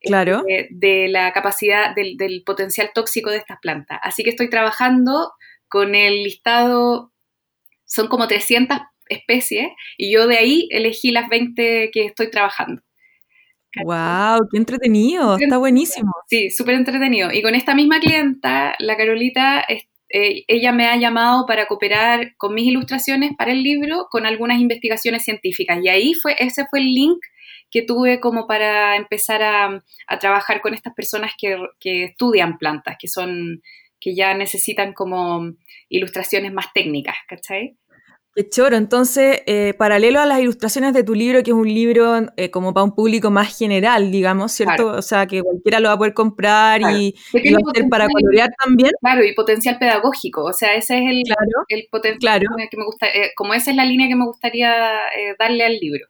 claro. 0.01 0.43
Eh, 0.47 0.67
de 0.71 1.09
la 1.09 1.31
capacidad, 1.31 1.93
del, 1.93 2.17
del, 2.17 2.41
potencial 2.43 2.89
tóxico 2.91 3.29
de 3.29 3.37
estas 3.37 3.59
plantas. 3.61 3.99
Así 4.01 4.23
que 4.23 4.31
estoy 4.31 4.49
trabajando 4.49 5.31
con 5.67 5.93
el 5.93 6.23
listado, 6.23 7.13
son 7.85 8.07
como 8.07 8.27
300 8.27 8.79
especies, 9.09 9.69
y 9.95 10.11
yo 10.11 10.25
de 10.25 10.37
ahí 10.37 10.67
elegí 10.71 11.11
las 11.11 11.29
20 11.29 11.91
que 11.93 12.05
estoy 12.05 12.31
trabajando. 12.31 12.81
¡Wow! 13.83 14.47
¡Qué 14.51 14.57
entretenido! 14.57 15.37
Está 15.37 15.57
buenísimo. 15.57 16.11
Sí, 16.27 16.49
súper 16.49 16.75
entretenido. 16.75 17.31
Y 17.31 17.41
con 17.41 17.55
esta 17.55 17.75
misma 17.75 17.99
clienta, 17.99 18.75
la 18.79 18.97
Carolita, 18.97 19.65
eh, 19.67 20.43
ella 20.47 20.71
me 20.71 20.87
ha 20.87 20.97
llamado 20.97 21.45
para 21.45 21.67
cooperar 21.67 22.35
con 22.37 22.55
mis 22.55 22.65
ilustraciones 22.65 23.33
para 23.37 23.51
el 23.51 23.61
libro 23.61 24.07
con 24.09 24.25
algunas 24.25 24.59
investigaciones 24.59 25.23
científicas. 25.23 25.79
Y 25.83 25.89
ahí 25.89 26.13
fue, 26.15 26.35
ese 26.39 26.65
fue 26.69 26.79
el 26.79 26.93
link 26.93 27.19
que 27.71 27.83
tuve 27.83 28.19
como 28.19 28.47
para 28.47 28.95
empezar 28.95 29.43
a, 29.43 29.83
trabajar 30.19 30.61
con 30.61 30.73
estas 30.73 30.93
personas 30.95 31.33
que, 31.37 31.57
que, 31.79 32.05
estudian 32.05 32.57
plantas, 32.57 32.95
que 32.99 33.07
son, 33.07 33.61
que 33.99 34.15
ya 34.15 34.33
necesitan 34.33 34.93
como 34.93 35.53
ilustraciones 35.89 36.51
más 36.51 36.73
técnicas, 36.73 37.15
¿cachai? 37.27 37.77
Qué 38.35 38.47
choro. 38.47 38.77
Entonces, 38.77 39.41
eh, 39.47 39.73
paralelo 39.77 40.19
a 40.19 40.25
las 40.25 40.39
ilustraciones 40.39 40.93
de 40.93 41.03
tu 41.03 41.15
libro, 41.15 41.41
que 41.43 41.51
es 41.51 41.55
un 41.55 41.67
libro 41.67 42.27
eh, 42.37 42.51
como 42.51 42.73
para 42.73 42.83
un 42.83 42.93
público 42.93 43.31
más 43.31 43.57
general, 43.57 44.11
digamos, 44.11 44.51
¿cierto? 44.51 44.87
O 44.87 45.01
sea, 45.01 45.25
que 45.25 45.41
cualquiera 45.41 45.79
lo 45.79 45.89
va 45.89 45.95
a 45.95 45.97
poder 45.97 46.13
comprar 46.13 46.81
y, 46.81 47.15
va 47.33 47.39
a 47.39 47.73
ser 47.73 47.89
para 47.89 48.07
colorear 48.07 48.49
también. 48.63 48.91
Claro, 49.01 49.23
y 49.23 49.33
potencial 49.33 49.77
pedagógico. 49.79 50.43
O 50.43 50.53
sea, 50.53 50.75
ese 50.75 50.99
es 50.99 51.09
el, 51.09 51.23
el 51.69 51.87
potencial 51.91 52.41
que 52.69 52.77
me 52.77 52.85
gusta, 52.85 53.07
eh, 53.07 53.31
como 53.35 53.53
esa 53.55 53.71
es 53.71 53.77
la 53.77 53.85
línea 53.85 54.07
que 54.07 54.15
me 54.15 54.25
gustaría 54.25 54.73
darle 55.39 55.65
al 55.65 55.77
libro. 55.77 56.05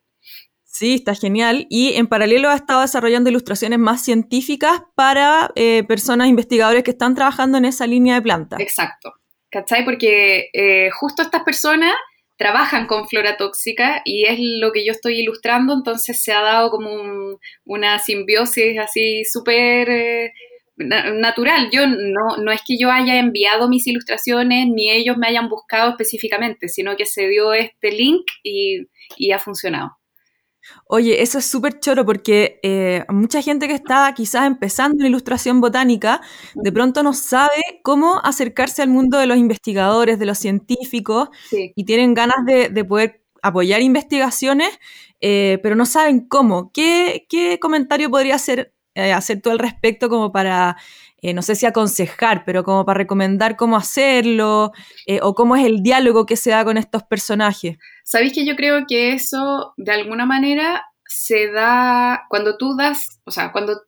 Sí, 0.65 0.95
está 0.95 1.15
genial. 1.15 1.67
Y 1.69 1.93
en 1.93 2.07
paralelo 2.07 2.49
ha 2.49 2.55
estado 2.55 2.81
desarrollando 2.81 3.29
ilustraciones 3.29 3.79
más 3.79 4.03
científicas 4.03 4.83
para 4.95 5.51
personas 5.87 6.27
investigadores 6.27 6.83
que 6.83 6.91
están 6.91 7.15
trabajando 7.15 7.57
en 7.57 7.65
esa 7.65 7.87
línea 7.87 8.15
de 8.15 8.21
plantas. 8.21 8.59
Exacto. 8.59 9.13
¿Cachai? 9.49 9.83
Porque 9.83 10.49
justo 10.93 11.23
estas 11.23 11.43
personas 11.43 11.95
trabajan 12.39 12.87
con 12.87 13.07
flora 13.09 13.35
tóxica 13.35 14.01
y 14.05 14.23
es 14.25 14.39
lo 14.39 14.71
que 14.71 14.85
yo 14.85 14.93
estoy 14.93 15.19
ilustrando, 15.19 15.73
entonces 15.73 16.23
se 16.23 16.31
ha 16.31 16.41
dado 16.41 16.71
como 16.71 17.37
una 17.65 17.99
simbiosis 17.99 18.79
así 18.79 19.25
súper 19.25 19.89
eh, 19.89 20.33
natural. 20.77 21.69
Yo 21.69 21.85
no, 21.85 22.37
no 22.37 22.51
es 22.53 22.61
que 22.65 22.77
yo 22.79 22.91
haya 22.91 23.19
enviado 23.19 23.67
mis 23.67 23.85
ilustraciones 23.87 24.67
ni 24.67 24.89
ellos 24.89 25.17
me 25.17 25.27
hayan 25.27 25.49
buscado 25.49 25.91
específicamente, 25.91 26.69
sino 26.69 26.95
que 26.95 27.05
se 27.05 27.27
dio 27.27 27.53
este 27.53 27.91
link 27.91 28.25
y, 28.41 28.87
y 29.17 29.33
ha 29.33 29.39
funcionado. 29.39 29.98
Oye, 30.91 31.21
eso 31.21 31.37
es 31.37 31.45
súper 31.45 31.79
choro 31.79 32.05
porque 32.05 32.59
eh, 32.63 33.05
mucha 33.09 33.41
gente 33.43 33.67
que 33.67 33.75
está 33.75 34.11
quizás 34.15 34.47
empezando 34.47 35.03
en 35.03 35.09
ilustración 35.11 35.61
botánica, 35.61 36.21
de 36.55 36.71
pronto 36.71 37.03
no 37.03 37.13
sabe 37.13 37.61
cómo 37.83 38.19
acercarse 38.23 38.81
al 38.81 38.89
mundo 38.89 39.19
de 39.19 39.27
los 39.27 39.37
investigadores, 39.37 40.17
de 40.17 40.25
los 40.25 40.39
científicos, 40.39 41.29
y 41.51 41.83
tienen 41.85 42.15
ganas 42.15 42.37
de, 42.45 42.85
poder 42.85 43.21
apoyar 43.43 43.81
investigaciones, 43.81 44.79
eh, 45.21 45.59
pero 45.61 45.75
no 45.75 45.85
saben 45.85 46.27
cómo. 46.27 46.71
¿Qué, 46.71 47.27
comentario 47.61 48.09
podría 48.09 48.35
hacer, 48.35 48.73
eh, 49.07 49.13
hacer 49.13 49.41
tú 49.41 49.49
al 49.49 49.59
respecto 49.59 50.09
como 50.09 50.31
para 50.31 50.77
no 51.21 51.41
sé 51.41 51.55
si 51.55 51.65
aconsejar, 51.65 52.45
pero 52.45 52.63
como 52.63 52.85
para 52.85 52.99
recomendar 52.99 53.57
cómo 53.57 53.75
hacerlo 53.75 54.71
o 55.21 55.35
cómo 55.35 55.57
es 55.57 55.65
el 55.65 55.83
diálogo 55.83 56.25
que 56.25 56.37
se 56.37 56.51
da 56.51 56.63
con 56.63 56.77
estos 56.77 57.03
personajes. 57.03 57.77
Sabéis 58.05 58.31
que 58.31 58.45
yo 58.45 58.55
creo 58.55 58.85
que 58.87 59.11
eso 59.11 59.73
de 59.75 59.91
alguna 59.91 60.25
manera 60.25 60.85
se 61.09 61.51
da 61.51 62.25
cuando 62.29 62.55
tú 62.55 62.75
das, 62.77 63.19
o 63.25 63.31
sea, 63.31 63.51
cuando, 63.51 63.81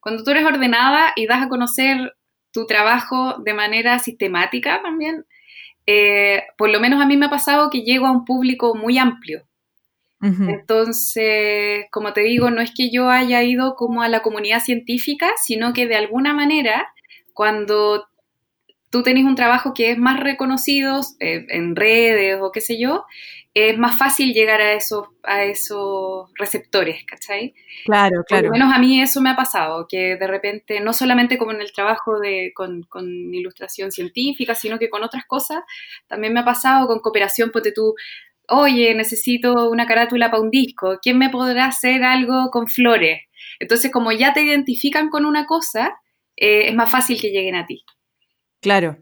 cuando 0.00 0.24
tú 0.24 0.30
eres 0.30 0.44
ordenada 0.44 1.12
y 1.14 1.26
das 1.26 1.42
a 1.42 1.48
conocer 1.48 2.14
tu 2.52 2.66
trabajo 2.66 3.36
de 3.44 3.52
manera 3.52 3.98
sistemática 3.98 4.80
también, 4.82 5.26
eh, 5.86 6.44
por 6.56 6.70
lo 6.70 6.80
menos 6.80 7.02
a 7.02 7.06
mí 7.06 7.16
me 7.18 7.26
ha 7.26 7.30
pasado 7.30 7.68
que 7.68 7.82
llego 7.82 8.06
a 8.06 8.12
un 8.12 8.24
público 8.24 8.74
muy 8.74 8.96
amplio. 8.96 9.46
Entonces, 10.24 11.84
como 11.90 12.14
te 12.14 12.22
digo, 12.22 12.50
no 12.50 12.62
es 12.62 12.72
que 12.74 12.90
yo 12.90 13.10
haya 13.10 13.42
ido 13.42 13.74
como 13.74 14.02
a 14.02 14.08
la 14.08 14.22
comunidad 14.22 14.60
científica, 14.60 15.30
sino 15.36 15.74
que 15.74 15.86
de 15.86 15.96
alguna 15.96 16.32
manera, 16.32 16.86
cuando 17.34 18.06
tú 18.88 19.02
tenés 19.02 19.24
un 19.24 19.34
trabajo 19.34 19.74
que 19.74 19.90
es 19.90 19.98
más 19.98 20.20
reconocido 20.20 21.00
eh, 21.20 21.44
en 21.50 21.76
redes 21.76 22.38
o 22.40 22.52
qué 22.52 22.60
sé 22.60 22.78
yo, 22.78 23.04
es 23.54 23.78
más 23.78 23.96
fácil 23.96 24.34
llegar 24.34 24.60
a 24.60 24.72
esos, 24.72 25.06
a 25.22 25.44
esos 25.44 26.28
receptores, 26.34 27.04
¿cachai? 27.06 27.54
Claro, 27.84 28.24
claro. 28.26 28.48
Por 28.48 28.58
lo 28.58 28.64
menos 28.64 28.74
a 28.74 28.80
mí 28.80 29.00
eso 29.00 29.20
me 29.20 29.30
ha 29.30 29.36
pasado, 29.36 29.86
que 29.88 30.16
de 30.16 30.26
repente, 30.26 30.80
no 30.80 30.92
solamente 30.92 31.38
como 31.38 31.52
en 31.52 31.60
el 31.60 31.72
trabajo 31.72 32.18
de, 32.18 32.52
con, 32.52 32.82
con, 32.82 33.06
ilustración 33.32 33.92
científica, 33.92 34.56
sino 34.56 34.78
que 34.80 34.90
con 34.90 35.04
otras 35.04 35.24
cosas, 35.24 35.62
también 36.08 36.32
me 36.32 36.40
ha 36.40 36.44
pasado 36.44 36.88
con 36.88 36.98
cooperación, 36.98 37.50
porque 37.52 37.70
tú, 37.70 37.94
oye, 38.48 38.94
necesito 38.94 39.70
una 39.70 39.86
carátula 39.86 40.30
para 40.30 40.42
un 40.42 40.50
disco, 40.50 40.98
¿quién 41.02 41.18
me 41.18 41.30
podrá 41.30 41.66
hacer 41.66 42.04
algo 42.04 42.50
con 42.50 42.66
flores? 42.66 43.20
Entonces, 43.58 43.90
como 43.90 44.12
ya 44.12 44.32
te 44.32 44.42
identifican 44.42 45.08
con 45.08 45.24
una 45.24 45.46
cosa, 45.46 45.94
eh, 46.36 46.68
es 46.68 46.74
más 46.74 46.90
fácil 46.90 47.20
que 47.20 47.30
lleguen 47.30 47.54
a 47.54 47.66
ti. 47.66 47.84
Claro. 48.60 48.96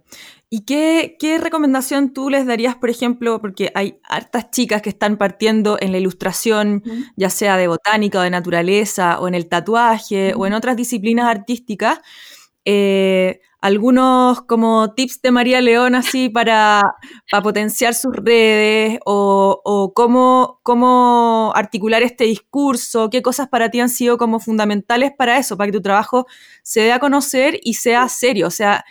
¿Y 0.55 0.67
qué, 0.67 1.39
recomendación 1.41 2.13
tú 2.13 2.29
les 2.29 2.45
darías, 2.45 2.77
por 2.77 2.91
ejemplo, 2.91 3.41
porque 3.41 3.73
hay 3.75 3.99
hartas 4.05 4.51
chicas 4.51 4.83
que 4.83 4.91
están 4.91 5.17
partiendo 5.17 5.79
en 5.81 5.93
la 5.93 5.99
ilustración, 5.99 6.83
ya 7.17 7.31
sea 7.31 7.57
de 7.57 7.69
botánica 7.69 8.19
o 8.19 8.23
de 8.23 8.29
naturaleza, 8.29 9.19
o 9.19 9.29
en 9.29 9.35
el 9.35 9.49
tatuaje, 9.49 10.35
o 10.35 10.47
en 10.47 10.53
otras 10.53 10.77
disciplinas 10.77 11.25
artísticas? 11.25 12.01
Eh, 12.65 13.41
algunos 13.61 14.43
como 14.43 14.93
tips 14.95 15.23
de 15.23 15.31
María 15.31 15.61
León 15.61 15.95
así 15.95 16.29
para, 16.29 16.83
potenciar 17.43 17.95
sus 17.95 18.15
redes 18.17 18.99
o, 19.07 19.93
cómo, 19.95 20.61
cómo, 20.65 21.53
articular 21.55 22.03
este 22.03 22.25
discurso, 22.25 23.09
qué 23.09 23.23
cosas 23.23 23.49
para 23.49 23.71
ti 23.71 23.79
han 23.79 23.89
sido 23.89 24.19
como 24.19 24.41
fundamentales 24.41 25.13
para 25.17 25.39
eso, 25.39 25.57
para 25.57 25.69
que 25.69 25.79
tu 25.79 25.83
trabajo 25.83 26.27
se 26.65 26.81
dé 26.81 26.93
a 26.93 26.99
conocer 26.99 27.61
y 27.63 27.75
sea 27.75 28.09
serio. 28.09 28.49
O 28.49 28.51
sea, 28.51 28.85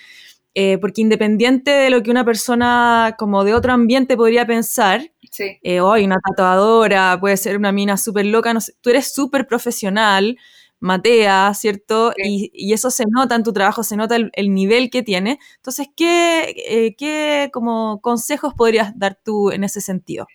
eh, 0.53 0.77
porque 0.79 1.01
independiente 1.01 1.71
de 1.71 1.89
lo 1.89 2.01
que 2.01 2.11
una 2.11 2.25
persona 2.25 3.15
como 3.17 3.43
de 3.43 3.53
otro 3.53 3.73
ambiente 3.73 4.17
podría 4.17 4.45
pensar, 4.45 5.11
eh, 5.63 5.81
hoy 5.81 6.05
una 6.05 6.17
tatuadora, 6.19 7.17
puede 7.19 7.37
ser 7.37 7.57
una 7.57 7.71
mina 7.71 7.97
súper 7.97 8.25
loca, 8.25 8.53
no 8.53 8.61
sé, 8.61 8.73
tú 8.81 8.89
eres 8.89 9.13
súper 9.13 9.47
profesional, 9.47 10.37
Matea, 10.81 11.53
¿cierto? 11.53 12.11
Y, 12.17 12.73
eso 12.73 12.91
se 12.91 13.05
nota 13.07 13.35
en 13.35 13.43
tu 13.43 13.53
trabajo, 13.53 13.83
se 13.83 13.95
nota 13.95 14.15
el, 14.15 14.53
nivel 14.53 14.89
que 14.89 15.03
tiene. 15.03 15.39
Entonces, 15.57 15.87
¿qué, 15.95 16.53
eh, 16.67 16.95
¿qué 16.97 17.49
como 17.53 18.01
consejos 18.01 18.53
podrías 18.55 18.97
dar 18.97 19.17
tú 19.23 19.51
en 19.51 19.63
ese 19.63 19.79
sentido? 19.79 20.27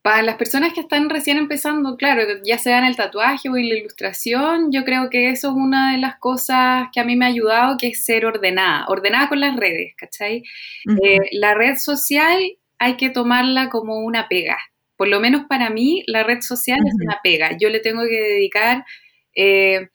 Para 0.00 0.22
las 0.22 0.36
personas 0.36 0.72
que 0.72 0.80
están 0.80 1.10
recién 1.10 1.36
empezando, 1.36 1.96
claro, 1.96 2.22
ya 2.44 2.58
sea 2.58 2.78
en 2.78 2.84
el 2.86 2.96
tatuaje 2.96 3.48
o 3.48 3.56
en 3.56 3.68
la 3.68 3.76
ilustración, 3.76 4.72
yo 4.72 4.84
creo 4.84 5.10
que 5.10 5.30
eso 5.30 5.50
es 5.50 5.54
una 5.54 5.92
de 5.92 5.98
las 5.98 6.16
cosas 6.18 6.88
que 6.92 6.98
a 6.98 7.04
mí 7.04 7.14
me 7.14 7.26
ha 7.26 7.28
ayudado, 7.28 7.76
que 7.76 7.88
es 7.88 8.04
ser 8.04 8.26
ordenada, 8.26 8.86
ordenada 8.88 9.28
con 9.28 9.38
las 9.38 9.54
redes, 9.54 9.94
¿cachai? 9.96 10.42
Eh, 11.04 11.18
la 11.32 11.54
red 11.54 11.76
social 11.76 12.40
hay 12.78 12.96
que 12.96 13.10
tomarla 13.10 13.68
como 13.68 14.00
una 14.00 14.26
pega, 14.26 14.58
por 14.96 15.08
lo 15.08 15.20
menos 15.20 15.46
para 15.48 15.68
mí, 15.70 16.04
la 16.06 16.22
red 16.22 16.40
social 16.42 16.78
es 16.86 16.94
una 16.94 17.18
pega. 17.24 17.56
Yo 17.58 17.68
le 17.70 17.80
tengo 17.80 18.02
que 18.02 18.20
dedicar 18.20 18.84
eh, 19.34 19.88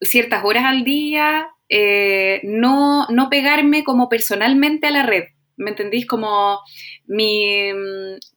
ciertas 0.00 0.44
horas 0.44 0.64
al 0.64 0.84
día, 0.84 1.48
eh, 1.68 2.40
no, 2.42 3.06
no 3.08 3.30
pegarme 3.30 3.84
como 3.84 4.08
personalmente 4.08 4.88
a 4.88 4.90
la 4.90 5.04
red. 5.04 5.24
¿Me 5.56 5.70
entendís? 5.70 6.06
Como 6.06 6.58
mi, 7.06 7.70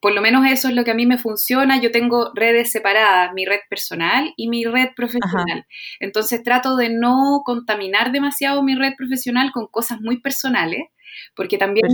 por 0.01 0.13
lo 0.13 0.21
menos 0.21 0.45
eso 0.45 0.67
es 0.67 0.75
lo 0.75 0.83
que 0.83 0.91
a 0.91 0.95
mí 0.95 1.05
me 1.05 1.17
funciona. 1.17 1.81
Yo 1.81 1.89
tengo 1.89 2.31
redes 2.35 2.71
separadas, 2.71 3.31
mi 3.33 3.45
red 3.45 3.61
personal 3.69 4.33
y 4.35 4.49
mi 4.49 4.65
red 4.65 4.89
profesional. 4.95 5.65
Entonces 6.01 6.43
trato 6.43 6.75
de 6.75 6.89
no 6.89 7.41
contaminar 7.45 8.11
demasiado 8.11 8.61
mi 8.61 8.75
red 8.75 8.93
profesional 8.97 9.51
con 9.53 9.67
cosas 9.67 10.01
muy 10.01 10.19
personales, 10.19 10.81
porque 11.33 11.57
también 11.57 11.87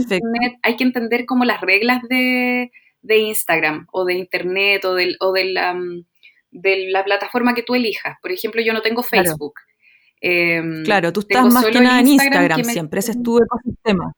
hay 0.64 0.76
que 0.76 0.84
entender 0.84 1.26
como 1.28 1.46
las 1.46 1.62
reglas 1.62 2.02
de, 2.10 2.72
Instagram 3.08 3.86
o 3.92 4.06
de 4.06 4.16
Internet 4.16 4.84
o, 4.86 4.96
del, 4.96 5.16
o 5.20 5.32
de, 5.32 5.46
la, 5.46 5.78
de 6.52 6.90
la 6.90 7.04
plataforma 7.04 7.54
que 7.54 7.64
tú 7.64 7.76
elijas. 7.76 8.18
Por 8.22 8.32
ejemplo, 8.32 8.62
yo 8.62 8.74
no 8.74 8.82
tengo 8.82 9.04
Facebook. 9.04 9.54
Em, 10.22 10.84
claro, 10.84 11.14
tú 11.14 11.22
estás 11.22 11.52
más 11.54 11.66
que 11.66 11.80
nada 11.80 12.00
en 12.00 12.08
Instagram, 12.08 12.64
siempre, 12.64 13.00
ese 13.00 13.12
es 13.12 13.24
tu 13.24 13.38
ecosistema. 13.38 14.14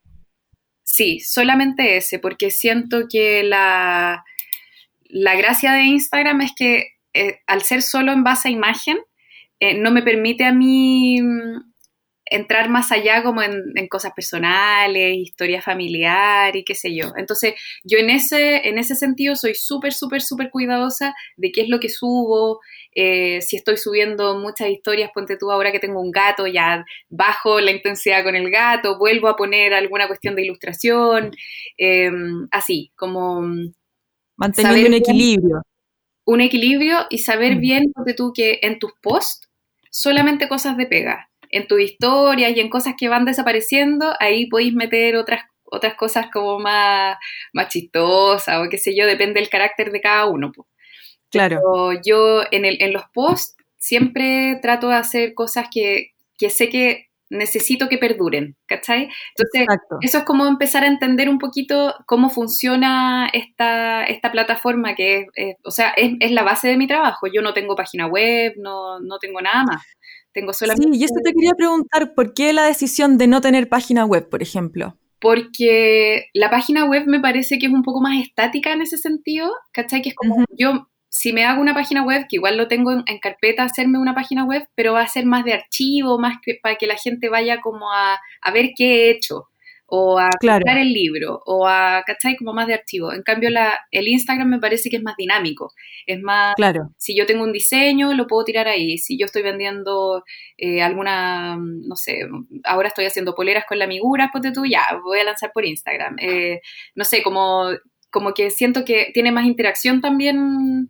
Sí, 0.84 1.20
solamente 1.20 1.98
ese, 1.98 2.20
porque 2.20 2.52
siento 2.52 3.08
que 3.10 3.44
la, 3.44 4.24
la 5.04 5.36
gracia 5.36 5.74
de 5.74 5.84
Instagram 5.84 6.42
es 6.42 6.52
que 6.56 6.96
eh, 7.14 7.40
al 7.48 7.62
ser 7.62 7.82
solo 7.82 8.12
en 8.12 8.24
base 8.24 8.48
a 8.48 8.52
imagen, 8.52 8.98
eh, 9.60 9.78
no 9.78 9.92
me 9.92 10.02
permite 10.02 10.44
a 10.44 10.54
mí 10.54 11.22
entrar 12.32 12.70
más 12.70 12.92
allá 12.94 13.22
como 13.24 13.44
en, 13.44 13.88
cosas 13.90 14.14
personales, 14.14 15.18
historia 15.18 15.62
familiar 15.62 16.56
y 16.56 16.64
qué 16.64 16.76
sé 16.76 16.96
yo. 16.96 17.12
Entonces, 17.18 17.56
yo 17.84 18.00
en 18.00 18.10
ese, 18.10 18.68
en 18.70 18.78
ese 18.78 18.96
sentido 18.96 19.36
soy 19.36 19.54
súper, 19.54 19.94
súper, 19.94 20.22
súper 20.22 20.50
cuidadosa 20.50 21.14
de 21.36 21.52
qué 21.52 21.62
es 21.62 21.70
lo 21.70 21.80
que 21.80 21.90
subo. 21.90 22.62
Eh, 22.96 23.42
si 23.42 23.58
estoy 23.58 23.76
subiendo 23.76 24.40
muchas 24.40 24.70
historias, 24.70 25.12
ponte 25.14 25.38
tú 25.38 25.52
ahora 25.52 25.74
que 25.74 25.80
tengo 25.80 26.02
un 26.02 26.12
gato, 26.12 26.48
ya 26.48 26.86
bajo 27.10 27.60
la 27.60 27.72
intensidad 27.72 28.24
con 28.24 28.36
el 28.36 28.50
gato, 28.50 28.98
vuelvo 28.98 29.28
a 29.28 29.36
poner 29.36 29.74
alguna 29.74 30.08
cuestión 30.08 30.34
de 30.36 30.44
ilustración, 30.44 31.32
em, 31.78 32.48
así, 32.52 32.92
como... 32.96 33.42
Manteniendo 34.38 34.88
un 34.88 34.94
equilibrio. 34.96 35.62
un 36.26 36.42
equilibrio 36.42 37.06
y 37.10 37.18
saber 37.18 37.58
mm. 37.58 37.60
bien, 37.60 37.92
ponte 37.94 38.14
tú, 38.14 38.32
que 38.34 38.60
en 38.62 38.80
tus 38.80 38.94
posts 39.02 39.50
solamente 39.90 40.48
cosas 40.48 40.78
de 40.78 40.86
pega 40.86 41.31
en 41.52 41.68
tu 41.68 41.78
historia 41.78 42.50
y 42.50 42.60
en 42.60 42.70
cosas 42.70 42.96
que 42.98 43.10
van 43.10 43.26
desapareciendo, 43.26 44.14
ahí 44.20 44.48
podéis 44.48 44.74
meter 44.74 45.16
otras, 45.16 45.44
otras 45.64 45.96
cosas 45.96 46.28
como 46.32 46.60
más, 46.60 47.18
más 47.54 47.68
chistosas 47.70 48.60
o 48.60 48.70
qué 48.70 48.78
sé 48.78 48.96
yo, 48.96 49.06
depende 49.06 49.40
del 49.40 49.50
carácter 49.50 49.92
de 49.92 50.02
cada 50.02 50.26
uno. 50.26 50.52
Claro. 51.30 51.62
yo 52.06 52.42
en, 52.52 52.66
el, 52.66 52.82
en 52.82 52.92
los 52.92 53.04
posts 53.14 53.56
siempre 53.78 54.60
trato 54.62 54.90
de 54.90 54.96
hacer 54.96 55.34
cosas 55.34 55.68
que, 55.74 56.12
que 56.38 56.50
sé 56.50 56.68
que 56.68 57.08
necesito 57.32 57.88
que 57.88 57.98
perduren, 57.98 58.58
¿cachai? 58.68 59.10
Entonces, 59.36 59.80
eso 60.02 60.18
es 60.18 60.24
como 60.26 60.46
empezar 60.46 60.84
a 60.84 60.88
entender 60.88 61.30
un 61.30 61.40
poquito 61.40 61.96
cómo 62.06 62.30
funciona 62.30 63.30
esta, 63.32 64.04
esta 64.04 64.32
plataforma 64.32 64.96
que 64.96 65.28
es, 65.34 65.56
o 65.64 65.72
sea, 65.72 65.92
es, 65.92 66.12
es, 66.20 66.32
la 66.32 66.44
base 66.44 66.68
de 66.68 66.76
mi 66.76 66.88
trabajo. 66.88 67.28
Yo 67.28 67.42
no 67.42 67.54
tengo 67.54 67.76
página 67.76 68.06
web, 68.06 68.54
no, 68.58 69.00
no 69.00 69.18
tengo 69.18 69.42
nada 69.42 69.64
más. 69.64 69.82
Tengo 70.34 70.54
solamente... 70.54 70.94
Sí, 70.94 71.00
y 71.00 71.04
eso 71.04 71.16
te 71.24 71.34
quería 71.34 71.54
preguntar, 71.54 72.14
¿por 72.14 72.34
qué 72.34 72.54
la 72.54 72.64
decisión 72.64 73.18
de 73.18 73.28
no 73.28 73.42
tener 73.42 73.70
página 73.70 74.06
web, 74.06 74.30
por 74.30 74.42
ejemplo? 74.42 74.98
Porque 75.20 76.28
la 76.34 76.50
página 76.50 76.86
web 76.86 77.04
me 77.06 77.20
parece 77.20 77.60
que 77.60 77.68
es 77.68 77.72
un 77.72 77.84
poco 77.84 78.02
más 78.02 78.22
estática 78.22 78.74
en 78.74 78.82
ese 78.82 78.98
sentido, 78.98 79.52
¿cachai? 79.72 80.02
Que 80.02 80.10
es 80.10 80.16
como 80.16 80.46
yo, 80.58 80.88
si 81.10 81.34
me 81.34 81.46
hago 81.46 81.62
una 81.62 81.74
página 81.74 82.04
web, 82.04 82.26
que 82.28 82.38
igual 82.38 82.58
lo 82.58 82.68
tengo 82.68 82.92
en, 82.92 83.20
carpeta, 83.20 83.64
hacerme 83.64 84.00
una 84.00 84.16
página 84.16 84.46
web, 84.46 84.68
pero 84.74 84.94
va 84.94 85.02
a 85.02 85.08
ser 85.08 85.26
más 85.26 85.44
de 85.46 85.54
archivo, 85.54 86.18
más 86.18 86.38
que 86.42 86.58
para 86.64 86.76
que 86.76 86.88
la 86.88 86.96
gente 86.96 87.30
vaya 87.30 87.62
como 87.62 87.92
a, 87.92 88.20
a 88.42 88.52
ver 88.52 88.72
qué 88.76 88.86
he 88.86 89.12
hecho 89.12 89.51
o 89.94 90.18
a 90.18 90.30
claro. 90.40 90.64
el 90.66 90.94
libro, 90.94 91.42
o 91.46 91.68
a, 91.68 92.02
¿cachai? 92.08 92.38
Como 92.38 92.54
más 92.54 92.66
de 92.66 92.76
archivo. 92.76 93.12
En 93.12 93.24
cambio, 93.24 93.50
la, 93.50 93.78
el 93.92 94.08
Instagram 94.08 94.48
me 94.48 94.60
parece 94.60 94.90
que 94.90 94.96
es 94.96 95.04
más 95.04 95.18
dinámico. 95.18 95.74
Es 96.08 96.22
más, 96.22 96.56
claro. 96.56 96.92
si 96.98 97.14
yo 97.14 97.26
tengo 97.26 97.44
un 97.44 97.52
diseño, 97.52 98.14
lo 98.14 98.26
puedo 98.26 98.46
tirar 98.46 98.70
ahí. 98.70 98.98
Si 98.98 99.20
yo 99.20 99.26
estoy 99.26 99.42
vendiendo 99.42 100.24
eh, 100.58 100.82
alguna, 100.82 101.58
no 101.58 101.98
sé, 101.98 102.22
ahora 102.64 102.88
estoy 102.88 103.04
haciendo 103.04 103.36
poleras 103.36 103.66
con 103.68 103.80
la 103.80 103.88
migura, 103.88 104.30
ponte 104.32 104.54
tú, 104.54 104.66
ya, 104.66 104.82
voy 105.04 105.20
a 105.20 105.26
lanzar 105.26 105.52
por 105.54 105.66
Instagram. 105.66 106.16
Eh, 106.20 106.62
no 106.96 107.04
sé, 107.04 107.22
como, 107.22 107.66
como 108.10 108.34
que 108.34 108.50
siento 108.50 108.86
que 108.86 109.12
tiene 109.14 109.34
más 109.34 109.46
interacción 109.46 110.00
también 110.00 110.88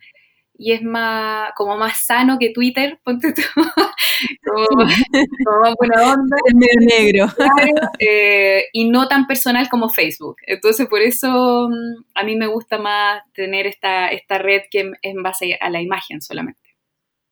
y 0.62 0.74
es 0.74 0.84
más, 0.84 1.52
como 1.56 1.76
más 1.76 2.06
sano 2.06 2.38
que 2.40 2.52
Twitter, 2.52 3.00
ponte 3.04 3.34
tú, 3.34 3.42
como, 3.56 4.86
más 5.62 5.76
buena 5.78 6.14
onda. 6.14 6.38
Es 6.46 6.56
medio 6.56 6.88
negro. 6.88 7.26
Eh, 8.00 8.66
y 8.74 8.90
no 8.90 9.08
tan 9.08 9.26
personal 9.26 9.70
como 9.70 9.90
Facebook. 9.90 10.38
Entonces, 10.46 10.88
por 10.88 11.02
eso 11.02 11.68
mm, 11.70 12.04
a 12.14 12.24
mí 12.24 12.36
me 12.36 12.48
gusta 12.48 12.78
más 12.78 13.22
tener 13.34 13.66
esta, 13.66 14.10
esta 14.10 14.38
red 14.38 14.62
que 14.70 14.82
es 14.82 14.88
en 15.02 15.24
base 15.24 15.58
a 15.60 15.70
la 15.70 15.82
imagen 15.82 16.22
solamente. 16.22 16.62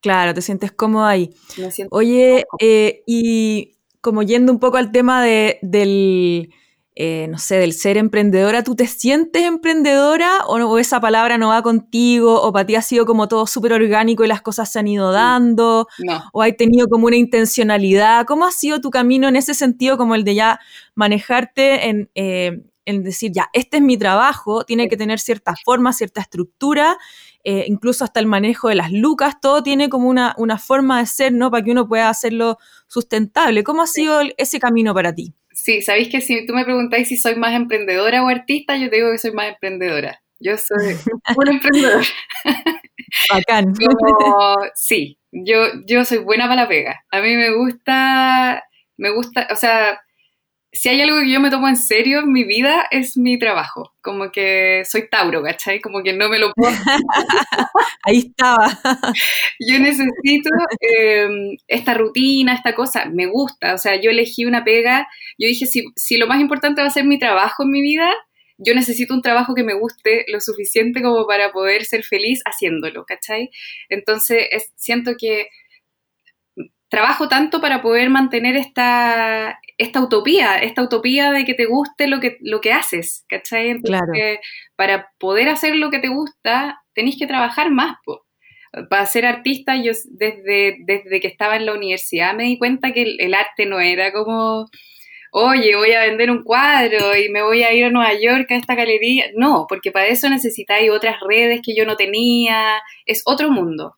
Claro, 0.01 0.33
te 0.33 0.41
sientes 0.41 0.71
cómodo 0.71 1.05
ahí. 1.05 1.29
Oye, 1.91 2.45
eh, 2.59 3.03
y 3.05 3.75
como 4.01 4.23
yendo 4.23 4.51
un 4.51 4.59
poco 4.59 4.77
al 4.77 4.91
tema 4.91 5.23
de, 5.23 5.59
del 5.61 6.53
eh, 7.01 7.27
no 7.29 7.37
sé, 7.37 7.55
del 7.55 7.71
ser 7.71 7.95
emprendedora, 7.95 8.61
¿tú 8.61 8.75
te 8.75 8.85
sientes 8.85 9.43
emprendedora 9.43 10.45
o, 10.47 10.77
esa 10.79 10.99
palabra 10.99 11.37
no 11.37 11.47
va 11.47 11.61
contigo 11.61 12.41
o 12.41 12.51
para 12.51 12.65
ti 12.65 12.75
ha 12.75 12.81
sido 12.81 13.05
como 13.05 13.29
todo 13.29 13.47
súper 13.47 13.71
orgánico 13.71 14.25
y 14.25 14.27
las 14.27 14.41
cosas 14.41 14.69
se 14.69 14.79
han 14.79 14.87
ido 14.89 15.13
dando 15.13 15.87
o 16.33 16.41
hay 16.41 16.57
tenido 16.57 16.89
como 16.89 17.07
una 17.07 17.15
intencionalidad? 17.15 18.25
¿Cómo 18.25 18.45
ha 18.45 18.51
sido 18.51 18.81
tu 18.81 18.89
camino 18.89 19.29
en 19.29 19.37
ese 19.37 19.53
sentido 19.53 19.97
como 19.97 20.13
el 20.13 20.25
de 20.25 20.35
ya 20.35 20.59
manejarte 20.93 21.87
en, 21.87 22.11
eh, 22.15 22.63
decir, 22.85 23.31
ya, 23.33 23.47
este 23.53 23.77
es 23.77 23.83
mi 23.83 23.97
trabajo, 23.97 24.65
tiene 24.65 24.89
que 24.89 24.97
tener 24.97 25.19
cierta 25.21 25.55
forma, 25.63 25.93
cierta 25.93 26.19
estructura? 26.19 26.97
Eh, 27.45 27.63
incluso 27.69 28.03
hasta 28.03 28.19
el 28.19 28.25
manejo 28.25 28.67
de 28.67 28.75
las 28.75 28.91
lucas, 28.91 29.39
todo 29.39 29.63
tiene 29.63 29.87
como 29.87 30.09
una, 30.09 30.35
una 30.37 30.57
forma 30.57 30.99
de 30.99 31.05
ser, 31.05 31.31
¿no? 31.31 31.49
Para 31.49 31.63
que 31.63 31.71
uno 31.71 31.87
pueda 31.87 32.09
hacerlo 32.09 32.57
sustentable. 32.87 33.63
¿Cómo 33.63 33.83
ha 33.83 33.87
sido 33.87 34.19
ese 34.37 34.59
camino 34.59 34.93
para 34.93 35.15
ti? 35.15 35.33
Sí, 35.51 35.81
sabéis 35.81 36.09
que 36.09 36.21
si 36.21 36.45
tú 36.45 36.53
me 36.53 36.63
preguntáis 36.65 37.07
si 37.07 37.17
soy 37.17 37.35
más 37.35 37.53
emprendedora 37.53 38.23
o 38.23 38.27
artista, 38.27 38.77
yo 38.77 38.89
te 38.89 38.97
digo 38.97 39.11
que 39.11 39.17
soy 39.17 39.31
más 39.31 39.49
emprendedora. 39.49 40.21
Yo 40.39 40.57
soy 40.57 40.95
una 41.37 41.51
emprendedora. 41.51 42.05
Bacán. 43.31 43.73
sí, 44.75 45.19
yo, 45.31 45.67
yo 45.85 46.05
soy 46.05 46.19
buena 46.19 46.47
para 46.47 46.63
la 46.63 46.67
pega. 46.67 47.03
A 47.11 47.21
mí 47.21 47.35
me 47.35 47.53
gusta, 47.53 48.63
me 48.97 49.09
gusta, 49.11 49.47
o 49.51 49.55
sea, 49.55 49.99
si 50.71 50.89
hay 50.89 51.01
algo 51.01 51.19
que 51.19 51.31
yo 51.31 51.39
me 51.39 51.49
tomo 51.49 51.67
en 51.67 51.77
serio 51.77 52.19
en 52.19 52.31
mi 52.31 52.43
vida 52.43 52.85
es 52.91 53.17
mi 53.17 53.39
trabajo. 53.39 53.93
Como 54.01 54.31
que 54.31 54.83
soy 54.85 55.09
Tauro, 55.09 55.41
¿cachai? 55.41 55.81
Como 55.81 56.03
que 56.03 56.13
no 56.13 56.29
me 56.29 56.37
lo 56.37 56.53
puedo. 56.53 56.71
Ahí 58.03 58.19
estaba. 58.19 58.67
yo 59.59 59.79
necesito 59.79 60.49
em, 60.79 61.57
esta 61.67 61.95
rutina, 61.95 62.53
esta 62.53 62.75
cosa. 62.75 63.05
Me 63.05 63.25
gusta. 63.25 63.73
O 63.73 63.77
sea, 63.79 63.99
yo 63.99 64.11
elegí 64.11 64.45
una 64.45 64.63
pega. 64.63 65.07
Yo 65.39 65.47
dije, 65.47 65.65
si, 65.65 65.85
si 65.95 66.17
lo 66.17 66.27
más 66.27 66.39
importante 66.39 66.81
va 66.81 66.87
a 66.87 66.91
ser 66.91 67.05
mi 67.05 67.17
trabajo 67.17 67.63
en 67.63 67.71
mi 67.71 67.81
vida, 67.81 68.13
yo 68.59 68.75
necesito 68.75 69.13
un 69.13 69.21
trabajo 69.21 69.55
que 69.55 69.63
me 69.63 69.73
guste 69.73 70.25
lo 70.27 70.39
suficiente 70.39 71.01
como 71.01 71.25
para 71.25 71.51
poder 71.51 71.85
ser 71.85 72.03
feliz 72.03 72.41
haciéndolo, 72.45 73.05
¿cachai? 73.05 73.49
Entonces, 73.87 74.47
siento 74.75 75.13
que 75.17 75.47
trabajo 76.89 77.29
tanto 77.29 77.61
para 77.61 77.81
poder 77.81 78.09
mantener 78.09 78.55
esta, 78.55 79.59
esta 79.77 80.01
utopía, 80.01 80.57
esta 80.57 80.81
utopía 80.81 81.31
de 81.31 81.45
que 81.45 81.53
te 81.53 81.65
guste 81.65 82.07
lo 82.07 82.19
que, 82.19 82.37
lo 82.41 82.59
que 82.61 82.73
haces, 82.73 83.25
¿cachai? 83.29 83.79
claro. 83.81 84.11
para 84.75 85.11
poder 85.19 85.49
hacer 85.49 85.75
lo 85.75 85.91
que 85.91 85.99
te 85.99 86.09
gusta, 86.09 86.81
tenéis 86.93 87.17
que 87.17 87.27
trabajar 87.27 87.71
más. 87.71 87.97
Para 88.89 89.05
ser 89.05 89.25
artista, 89.25 89.75
yo 89.75 89.93
desde, 90.09 90.77
desde 90.85 91.19
que 91.19 91.27
estaba 91.27 91.55
en 91.55 91.65
la 91.65 91.73
universidad 91.73 92.35
me 92.35 92.43
di 92.43 92.57
cuenta 92.57 92.91
que 92.91 93.15
el, 93.19 93.33
arte 93.33 93.65
no 93.65 93.79
era 93.79 94.11
como, 94.11 94.67
oye, 95.31 95.75
voy 95.75 95.93
a 95.93 96.01
vender 96.01 96.29
un 96.29 96.43
cuadro 96.43 97.15
y 97.15 97.29
me 97.29 97.41
voy 97.41 97.63
a 97.63 97.73
ir 97.73 97.85
a 97.85 97.89
Nueva 97.89 98.13
York 98.13 98.51
a 98.51 98.55
esta 98.55 98.75
galería. 98.75 99.25
No, 99.35 99.65
porque 99.69 99.91
para 99.91 100.07
eso 100.07 100.29
necesitáis 100.29 100.89
otras 100.89 101.17
redes 101.27 101.61
que 101.63 101.75
yo 101.75 101.85
no 101.85 101.95
tenía, 101.95 102.81
es 103.05 103.21
otro 103.25 103.49
mundo. 103.51 103.95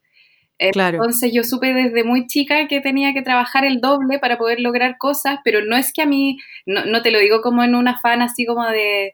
Entonces 0.61 1.33
yo 1.33 1.43
supe 1.43 1.73
desde 1.73 2.03
muy 2.03 2.27
chica 2.27 2.67
que 2.67 2.81
tenía 2.81 3.13
que 3.13 3.23
trabajar 3.23 3.65
el 3.65 3.81
doble 3.81 4.19
para 4.19 4.37
poder 4.37 4.59
lograr 4.59 4.99
cosas, 4.99 5.39
pero 5.43 5.65
no 5.65 5.75
es 5.75 5.91
que 5.91 6.03
a 6.03 6.05
mí, 6.05 6.37
no, 6.67 7.01
te 7.01 7.09
lo 7.09 7.17
digo 7.17 7.41
como 7.41 7.63
en 7.63 7.73
un 7.73 7.87
afán 7.87 8.21
así 8.21 8.45
como 8.45 8.67
de, 8.67 9.13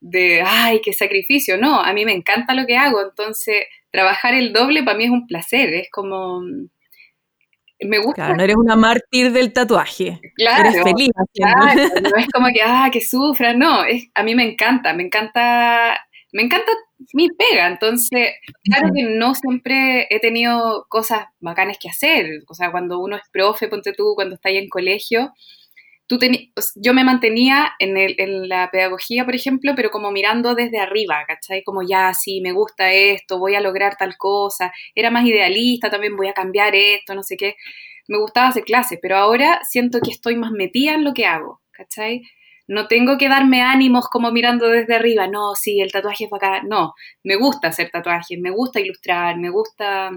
de, 0.00 0.42
ay, 0.44 0.80
qué 0.82 0.94
sacrificio, 0.94 1.58
no, 1.58 1.80
a 1.80 1.92
mí 1.92 2.06
me 2.06 2.14
encanta 2.14 2.54
lo 2.54 2.66
que 2.66 2.78
hago, 2.78 3.02
entonces 3.02 3.64
trabajar 3.90 4.32
el 4.32 4.54
doble 4.54 4.82
para 4.84 4.96
mí 4.96 5.04
es 5.04 5.10
un 5.10 5.26
placer, 5.26 5.74
es 5.74 5.90
como, 5.90 6.40
me 7.80 7.98
gusta. 7.98 8.14
Claro, 8.14 8.36
no 8.36 8.44
eres 8.44 8.56
una 8.56 8.74
mártir 8.74 9.32
del 9.32 9.52
tatuaje. 9.52 10.18
Claro. 10.34 10.70
Eres 10.70 10.82
feliz. 10.82 11.10
Claro, 11.34 11.82
no 12.02 12.16
es 12.16 12.26
como 12.32 12.46
que, 12.48 12.62
ah, 12.64 12.88
que 12.90 13.02
sufra, 13.02 13.52
no, 13.52 13.84
es, 13.84 14.08
a 14.14 14.22
mí 14.22 14.34
me 14.34 14.50
encanta, 14.50 14.94
me 14.94 15.02
encanta 15.02 16.05
me 16.32 16.42
encanta 16.42 16.72
mi 17.12 17.28
pega, 17.28 17.66
entonces, 17.68 18.34
claro 18.64 18.92
que 18.94 19.02
no 19.02 19.34
siempre 19.34 20.06
he 20.10 20.20
tenido 20.20 20.86
cosas 20.88 21.26
bacanas 21.40 21.78
que 21.80 21.88
hacer, 21.88 22.42
o 22.48 22.54
sea, 22.54 22.70
cuando 22.70 22.98
uno 23.00 23.16
es 23.16 23.22
profe, 23.32 23.68
ponte 23.68 23.92
tú, 23.92 24.14
cuando 24.14 24.34
está 24.34 24.48
ahí 24.48 24.58
en 24.58 24.68
colegio, 24.68 25.32
tú 26.06 26.18
yo 26.76 26.94
me 26.94 27.04
mantenía 27.04 27.72
en, 27.78 27.96
el, 27.96 28.14
en, 28.18 28.48
la 28.48 28.70
pedagogía, 28.70 29.24
por 29.24 29.34
ejemplo, 29.34 29.72
pero 29.74 29.90
como 29.90 30.10
mirando 30.10 30.54
desde 30.54 30.78
arriba, 30.78 31.24
¿cachai? 31.26 31.62
Como 31.64 31.82
ya, 31.82 32.12
sí, 32.14 32.40
me 32.40 32.52
gusta 32.52 32.92
esto, 32.92 33.38
voy 33.38 33.54
a 33.54 33.60
lograr 33.60 33.96
tal 33.96 34.16
cosa, 34.16 34.72
era 34.94 35.10
más 35.10 35.24
idealista, 35.26 35.90
también 35.90 36.16
voy 36.16 36.28
a 36.28 36.32
cambiar 36.32 36.74
esto, 36.74 37.14
no 37.14 37.22
sé 37.22 37.36
qué. 37.36 37.56
Me 38.08 38.18
gustaba 38.18 38.48
hacer 38.48 38.64
clases, 38.64 38.98
pero 39.02 39.16
ahora 39.16 39.60
siento 39.68 39.98
que 40.00 40.12
estoy 40.12 40.36
más 40.36 40.52
metida 40.52 40.94
en 40.94 41.04
lo 41.04 41.12
que 41.12 41.26
hago, 41.26 41.60
¿cachai? 41.72 42.22
No 42.68 42.88
tengo 42.88 43.16
que 43.18 43.28
darme 43.28 43.62
ánimos 43.62 44.08
como 44.08 44.32
mirando 44.32 44.68
desde 44.68 44.96
arriba, 44.96 45.28
no, 45.28 45.54
sí, 45.54 45.80
el 45.80 45.92
tatuaje 45.92 46.24
es 46.24 46.32
acá, 46.32 46.62
no, 46.62 46.94
me 47.22 47.36
gusta 47.36 47.68
hacer 47.68 47.90
tatuajes, 47.90 48.38
me 48.40 48.50
gusta 48.50 48.80
ilustrar, 48.80 49.38
me 49.38 49.50
gusta 49.50 50.10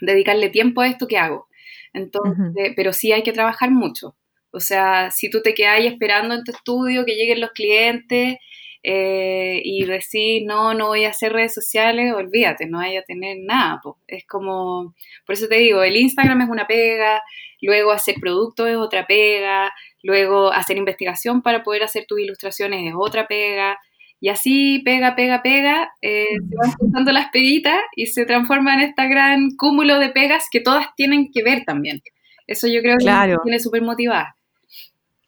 dedicarle 0.00 0.50
tiempo 0.50 0.80
a 0.82 0.88
esto 0.88 1.06
que 1.06 1.18
hago. 1.18 1.48
Entonces, 1.92 2.72
pero 2.76 2.92
sí 2.92 3.12
hay 3.12 3.22
que 3.22 3.32
trabajar 3.32 3.70
mucho. 3.70 4.16
O 4.50 4.60
sea, 4.60 5.10
si 5.10 5.30
tú 5.30 5.40
te 5.42 5.54
quedas 5.54 5.76
ahí 5.78 5.86
esperando 5.86 6.34
en 6.34 6.44
tu 6.44 6.52
estudio 6.52 7.04
que 7.04 7.14
lleguen 7.16 7.40
los 7.40 7.50
clientes 7.52 8.36
eh, 8.82 9.60
y 9.64 9.84
decís, 9.84 10.42
no, 10.44 10.74
no 10.74 10.88
voy 10.88 11.04
a 11.04 11.10
hacer 11.10 11.32
redes 11.32 11.54
sociales, 11.54 12.12
olvídate, 12.14 12.66
no 12.66 12.78
vaya 12.78 13.00
a 13.00 13.04
tener 13.04 13.38
nada. 13.40 13.80
Es 14.06 14.26
como, 14.26 14.94
por 15.26 15.34
eso 15.34 15.48
te 15.48 15.56
digo, 15.56 15.82
el 15.82 15.96
Instagram 15.96 16.42
es 16.42 16.48
una 16.50 16.66
pega, 16.66 17.22
luego 17.60 17.92
hacer 17.92 18.16
productos 18.20 18.68
es 18.68 18.76
otra 18.76 19.06
pega, 19.06 19.72
luego 20.02 20.52
hacer 20.52 20.76
investigación 20.76 21.42
para 21.42 21.62
poder 21.62 21.82
hacer 21.82 22.04
tus 22.06 22.20
ilustraciones 22.20 22.88
es 22.88 22.94
otra 22.96 23.26
pega. 23.26 23.78
Y 24.20 24.28
así 24.28 24.82
pega, 24.84 25.16
pega, 25.16 25.42
pega, 25.42 25.90
eh, 26.00 26.36
se 26.48 26.56
van 26.56 26.72
juntando 26.74 27.10
las 27.10 27.30
peguitas 27.30 27.80
y 27.96 28.06
se 28.06 28.24
transforma 28.24 28.74
en 28.74 28.80
este 28.80 29.08
gran 29.08 29.56
cúmulo 29.56 29.98
de 29.98 30.10
pegas 30.10 30.44
que 30.50 30.60
todas 30.60 30.86
tienen 30.94 31.32
que 31.32 31.42
ver 31.42 31.64
también. 31.64 32.00
Eso 32.46 32.68
yo 32.68 32.82
creo 32.82 32.98
que 32.98 33.04
me 33.04 33.36
tiene 33.42 33.58
súper 33.58 33.82
motivada. 33.82 34.36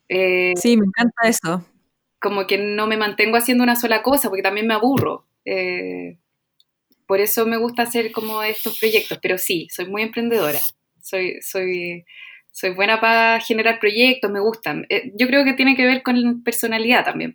Eh, 0.08 0.52
sí, 0.56 0.76
me 0.76 0.86
encanta 0.86 1.28
eso. 1.28 1.64
Como 2.20 2.46
que 2.46 2.58
no 2.58 2.86
me 2.86 2.96
mantengo 2.96 3.36
haciendo 3.36 3.64
una 3.64 3.76
sola 3.76 4.02
cosa, 4.02 4.28
porque 4.28 4.42
también 4.42 4.66
me 4.66 4.74
aburro. 4.74 5.26
Eh, 5.44 6.18
por 7.06 7.20
eso 7.20 7.46
me 7.46 7.56
gusta 7.56 7.82
hacer 7.82 8.12
como 8.12 8.42
estos 8.42 8.78
proyectos, 8.78 9.18
pero 9.20 9.38
sí, 9.38 9.68
soy 9.70 9.86
muy 9.86 10.02
emprendedora. 10.02 10.60
Soy, 11.02 11.40
soy, 11.42 12.04
soy 12.54 12.70
buena 12.70 13.00
para 13.00 13.40
generar 13.40 13.80
proyectos, 13.80 14.30
me 14.30 14.38
gustan. 14.40 14.86
Eh, 14.88 15.12
yo 15.16 15.26
creo 15.26 15.44
que 15.44 15.54
tiene 15.54 15.74
que 15.76 15.84
ver 15.86 16.02
con 16.02 16.42
personalidad 16.44 17.04
también, 17.04 17.34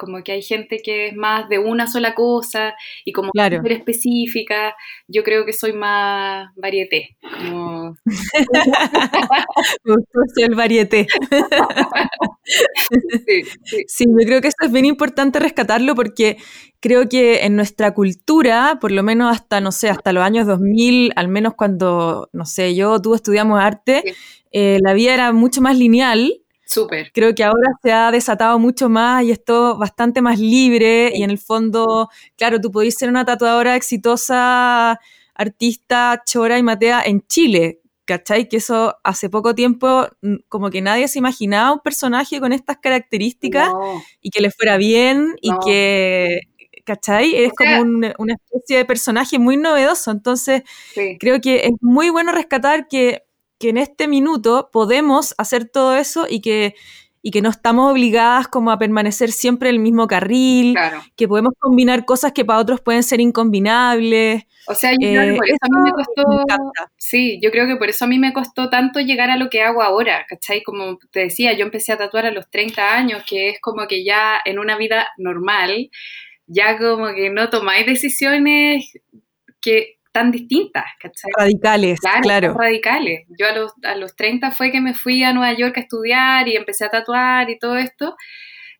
como 0.00 0.24
que 0.24 0.32
hay 0.32 0.40
gente 0.40 0.78
que 0.82 1.08
es 1.08 1.14
más 1.14 1.46
de 1.50 1.58
una 1.58 1.86
sola 1.86 2.14
cosa 2.14 2.74
y 3.04 3.12
como 3.12 3.32
claro. 3.32 3.60
específica, 3.66 4.74
yo 5.06 5.22
creo 5.22 5.44
que 5.44 5.52
soy 5.52 5.74
más 5.74 6.48
varieté, 6.56 7.18
como... 7.20 7.94
el 10.36 10.54
varieté. 10.54 11.06
sí, 13.26 13.42
sí. 13.86 14.06
yo 14.06 14.26
creo 14.26 14.40
que 14.40 14.48
esto 14.48 14.64
es 14.64 14.72
bien 14.72 14.86
importante 14.86 15.38
rescatarlo 15.38 15.94
porque 15.94 16.38
creo 16.80 17.06
que 17.06 17.44
en 17.44 17.56
nuestra 17.56 17.92
cultura, 17.92 18.78
por 18.80 18.92
lo 18.92 19.02
menos 19.02 19.30
hasta, 19.30 19.60
no 19.60 19.70
sé, 19.70 19.90
hasta 19.90 20.14
los 20.14 20.24
años 20.24 20.46
2000, 20.46 21.12
al 21.14 21.28
menos 21.28 21.52
cuando, 21.54 22.30
no 22.32 22.46
sé, 22.46 22.74
yo, 22.74 23.02
tú 23.02 23.14
estudiamos 23.14 23.60
arte, 23.60 24.14
eh, 24.50 24.78
la 24.82 24.94
vida 24.94 25.12
era 25.12 25.32
mucho 25.32 25.60
más 25.60 25.76
lineal 25.76 26.39
Súper. 26.70 27.10
Creo 27.12 27.34
que 27.34 27.42
ahora 27.42 27.72
se 27.82 27.90
ha 27.90 28.12
desatado 28.12 28.56
mucho 28.60 28.88
más 28.88 29.24
y 29.24 29.32
esto 29.32 29.76
bastante 29.76 30.22
más 30.22 30.38
libre 30.38 31.10
y 31.12 31.24
en 31.24 31.30
el 31.30 31.38
fondo, 31.38 32.08
claro, 32.36 32.60
tú 32.60 32.70
podés 32.70 32.94
ser 32.94 33.08
una 33.08 33.24
tatuadora 33.24 33.74
exitosa, 33.74 35.00
artista, 35.34 36.22
chora 36.24 36.58
y 36.58 36.62
matea 36.62 37.02
en 37.02 37.26
Chile, 37.26 37.80
¿cachai? 38.04 38.48
Que 38.48 38.58
eso 38.58 38.96
hace 39.02 39.28
poco 39.28 39.52
tiempo 39.56 40.06
mm, 40.22 40.36
como 40.48 40.70
que 40.70 40.80
nadie 40.80 41.08
se 41.08 41.18
imaginaba 41.18 41.72
un 41.72 41.80
personaje 41.80 42.38
con 42.38 42.52
estas 42.52 42.76
características 42.76 43.70
y 44.20 44.30
que 44.30 44.40
le 44.40 44.52
fuera 44.52 44.76
bien 44.76 45.34
y 45.42 45.50
que, 45.64 46.42
¿cachai? 46.84 47.34
Es 47.34 47.52
como 47.52 47.80
una 48.18 48.34
especie 48.34 48.76
de 48.76 48.84
personaje 48.84 49.40
muy 49.40 49.56
novedoso. 49.56 50.12
Entonces, 50.12 50.62
creo 51.18 51.40
que 51.40 51.66
es 51.66 51.72
muy 51.80 52.10
bueno 52.10 52.30
rescatar 52.30 52.86
que 52.86 53.24
que 53.60 53.68
en 53.68 53.76
este 53.76 54.08
minuto 54.08 54.70
podemos 54.72 55.34
hacer 55.36 55.68
todo 55.68 55.94
eso 55.94 56.26
y 56.28 56.40
que, 56.40 56.74
y 57.20 57.30
que 57.30 57.42
no 57.42 57.50
estamos 57.50 57.92
obligadas 57.92 58.48
como 58.48 58.70
a 58.70 58.78
permanecer 58.78 59.30
siempre 59.30 59.68
en 59.68 59.76
el 59.76 59.82
mismo 59.82 60.06
carril, 60.06 60.74
que 61.14 61.28
podemos 61.28 61.52
combinar 61.58 62.06
cosas 62.06 62.32
que 62.32 62.46
para 62.46 62.58
otros 62.58 62.80
pueden 62.80 63.02
ser 63.02 63.20
incombinables. 63.20 64.44
O 64.66 64.74
sea, 64.74 64.92
yo 64.92 64.98
creo 64.98 65.32
que 65.32 65.36
por 65.36 65.46
eso, 65.46 65.58
a 65.60 65.68
mí 65.68 65.82
me 65.84 65.92
costó, 65.92 66.22
sí, 66.96 67.38
yo 67.42 67.50
creo 67.50 67.66
que 67.66 67.76
por 67.76 67.90
eso 67.90 68.06
a 68.06 68.08
mí 68.08 68.18
me 68.18 68.32
costó 68.32 68.70
tanto 68.70 68.98
llegar 69.00 69.28
a 69.30 69.36
lo 69.36 69.50
que 69.50 69.60
hago 69.60 69.82
ahora, 69.82 70.24
¿cachai? 70.26 70.62
Como 70.62 70.98
te 71.10 71.20
decía, 71.20 71.52
yo 71.52 71.66
empecé 71.66 71.92
a 71.92 71.98
tatuar 71.98 72.24
a 72.24 72.30
los 72.30 72.48
30 72.48 72.94
años, 72.94 73.22
que 73.28 73.50
es 73.50 73.60
como 73.60 73.86
que 73.86 74.04
ya 74.04 74.40
en 74.42 74.58
una 74.58 74.78
vida 74.78 75.06
normal, 75.18 75.90
ya 76.46 76.78
como 76.78 77.12
que 77.12 77.28
no 77.28 77.50
tomáis 77.50 77.84
decisiones 77.84 78.90
que 79.60 79.99
tan 80.12 80.30
distintas, 80.30 80.84
¿cachai? 80.98 81.30
Radicales, 81.38 82.00
claro. 82.22 82.54
Radicales. 82.54 83.26
Yo 83.38 83.48
a 83.48 83.52
los, 83.52 83.72
a 83.82 83.94
los 83.96 84.16
30 84.16 84.50
fue 84.50 84.72
que 84.72 84.80
me 84.80 84.94
fui 84.94 85.22
a 85.22 85.32
Nueva 85.32 85.52
York 85.56 85.76
a 85.78 85.80
estudiar 85.80 86.48
y 86.48 86.56
empecé 86.56 86.84
a 86.84 86.90
tatuar 86.90 87.48
y 87.50 87.58
todo 87.58 87.76
esto. 87.76 88.16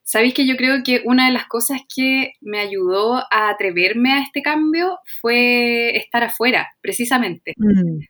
Sabéis 0.02 0.34
que 0.34 0.46
yo 0.46 0.56
creo 0.56 0.82
que 0.84 1.02
una 1.04 1.26
de 1.26 1.32
las 1.32 1.46
cosas 1.46 1.82
que 1.94 2.32
me 2.40 2.58
ayudó 2.58 3.18
a 3.30 3.48
atreverme 3.50 4.12
a 4.12 4.22
este 4.22 4.42
cambio 4.42 4.98
fue 5.20 5.96
estar 5.96 6.24
afuera, 6.24 6.68
precisamente. 6.80 7.54
Mm. 7.56 8.00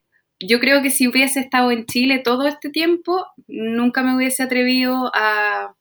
Yo 0.42 0.58
creo 0.60 0.80
que 0.80 0.88
si 0.88 1.06
hubiese 1.06 1.40
estado 1.40 1.70
en 1.70 1.84
Chile 1.84 2.20
todo 2.24 2.46
este 2.46 2.70
tiempo, 2.70 3.26
nunca 3.46 4.02
me 4.02 4.16
hubiese 4.16 4.42
atrevido 4.42 5.10
a, 5.14 5.74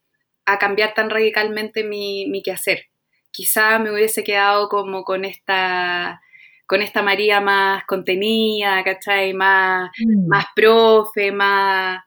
a 0.45 0.58
cambiar 0.60 0.93
tan 0.93 1.10
radicalmente 1.10 1.86
mi, 1.86 2.28
mi 2.30 2.43
quehacer. 2.43 2.88
Quizá 3.32 3.80
me 3.80 3.93
hubiese 3.93 4.25
quedado 4.25 4.67
como 4.67 5.04
con 5.04 5.23
esta 5.23 6.19
con 6.69 6.84
esta 6.84 7.01
María 7.01 7.41
más 7.41 7.84
contenida, 7.88 8.84
¿cachai? 8.84 9.34
Más, 9.34 9.89
mm. 10.05 10.27
más 10.27 10.45
profe, 10.55 11.32
más... 11.32 12.03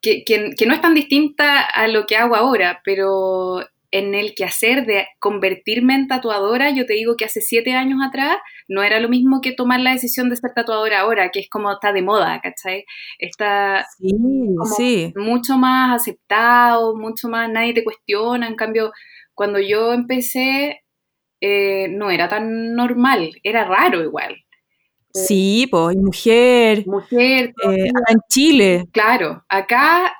Que, 0.00 0.54
no 0.66 0.72
es 0.72 0.80
tan 0.80 0.94
distinta 0.94 1.60
a 1.60 1.88
lo 1.88 2.06
que 2.06 2.16
hago 2.16 2.34
ahora, 2.36 2.80
pero 2.82 3.60
en 3.90 4.14
el 4.14 4.34
quehacer 4.34 4.86
de 4.86 5.08
convertirme 5.18 5.94
en 5.94 6.08
tatuadora, 6.08 6.70
yo 6.70 6.86
te 6.86 6.94
digo 6.94 7.16
que 7.16 7.26
hace 7.26 7.42
siete 7.42 7.74
años 7.74 8.00
atrás 8.02 8.38
no 8.66 8.82
era 8.82 8.98
lo 8.98 9.10
mismo 9.10 9.42
que 9.42 9.52
tomar 9.52 9.80
la 9.80 9.92
decisión 9.92 10.30
de 10.30 10.36
ser 10.36 10.52
tatuadora 10.54 11.00
ahora, 11.00 11.30
que 11.30 11.40
es 11.40 11.50
como 11.50 11.70
está 11.70 11.92
de 11.92 12.00
moda, 12.00 12.40
¿cachai? 12.40 12.86
Está 13.18 13.86
mucho 15.16 15.58
más 15.58 16.00
aceptado, 16.00 16.96
mucho 16.96 17.28
más, 17.28 17.50
nadie 17.50 17.74
te 17.74 17.84
cuestiona, 17.84 18.48
en 18.48 18.56
cambio, 18.56 18.90
cuando 19.34 19.58
yo 19.58 19.92
empecé, 19.92 20.80
eh, 21.40 21.88
no 21.88 22.10
era 22.10 22.28
tan 22.28 22.74
normal, 22.74 23.30
era 23.42 23.64
raro 23.64 24.02
igual. 24.02 24.36
Sí, 25.12 25.66
pues, 25.70 25.96
mujer. 25.96 26.86
Mujer. 26.86 27.54
Eh, 27.64 27.90
en 28.08 28.20
Chile. 28.28 28.84
Claro, 28.92 29.44
acá 29.48 30.14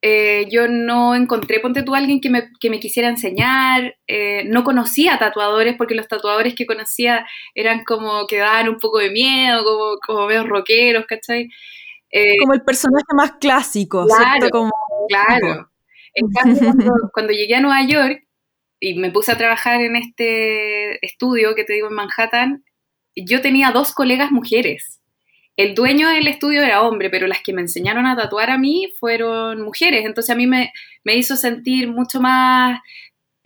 eh, 0.00 0.46
yo 0.50 0.68
no 0.68 1.14
encontré, 1.14 1.60
ponte 1.60 1.82
tú, 1.82 1.94
alguien 1.94 2.20
que 2.20 2.30
me, 2.30 2.50
que 2.60 2.70
me 2.70 2.80
quisiera 2.80 3.08
enseñar. 3.08 3.96
no 4.46 4.64
conocía 4.64 5.18
tatuadores 5.18 5.76
porque 5.76 5.94
los 5.94 6.08
tatuadores 6.08 6.54
que 6.54 6.66
conocía 6.66 7.26
eran 7.54 7.84
como 7.84 8.26
que 8.26 8.38
daban 8.38 8.68
un 8.68 8.78
poco 8.78 8.98
de 8.98 9.10
miedo, 9.10 9.64
como, 9.64 9.96
como 10.06 10.26
medio 10.26 10.44
rockeros, 10.44 11.06
¿cachai? 11.06 11.48
como 12.40 12.54
el 12.54 12.62
personaje 12.62 13.04
más 13.14 13.32
clásico, 13.32 14.06
claro, 14.06 14.48
Como, 14.50 14.72
claro. 15.08 15.70
En 16.14 16.30
cambio, 16.30 16.58
cuando, 16.58 16.92
cuando 17.12 17.32
llegué 17.32 17.56
a 17.56 17.60
Nueva 17.60 17.86
York, 17.86 18.27
y 18.80 18.94
me 18.98 19.10
puse 19.10 19.32
a 19.32 19.38
trabajar 19.38 19.80
en 19.80 19.96
este 19.96 21.04
estudio 21.04 21.54
que 21.54 21.64
te 21.64 21.74
digo 21.74 21.88
en 21.88 21.94
Manhattan, 21.94 22.64
yo 23.16 23.40
tenía 23.40 23.70
dos 23.72 23.92
colegas 23.92 24.30
mujeres. 24.30 25.00
El 25.56 25.74
dueño 25.74 26.08
del 26.08 26.28
estudio 26.28 26.62
era 26.62 26.82
hombre, 26.82 27.10
pero 27.10 27.26
las 27.26 27.42
que 27.42 27.52
me 27.52 27.62
enseñaron 27.62 28.06
a 28.06 28.16
tatuar 28.16 28.50
a 28.50 28.58
mí 28.58 28.92
fueron 29.00 29.62
mujeres. 29.62 30.04
Entonces 30.06 30.30
a 30.30 30.36
mí 30.36 30.46
me, 30.46 30.72
me 31.02 31.16
hizo 31.16 31.36
sentir 31.36 31.88
mucho 31.88 32.20
más 32.20 32.80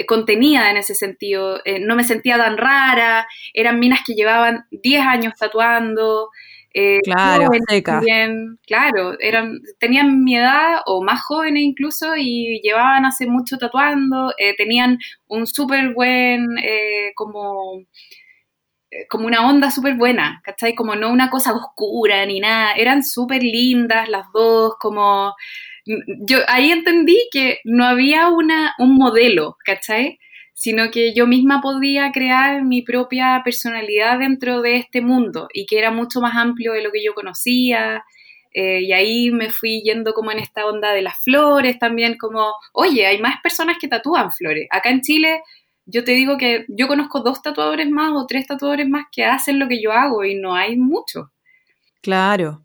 contenida 0.07 0.71
en 0.71 0.77
ese 0.77 0.95
sentido. 0.95 1.61
Eh, 1.65 1.79
no 1.79 1.97
me 1.97 2.05
sentía 2.05 2.37
tan 2.37 2.59
rara. 2.59 3.27
Eran 3.55 3.81
minas 3.81 4.01
que 4.07 4.15
llevaban 4.15 4.67
10 4.71 5.07
años 5.07 5.35
tatuando. 5.39 6.31
Eh, 6.75 7.01
claro, 7.05 7.49
claro, 8.67 9.17
eran, 9.21 9.61
tenían 9.79 10.25
mi 10.25 10.37
edad 10.37 10.81
o 10.87 11.03
más 11.03 11.23
jóvenes 11.23 11.63
incluso 11.63 12.17
y 12.17 12.61
llevaban 12.63 13.05
hace 13.05 13.27
mucho 13.27 13.59
tatuando, 13.59 14.33
eh, 14.39 14.55
tenían 14.57 14.99
un 15.27 15.47
súper 15.47 15.93
buen, 15.93 16.47
eh, 16.59 17.13
como, 17.15 17.83
como 19.09 19.27
una 19.27 19.47
onda 19.49 19.71
súper 19.71 19.97
buena, 19.97 20.41
¿cachai? 20.45 20.75
Como 20.75 20.95
no 20.97 21.11
una 21.13 21.31
cosa 21.31 21.53
oscura 21.53 22.25
ni 22.27 22.41
nada, 22.41 22.73
eran 22.75 23.03
súper 23.05 23.43
lindas 23.43 24.09
las 24.09 24.27
dos, 24.33 24.75
como... 24.81 25.35
Yo 25.85 26.39
ahí 26.47 26.71
entendí 26.71 27.29
que 27.33 27.59
no 27.65 27.85
había 27.85 28.29
una, 28.29 28.75
un 28.79 28.95
modelo, 28.97 29.57
¿cachai? 29.65 30.19
Sino 30.63 30.93
que 30.93 31.13
yo 31.13 31.27
misma 31.27 31.61
podía 31.61 32.13
crear 32.13 32.63
mi 32.63 32.83
propia 32.83 33.41
personalidad 33.45 34.21
dentro 34.21 34.63
de 34.63 34.77
este 34.77 35.01
mundo 35.01 35.49
y 35.53 35.67
que 35.67 35.77
era 35.77 35.91
mucho 35.91 36.21
más 36.21 36.37
amplio 36.37 36.73
de 36.73 36.85
lo 36.85 36.93
que 36.93 37.03
yo 37.03 37.15
conocía. 37.15 38.05
Eh, 38.55 38.83
y 38.83 38.93
ahí 38.93 39.33
me 39.33 39.51
fui 39.51 39.83
yendo 39.83 40.15
como 40.15 40.31
en 40.31 40.39
esta 40.39 40.65
onda 40.65 40.93
de 40.93 41.03
las 41.03 41.21
flores 41.25 41.81
también, 41.81 42.17
como, 42.17 42.55
oye, 42.75 43.05
hay 43.05 43.21
más 43.21 43.41
personas 43.43 43.77
que 43.81 43.89
tatúan 43.89 44.31
flores. 44.31 44.69
Acá 44.71 44.91
en 44.91 45.01
Chile, 45.01 45.43
yo 45.85 46.05
te 46.05 46.13
digo 46.13 46.37
que 46.39 46.65
yo 46.69 46.87
conozco 46.87 47.23
dos 47.23 47.43
tatuadores 47.43 47.91
más 47.91 48.13
o 48.15 48.25
tres 48.27 48.47
tatuadores 48.47 48.89
más 48.89 49.07
que 49.11 49.25
hacen 49.25 49.59
lo 49.59 49.67
que 49.67 49.83
yo 49.83 49.91
hago 49.91 50.25
y 50.25 50.37
no 50.37 50.55
hay 50.55 50.77
mucho. 50.77 51.33
Claro. 52.03 52.63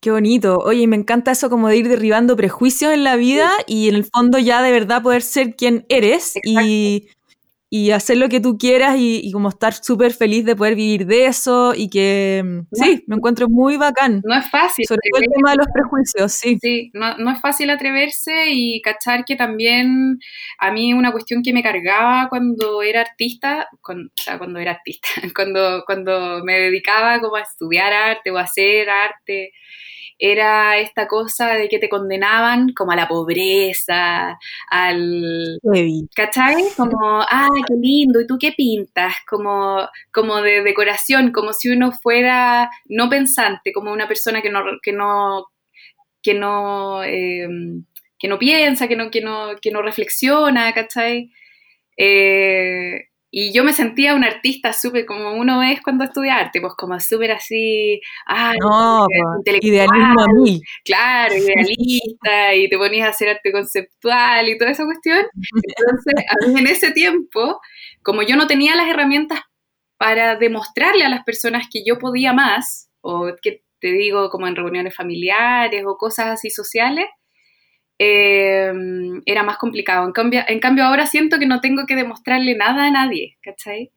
Qué 0.00 0.10
bonito. 0.10 0.58
Oye, 0.60 0.86
me 0.86 0.96
encanta 0.96 1.32
eso 1.32 1.50
como 1.50 1.68
de 1.68 1.76
ir 1.76 1.88
derribando 1.88 2.34
prejuicios 2.34 2.94
en 2.94 3.04
la 3.04 3.16
vida 3.16 3.50
y 3.66 3.90
en 3.90 3.96
el 3.96 4.04
fondo 4.04 4.38
ya 4.38 4.62
de 4.62 4.72
verdad 4.72 5.02
poder 5.02 5.20
ser 5.20 5.56
quien 5.56 5.84
eres 5.90 6.38
y, 6.42 7.08
y, 7.68 7.90
hacer 7.90 8.16
lo 8.16 8.30
que 8.30 8.40
tú 8.40 8.56
quieras 8.56 8.96
y, 8.98 9.30
como 9.30 9.50
estar 9.50 9.74
súper 9.74 10.14
feliz 10.14 10.46
de 10.46 10.56
poder 10.56 10.74
vivir 10.74 11.04
de 11.04 11.26
eso 11.26 11.74
y 11.76 11.90
que 11.90 12.42
mm, 12.42 12.60
sí, 12.72 13.04
me 13.08 13.16
encuentro 13.16 13.50
muy 13.50 13.76
bacán. 13.76 14.22
No 14.24 14.34
es 14.34 14.50
fácil. 14.50 14.86
Sobre 14.88 15.02
todo 15.12 15.22
el 15.22 15.28
tema 15.34 15.50
de 15.50 15.56
los 15.58 15.66
prejuicios, 15.70 16.32
sí. 16.32 16.58
Sí, 16.62 16.90
no, 16.94 17.18
no 17.18 17.32
es 17.32 17.40
fácil 17.42 17.68
atreverse 17.68 18.52
y 18.52 18.80
cachar 18.80 19.26
que 19.26 19.36
también 19.36 20.18
a 20.60 20.72
mí 20.72 20.94
una 20.94 21.12
cuestión 21.12 21.42
que 21.42 21.52
me 21.52 21.62
cargaba 21.62 22.30
cuando 22.30 22.80
era 22.80 23.02
artista, 23.02 23.68
o 23.82 23.94
sea, 24.16 24.38
cuando 24.38 24.60
era 24.60 24.70
artista, 24.70 25.08
cuando, 25.36 25.82
cuando 25.84 26.42
me 26.42 26.58
dedicaba 26.58 27.20
como 27.20 27.36
a 27.36 27.42
estudiar 27.42 27.92
arte 27.92 28.30
o 28.30 28.38
a 28.38 28.44
hacer 28.44 28.88
arte 28.88 29.52
era 30.20 30.78
esta 30.78 31.08
cosa 31.08 31.54
de 31.54 31.68
que 31.68 31.78
te 31.78 31.88
condenaban 31.88 32.72
como 32.74 32.92
a 32.92 32.96
la 32.96 33.08
pobreza, 33.08 34.38
al... 34.70 35.58
¿Cachai? 36.14 36.62
Como, 36.76 37.22
ah, 37.22 37.48
qué 37.66 37.74
lindo, 37.80 38.20
¿y 38.20 38.26
tú 38.26 38.36
qué 38.38 38.52
pintas? 38.52 39.14
Como, 39.28 39.88
como 40.12 40.42
de 40.42 40.62
decoración, 40.62 41.32
como 41.32 41.54
si 41.54 41.70
uno 41.70 41.90
fuera 41.92 42.70
no 42.86 43.08
pensante, 43.08 43.72
como 43.72 43.92
una 43.92 44.06
persona 44.06 44.42
que 44.42 44.50
no, 44.50 44.62
que 44.82 44.92
no, 44.92 45.46
que 46.22 46.34
no, 46.34 47.02
em, 47.02 47.84
que 48.18 48.28
no 48.28 48.38
piensa, 48.38 48.88
que 48.88 48.96
no, 48.96 49.10
que 49.10 49.22
no, 49.22 49.56
que 49.60 49.70
no 49.70 49.82
reflexiona, 49.82 50.72
¿cachai? 50.74 51.30
Eh, 51.96 53.09
y 53.30 53.52
yo 53.52 53.62
me 53.62 53.72
sentía 53.72 54.14
un 54.14 54.24
artista 54.24 54.72
súper 54.72 55.06
como 55.06 55.34
uno 55.34 55.62
es 55.62 55.80
cuando 55.82 56.04
estudia 56.04 56.36
arte, 56.36 56.60
pues 56.60 56.74
como 56.74 56.98
súper 56.98 57.32
así, 57.32 58.00
ah, 58.26 58.54
no, 58.60 59.06
idealismo 59.60 60.22
a 60.22 60.26
mí. 60.42 60.60
Claro, 60.84 61.34
idealista, 61.36 62.54
y 62.54 62.68
te 62.68 62.76
ponías 62.76 63.06
a 63.06 63.10
hacer 63.10 63.28
arte 63.28 63.52
conceptual 63.52 64.48
y 64.48 64.58
toda 64.58 64.72
esa 64.72 64.84
cuestión. 64.84 65.26
Entonces, 65.78 66.14
a 66.28 66.48
mí 66.48 66.60
en 66.60 66.66
ese 66.66 66.90
tiempo, 66.90 67.60
como 68.02 68.22
yo 68.22 68.36
no 68.36 68.46
tenía 68.46 68.74
las 68.74 68.88
herramientas 68.88 69.40
para 69.96 70.36
demostrarle 70.36 71.04
a 71.04 71.08
las 71.08 71.24
personas 71.24 71.68
que 71.72 71.84
yo 71.86 71.98
podía 71.98 72.32
más, 72.32 72.90
o 73.00 73.32
que 73.40 73.62
te 73.80 73.88
digo 73.92 74.28
como 74.30 74.46
en 74.46 74.56
reuniones 74.56 74.94
familiares 74.94 75.84
o 75.86 75.96
cosas 75.96 76.26
así 76.26 76.50
sociales, 76.50 77.06
eh, 78.02 78.72
era 79.26 79.42
más 79.42 79.58
complicado. 79.58 80.06
En 80.06 80.12
cambio, 80.12 80.40
en 80.48 80.58
cambio, 80.58 80.84
ahora 80.84 81.06
siento 81.06 81.38
que 81.38 81.44
no 81.44 81.60
tengo 81.60 81.84
que 81.86 81.96
demostrarle 81.96 82.56
nada 82.56 82.86
a 82.86 82.90
nadie, 82.90 83.36
¿cachai? 83.42 83.92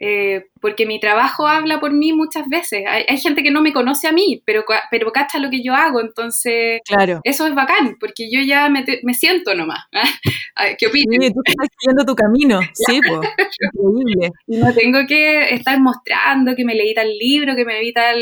Eh, 0.00 0.46
porque 0.62 0.86
mi 0.86 0.98
trabajo 0.98 1.46
habla 1.46 1.78
por 1.78 1.92
mí 1.92 2.14
muchas 2.14 2.48
veces. 2.48 2.84
Hay, 2.88 3.18
gente 3.18 3.42
que 3.42 3.50
no 3.50 3.60
me 3.60 3.74
conoce 3.74 4.08
a 4.08 4.12
mí, 4.12 4.42
pero, 4.46 4.64
pero 4.90 5.12
cacha 5.12 5.38
lo 5.40 5.50
que 5.50 5.62
yo 5.62 5.74
hago, 5.74 6.00
entonces 6.00 6.80
claro. 6.86 7.20
eso 7.22 7.46
es 7.46 7.54
bacán, 7.54 7.96
porque 8.00 8.30
yo 8.32 8.40
ya 8.40 8.70
me, 8.70 8.82
me 9.02 9.12
siento 9.12 9.54
nomás. 9.54 9.84
¿Qué 10.78 10.86
opinas? 10.86 11.26
Sí, 11.26 11.34
tú 11.34 11.40
estás 11.44 11.68
siguiendo 11.78 12.06
tu 12.06 12.14
camino, 12.14 12.60
sí, 12.72 13.00
pues, 13.06 13.28
increíble. 13.74 14.30
No 14.46 14.72
tengo 14.72 15.06
que 15.06 15.54
estar 15.54 15.78
mostrando 15.80 16.56
que 16.56 16.64
me 16.64 16.74
leí 16.74 16.94
tal 16.94 17.10
libro, 17.18 17.54
que 17.54 17.66
me 17.66 17.78
vi 17.80 17.92
tal 17.92 18.16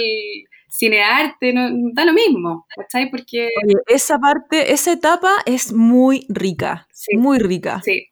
cinearte, 0.76 1.52
no, 1.52 1.70
da 1.92 2.04
lo 2.04 2.12
mismo, 2.12 2.66
¿cachai? 2.74 3.10
Porque... 3.10 3.48
esa 3.86 4.18
parte, 4.18 4.72
esa 4.72 4.92
etapa 4.92 5.30
es 5.46 5.72
muy 5.72 6.26
rica, 6.28 6.86
muy 7.12 7.38
rica. 7.38 7.80
Sí, 7.82 8.08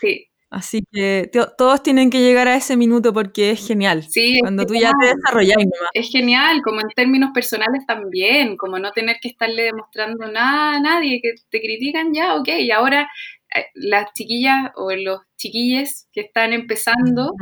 sí. 0.00 0.24
Así 0.50 0.82
que 0.90 1.30
todos 1.58 1.82
tienen 1.82 2.08
que 2.08 2.22
llegar 2.22 2.48
a 2.48 2.56
ese 2.56 2.74
minuto 2.74 3.12
porque 3.12 3.50
es 3.50 3.66
genial. 3.66 4.02
Sí, 4.08 4.38
cuando 4.40 4.64
tú 4.64 4.74
ya 4.74 4.92
te 4.98 5.14
desarrollas. 5.14 5.58
Es 5.92 6.10
genial, 6.10 6.62
como 6.62 6.80
en 6.80 6.88
términos 6.96 7.32
personales 7.34 7.84
también, 7.86 8.56
como 8.56 8.78
no 8.78 8.90
tener 8.92 9.18
que 9.20 9.28
estarle 9.28 9.64
demostrando 9.64 10.26
nada 10.32 10.76
a 10.76 10.80
nadie, 10.80 11.20
que 11.22 11.34
te 11.50 11.60
critican 11.60 12.14
ya, 12.14 12.36
ok, 12.36 12.48
y 12.60 12.70
ahora 12.70 13.10
eh, 13.54 13.66
las 13.74 14.12
chiquillas 14.14 14.72
o 14.76 14.90
los 14.92 15.20
chiquilles 15.36 16.08
que 16.14 16.22
están 16.22 16.54
empezando, 16.54 17.34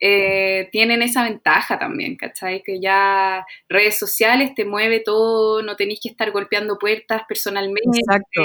eh, 0.00 0.68
tienen 0.72 1.02
esa 1.02 1.24
ventaja 1.24 1.78
también, 1.78 2.16
¿cachai? 2.16 2.62
Que 2.62 2.80
ya 2.80 3.44
redes 3.68 3.98
sociales 3.98 4.54
te 4.54 4.64
mueve 4.64 5.00
todo, 5.00 5.62
no 5.62 5.76
tenéis 5.76 6.00
que 6.02 6.08
estar 6.08 6.30
golpeando 6.32 6.78
puertas 6.78 7.22
personalmente. 7.28 7.98
Exacto. 7.98 8.42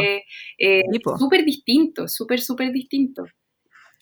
Eh, 0.59 0.83
súper 1.17 1.45
distinto, 1.45 2.07
súper, 2.07 2.41
súper 2.41 2.71
distinto. 2.71 3.25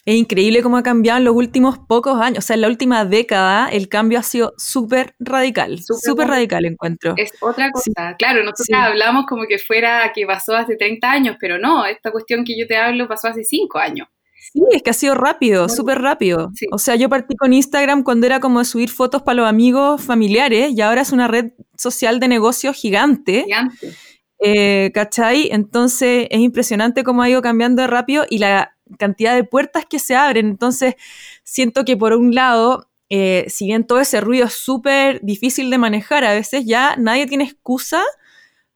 Es 0.05 0.15
increíble 0.15 0.61
cómo 0.61 0.75
ha 0.75 0.83
cambiado 0.83 1.19
en 1.19 1.23
los 1.23 1.35
últimos 1.35 1.79
pocos 1.79 2.19
años, 2.19 2.39
o 2.39 2.41
sea, 2.41 2.55
en 2.55 2.61
la 2.61 2.67
última 2.67 3.05
década 3.05 3.69
el 3.69 3.87
cambio 3.87 4.19
ha 4.19 4.23
sido 4.23 4.53
súper 4.57 5.15
radical, 5.17 5.79
súper 5.81 6.27
radical 6.27 6.65
encuentro. 6.65 7.13
Es 7.15 7.31
otra 7.39 7.71
cosa, 7.71 8.13
claro, 8.17 8.43
nosotros 8.43 8.67
hablamos 8.73 9.25
como 9.27 9.45
que 9.47 9.59
fuera 9.59 10.11
que 10.13 10.25
pasó 10.25 10.57
hace 10.57 10.75
30 10.75 11.09
años, 11.09 11.37
pero 11.39 11.57
no, 11.57 11.85
esta 11.85 12.11
cuestión 12.11 12.43
que 12.43 12.59
yo 12.59 12.67
te 12.67 12.75
hablo 12.75 13.07
pasó 13.07 13.29
hace 13.29 13.45
5 13.45 13.79
años. 13.79 14.09
Sí, 14.53 14.61
es 14.69 14.83
que 14.83 14.91
ha 14.91 14.93
sido 14.93 15.15
rápido, 15.15 15.67
súper 15.67 15.99
rápido. 15.99 16.51
O 16.71 16.77
sea, 16.77 16.95
yo 16.95 17.09
partí 17.09 17.35
con 17.35 17.53
Instagram 17.53 18.03
cuando 18.03 18.27
era 18.27 18.39
como 18.39 18.63
subir 18.63 18.91
fotos 18.91 19.23
para 19.23 19.37
los 19.37 19.49
amigos 19.49 19.99
familiares 19.99 20.73
y 20.75 20.81
ahora 20.81 21.01
es 21.01 21.11
una 21.11 21.27
red 21.27 21.53
social 21.75 22.19
de 22.19 22.27
negocios 22.27 22.75
gigante. 22.75 23.45
Gigante. 23.45 23.95
Eh, 24.37 24.91
¿Cachai? 24.93 25.49
Entonces 25.51 26.27
es 26.29 26.39
impresionante 26.39 27.03
cómo 27.03 27.23
ha 27.23 27.29
ido 27.31 27.41
cambiando 27.41 27.81
de 27.81 27.87
rápido 27.87 28.25
y 28.29 28.37
la 28.37 28.75
cantidad 28.99 29.33
de 29.33 29.43
puertas 29.43 29.87
que 29.87 29.97
se 29.97 30.15
abren. 30.15 30.45
Entonces 30.49 30.95
siento 31.43 31.83
que 31.83 31.97
por 31.97 32.13
un 32.13 32.35
lado, 32.35 32.91
eh, 33.09 33.45
si 33.47 33.65
bien 33.65 33.87
todo 33.87 34.01
ese 34.01 34.21
ruido 34.21 34.45
es 34.45 34.53
súper 34.53 35.19
difícil 35.23 35.71
de 35.71 35.79
manejar, 35.79 36.25
a 36.25 36.33
veces 36.33 36.65
ya 36.65 36.95
nadie 36.97 37.25
tiene 37.25 37.45
excusa 37.45 38.03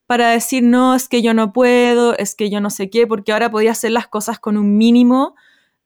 para 0.07 0.29
decir, 0.31 0.63
no, 0.63 0.95
es 0.95 1.07
que 1.07 1.21
yo 1.21 1.35
no 1.35 1.53
puedo, 1.53 2.17
es 2.17 2.33
que 2.33 2.49
yo 2.49 2.61
no 2.61 2.71
sé 2.71 2.89
qué, 2.89 3.05
porque 3.05 3.31
ahora 3.31 3.51
podía 3.51 3.71
hacer 3.73 3.91
las 3.91 4.07
cosas 4.07 4.39
con 4.39 4.57
un 4.57 4.75
mínimo 4.75 5.35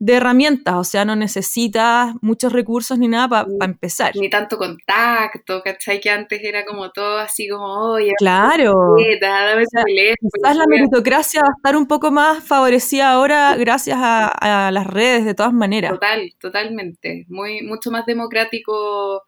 de 0.01 0.13
herramientas, 0.15 0.73
o 0.73 0.83
sea, 0.83 1.05
no 1.05 1.15
necesitas 1.15 2.15
muchos 2.21 2.51
recursos 2.51 2.97
ni 2.97 3.07
nada 3.07 3.45
para 3.45 3.71
empezar. 3.71 4.15
Ni 4.15 4.31
tanto 4.31 4.57
contacto, 4.57 5.61
¿cachai? 5.61 6.01
Que 6.01 6.09
antes 6.09 6.43
era 6.43 6.65
como 6.65 6.89
todo 6.89 7.19
así 7.19 7.47
como, 7.47 7.91
oye, 7.91 8.11
claro. 8.17 8.95
quizás 8.97 10.57
la 10.57 10.65
meritocracia 10.65 11.41
va 11.41 11.49
a 11.49 11.55
estar 11.55 11.77
un 11.77 11.85
poco 11.85 12.09
más 12.09 12.43
favorecida 12.43 13.11
ahora 13.11 13.55
gracias 13.57 13.99
a, 14.01 14.71
las 14.73 14.87
redes, 14.87 15.23
de 15.23 15.35
todas 15.35 15.53
maneras. 15.53 15.91
Total, 15.91 16.33
totalmente. 16.39 17.27
Muy, 17.29 17.61
mucho 17.61 17.91
más 17.91 18.07
democrático 18.07 19.21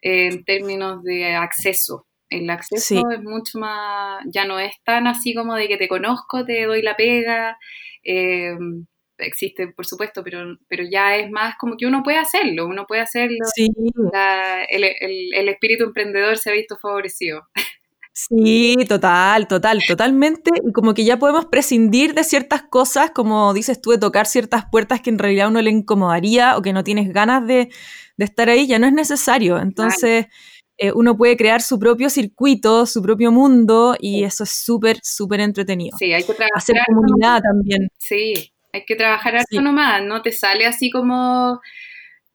en 0.00 0.44
términos 0.44 1.02
de 1.02 1.34
acceso. 1.34 2.06
El 2.28 2.48
acceso 2.48 3.10
es 3.10 3.22
mucho 3.24 3.58
más, 3.58 4.24
ya 4.32 4.44
no 4.44 4.60
es 4.60 4.72
tan 4.84 5.08
así 5.08 5.34
como 5.34 5.56
de 5.56 5.66
que 5.66 5.78
te 5.78 5.88
conozco, 5.88 6.44
te 6.44 6.64
doy 6.64 6.80
la 6.80 6.94
pega. 6.94 7.58
Eh, 8.04 8.56
existe, 9.22 9.68
por 9.68 9.86
supuesto, 9.86 10.22
pero, 10.22 10.58
pero 10.68 10.84
ya 10.90 11.16
es 11.16 11.30
más 11.30 11.56
como 11.58 11.76
que 11.76 11.86
uno 11.86 12.02
puede 12.02 12.18
hacerlo, 12.18 12.66
uno 12.66 12.86
puede 12.86 13.02
hacerlo. 13.02 13.44
Sí. 13.54 13.68
el, 14.68 15.48
espíritu 15.48 15.84
emprendedor 15.84 16.38
se 16.38 16.50
ha 16.50 16.52
visto 16.52 16.76
favorecido. 16.80 17.46
Sí, 18.14 18.76
total, 18.88 19.48
total, 19.48 19.80
totalmente. 19.86 20.50
Y 20.62 20.72
como 20.72 20.92
que 20.92 21.04
ya 21.04 21.18
podemos 21.18 21.46
prescindir 21.46 22.14
de 22.14 22.24
ciertas 22.24 22.62
cosas, 22.62 23.10
como 23.10 23.54
dices 23.54 23.80
tú, 23.80 23.90
de 23.90 23.98
tocar 23.98 24.26
ciertas 24.26 24.64
puertas 24.70 25.00
que 25.00 25.08
en 25.08 25.18
realidad 25.18 25.46
a 25.46 25.48
uno 25.48 25.62
le 25.62 25.70
incomodaría 25.70 26.58
o 26.58 26.62
que 26.62 26.74
no 26.74 26.84
tienes 26.84 27.10
ganas 27.12 27.46
de, 27.46 27.70
estar 28.18 28.48
ahí, 28.50 28.66
ya 28.66 28.78
no 28.78 28.86
es 28.86 28.92
necesario. 28.92 29.58
Entonces, 29.58 30.26
eh, 30.76 30.92
uno 30.92 31.16
puede 31.16 31.36
crear 31.36 31.62
su 31.62 31.78
propio 31.78 32.10
circuito, 32.10 32.84
su 32.86 33.02
propio 33.02 33.32
mundo, 33.32 33.96
y 33.98 34.24
eso 34.24 34.44
es 34.44 34.50
súper, 34.50 34.98
súper 35.02 35.40
entretenido. 35.40 35.96
Sí, 35.98 36.12
hay 36.12 36.22
que 36.22 36.34
trabajar. 36.34 36.58
Hacer 36.58 36.76
comunidad 36.86 37.40
también. 37.40 37.88
Sí, 37.96 38.52
hay 38.72 38.84
que 38.84 38.96
trabajar 38.96 39.36
harto 39.36 39.60
nomás, 39.60 40.02
no 40.02 40.22
te 40.22 40.32
sale 40.32 40.66
así 40.66 40.90
como, 40.90 41.60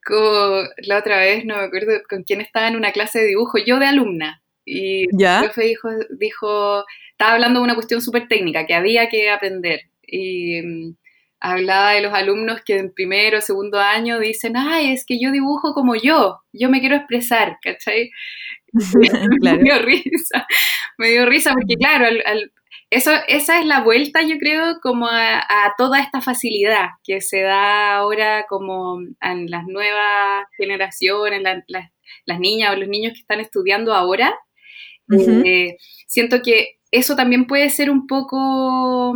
como, 0.06 0.64
la 0.78 1.00
otra 1.00 1.18
vez, 1.18 1.46
no 1.46 1.58
me 1.58 1.64
acuerdo 1.64 1.94
con 2.08 2.24
quién 2.24 2.42
estaba 2.42 2.68
en 2.68 2.76
una 2.76 2.92
clase 2.92 3.20
de 3.20 3.28
dibujo, 3.28 3.58
yo 3.58 3.80
de 3.80 3.88
alumna. 3.88 4.42
Y 4.64 5.06
¿Ya? 5.18 5.40
el 5.40 5.46
profe 5.46 5.64
dijo, 5.64 5.90
dijo, 6.20 6.86
estaba 7.12 7.34
hablando 7.34 7.60
de 7.60 7.64
una 7.64 7.76
cuestión 7.76 8.02
súper 8.02 8.28
técnica 8.28 8.66
que 8.66 8.76
había 8.76 9.10
que 9.10 9.30
aprender. 9.30 9.82
Y 10.06 10.62
mm, 10.62 10.96
hablaba 11.40 11.92
de 11.92 12.02
los 12.02 12.14
alumnos 12.14 12.62
que 12.64 12.78
en 12.78 12.94
primero 12.94 13.40
o 13.40 13.42
segundo 13.42 13.80
año 13.80 14.20
dicen, 14.20 14.58
ay, 14.58 14.92
es 14.92 15.06
que 15.06 15.20
yo 15.20 15.32
dibujo 15.32 15.74
como 15.74 15.96
yo, 15.96 16.42
yo 16.54 16.70
me 16.70 16.80
quiero 16.80 16.98
expresar, 16.98 17.58
¿cachai? 17.62 18.12
me 19.42 19.58
dio 19.58 19.80
risa, 19.80 20.46
me 20.98 21.10
dio 21.10 21.26
risa 21.26 21.54
porque 21.54 21.76
claro, 21.76 22.06
al, 22.06 22.52
eso, 22.90 23.12
esa 23.28 23.60
es 23.60 23.66
la 23.66 23.82
vuelta, 23.82 24.22
yo 24.24 24.38
creo, 24.38 24.80
como 24.82 25.08
a, 25.08 25.44
toda 25.78 26.00
esta 26.00 26.22
facilidad 26.22 26.88
que 27.04 27.20
se 27.22 27.42
da 27.42 27.98
ahora 27.98 28.46
como 28.48 29.00
en 29.22 29.50
las 29.52 29.66
nuevas 29.66 30.46
generaciones, 30.58 31.44
las 32.26 32.40
niñas 32.40 32.74
o 32.74 32.78
los 32.78 32.88
niños 32.88 33.14
que 33.14 33.20
están 33.20 33.40
estudiando 33.40 33.94
ahora. 33.94 34.34
Eh, 35.12 35.78
siento 36.08 36.42
que 36.42 36.80
eso 36.92 37.16
también 37.16 37.46
puede 37.46 37.70
ser 37.70 37.90
un 37.90 38.08
poco, 38.08 39.14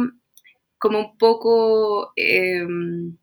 como 0.77 0.99
un 0.99 1.17
poco... 1.17 2.11
Em, 2.15 3.17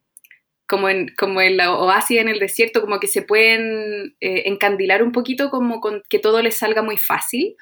como 0.69 0.91
en, 0.91 1.15
como 1.17 1.41
en 1.41 1.57
la 1.57 1.73
oasis 1.75 2.19
en 2.19 2.29
el 2.29 2.39
desierto, 2.39 2.83
como 2.83 3.01
que 3.01 3.07
se 3.07 3.23
pueden 3.23 4.15
eh, 4.21 4.43
encandilar 4.45 5.03
un 5.03 5.13
poquito, 5.13 5.49
como 5.49 5.81
con 5.81 6.03
que 6.11 6.19
todo 6.19 6.43
les 6.43 6.59
salga 6.59 6.83
muy 6.83 6.99
fácil. 6.99 7.57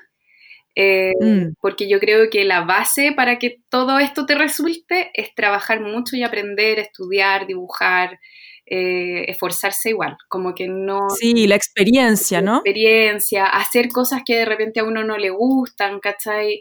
Eh, 0.78 1.12
mm. 1.18 1.54
Porque 1.60 1.88
yo 1.88 1.98
creo 1.98 2.28
que 2.30 2.44
la 2.44 2.60
base 2.60 3.12
para 3.12 3.38
que 3.38 3.56
todo 3.70 3.98
esto 3.98 4.26
te 4.26 4.34
resulte 4.34 5.10
es 5.14 5.34
trabajar 5.34 5.80
mucho 5.80 6.16
y 6.16 6.22
aprender, 6.22 6.78
estudiar, 6.78 7.46
dibujar, 7.46 8.20
eh, 8.66 9.24
esforzarse 9.28 9.90
igual, 9.90 10.16
como 10.28 10.54
que 10.54 10.68
no... 10.68 11.08
Sí, 11.08 11.46
la 11.46 11.54
experiencia, 11.54 12.42
¿no? 12.42 12.56
Experiencia, 12.56 13.46
hacer 13.46 13.88
cosas 13.88 14.22
que 14.24 14.36
de 14.36 14.44
repente 14.44 14.80
a 14.80 14.84
uno 14.84 15.02
no 15.02 15.16
le 15.16 15.30
gustan, 15.30 15.98
¿cachai? 16.00 16.60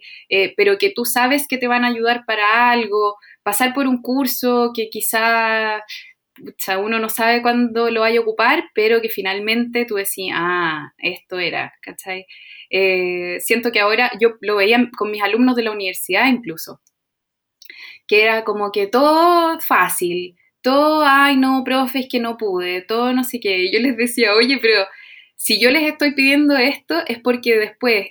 pero 0.56 0.78
que 0.78 0.92
tú 0.92 1.04
sabes 1.04 1.46
que 1.48 1.58
te 1.58 1.68
van 1.68 1.84
a 1.84 1.90
ayudar 1.90 2.24
para 2.26 2.72
algo, 2.72 3.16
pasar 3.44 3.74
por 3.74 3.88
un 3.88 4.02
curso 4.02 4.72
que 4.74 4.90
quizá 4.90 5.84
uno 6.80 7.00
no 7.00 7.10
sabe 7.10 7.42
cuándo 7.42 7.90
lo 7.90 8.02
vaya 8.02 8.20
a 8.20 8.24
ocupar, 8.24 8.66
pero 8.74 9.02
que 9.02 9.10
finalmente 9.10 9.86
tú 9.86 9.96
decís, 9.96 10.32
ah, 10.34 10.94
esto 10.98 11.40
era, 11.40 11.74
¿cachai? 11.82 12.26
Eh, 12.70 13.38
siento 13.42 13.72
que 13.72 13.80
ahora 13.80 14.12
yo 14.20 14.36
lo 14.42 14.58
veía 14.58 14.90
con 14.98 15.12
mis 15.12 15.22
alumnos 15.24 15.56
de 15.56 15.64
la 15.64 15.72
universidad 15.72 16.28
incluso, 16.28 16.82
que 18.08 18.24
era 18.24 18.44
como 18.44 18.72
que 18.72 18.88
todo 18.88 19.60
fácil, 19.60 20.36
todo, 20.62 21.04
ay, 21.06 21.38
no, 21.38 21.64
profe, 21.64 22.00
es 22.00 22.08
que 22.10 22.20
no 22.20 22.38
pude, 22.38 22.82
todo 22.82 23.14
no 23.14 23.24
sé 23.24 23.40
qué. 23.40 23.72
Yo 23.72 23.80
les 23.80 23.98
decía, 23.98 24.34
oye, 24.34 24.58
pero 24.62 24.86
si 25.36 25.60
yo 25.62 25.70
les 25.72 25.84
estoy 25.84 26.16
pidiendo 26.16 26.58
esto 26.58 27.04
es 27.08 27.20
porque 27.20 27.58
después 27.58 28.08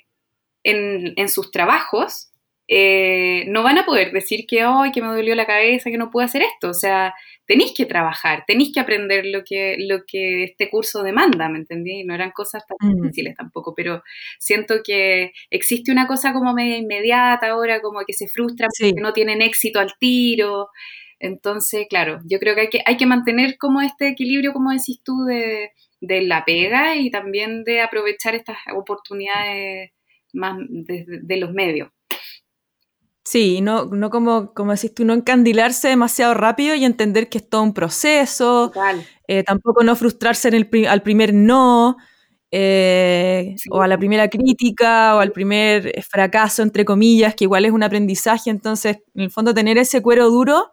en, 0.63 1.15
en 1.17 1.29
sus 1.29 1.51
trabajos 1.51 2.31
eh, 2.67 3.45
no 3.49 3.63
van 3.63 3.79
a 3.79 3.85
poder 3.85 4.13
decir 4.13 4.47
que, 4.47 4.63
ay, 4.63 4.91
que 4.93 5.03
me 5.03 5.09
dolió 5.09 5.35
la 5.35 5.47
cabeza, 5.47 5.91
que 5.91 5.99
no 5.99 6.11
puedo 6.11 6.25
hacer 6.25 6.43
esto. 6.43 6.71
O 6.71 6.75
sea, 6.75 7.15
tenéis 7.47 7.75
que 7.77 7.85
trabajar, 7.87 8.45
tenéis 8.47 8.73
que 8.73 8.81
aprender 8.81 9.27
lo 9.27 9.43
que, 9.45 9.77
lo 9.79 10.05
que 10.07 10.45
este 10.45 10.71
curso 10.71 11.03
demanda, 11.03 11.49
¿me 11.49 11.59
entendí? 11.59 12.05
No 12.05 12.15
eran 12.15 12.31
cosas 12.31 12.65
tan 12.67 12.91
mm. 12.91 13.03
difíciles 13.03 13.37
tampoco, 13.37 13.75
pero 13.75 14.03
siento 14.39 14.77
que 14.83 15.33
existe 15.51 15.93
una 15.93 16.07
cosa 16.07 16.33
como 16.33 16.55
media 16.55 16.79
inmediata 16.79 17.51
ahora, 17.51 17.81
como 17.83 18.01
que 18.07 18.15
se 18.15 18.29
frustran 18.29 18.71
porque 18.79 19.01
no 19.01 19.13
tienen 19.13 19.43
éxito 19.43 19.79
al 19.81 19.93
tiro. 19.99 20.71
Entonces, 21.21 21.87
claro, 21.89 22.21
yo 22.25 22.39
creo 22.39 22.55
que 22.55 22.63
hay 22.63 22.69
que, 22.71 22.83
hay 22.85 22.97
que 22.97 23.07
mantener 23.07 23.57
como 23.59 23.81
este 23.83 24.09
equilibrio, 24.09 24.53
como 24.53 24.71
decís 24.73 25.01
tú, 25.05 25.25
de, 25.25 25.71
de 26.01 26.23
la 26.23 26.45
pega 26.45 26.97
y 26.97 27.11
también 27.11 27.65
de 27.65 27.83
aprovechar 27.83 28.35
estas 28.35 28.59
oportunidades 28.75 29.91
más 30.33 30.57
de 30.69 31.37
los 31.37 31.53
medios. 31.53 31.91
Sí, 33.25 33.63
no, 33.63 33.87
no 33.87 34.11
como, 34.11 34.53
como 34.53 34.73
decís 34.73 34.95
tú, 34.95 35.05
no 35.07 35.15
encandilarse 35.15 35.89
demasiado 35.89 36.35
rápido 36.35 36.75
y 36.75 36.85
entender 36.85 37.31
que 37.31 37.39
es 37.39 37.49
todo 37.49 37.63
un 37.63 37.73
proceso. 37.73 38.71
Eh, 39.27 39.43
tampoco 39.45 39.83
no 39.83 39.97
frustrarse 39.97 40.49
en 40.49 40.55
el, 40.55 40.87
al 40.87 41.03
primer 41.03 41.33
no, 41.33 41.97
eh, 42.51 43.57
o 43.71 43.81
a 43.81 43.89
la 43.89 43.97
primera 43.97 44.29
crítica, 44.29 45.17
o 45.17 45.21
al 45.21 45.33
primer 45.33 46.03
fracaso, 46.03 46.63
entre 46.63 46.85
comillas, 46.85 47.35
que 47.35 47.45
igual 47.45 47.65
es 47.65 47.73
un 47.73 47.83
aprendizaje. 47.83 48.51
Entonces, 48.51 48.99
en 49.15 49.23
el 49.23 49.31
fondo, 49.31 49.55
tener 49.55 49.79
ese 49.79 50.03
cuero 50.03 50.29
duro 50.29 50.71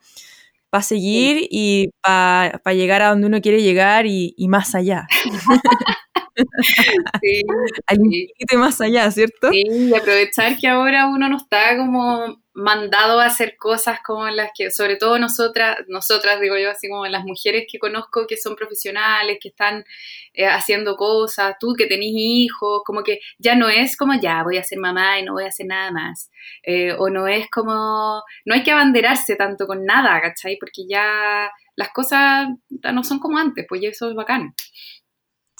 para 0.69 0.83
seguir 0.83 1.47
y 1.51 1.91
para 2.01 2.73
llegar 2.73 3.01
a 3.01 3.09
donde 3.09 3.27
uno 3.27 3.41
quiere 3.41 3.63
llegar 3.63 4.07
y, 4.07 4.33
y 4.37 4.47
más 4.49 4.75
allá. 4.75 5.07
Sí, 7.21 7.41
Al 7.87 8.57
más 8.57 8.81
allá, 8.81 9.09
¿cierto? 9.11 9.49
Sí, 9.51 9.63
y 9.67 9.93
aprovechar 9.93 10.57
que 10.57 10.67
ahora 10.67 11.07
uno 11.07 11.29
no 11.29 11.37
está 11.37 11.77
como 11.77 12.41
mandado 12.53 13.19
a 13.19 13.25
hacer 13.25 13.55
cosas 13.57 13.99
como 14.05 14.29
las 14.29 14.51
que, 14.53 14.71
sobre 14.71 14.97
todo 14.97 15.17
nosotras, 15.17 15.77
nosotras 15.87 16.41
digo 16.41 16.57
yo, 16.57 16.69
así 16.69 16.89
como 16.89 17.05
las 17.05 17.23
mujeres 17.23 17.65
que 17.71 17.79
conozco 17.79 18.27
que 18.27 18.35
son 18.35 18.55
profesionales, 18.55 19.37
que 19.41 19.49
están 19.49 19.85
eh, 20.33 20.47
haciendo 20.47 20.95
cosas, 20.97 21.55
tú 21.59 21.73
que 21.77 21.87
tenés 21.87 22.11
hijos, 22.13 22.81
como 22.85 23.03
que 23.03 23.19
ya 23.37 23.55
no 23.55 23.69
es 23.69 23.95
como 23.95 24.13
ya 24.19 24.43
voy 24.43 24.57
a 24.57 24.63
ser 24.63 24.79
mamá 24.79 25.19
y 25.19 25.23
no 25.23 25.33
voy 25.33 25.45
a 25.45 25.47
hacer 25.47 25.65
nada 25.65 25.91
más, 25.91 26.29
eh, 26.63 26.93
o 26.97 27.09
no 27.09 27.27
es 27.27 27.49
como, 27.49 28.21
no 28.45 28.53
hay 28.53 28.63
que 28.63 28.71
abanderarse 28.71 29.35
tanto 29.35 29.65
con 29.65 29.85
nada, 29.85 30.19
¿cachai? 30.21 30.57
Porque 30.59 30.83
ya 30.89 31.49
las 31.75 31.89
cosas 31.93 32.49
no 32.69 33.03
son 33.03 33.19
como 33.19 33.37
antes, 33.37 33.65
pues 33.67 33.81
eso 33.83 34.09
es 34.09 34.15
bacán. 34.15 34.53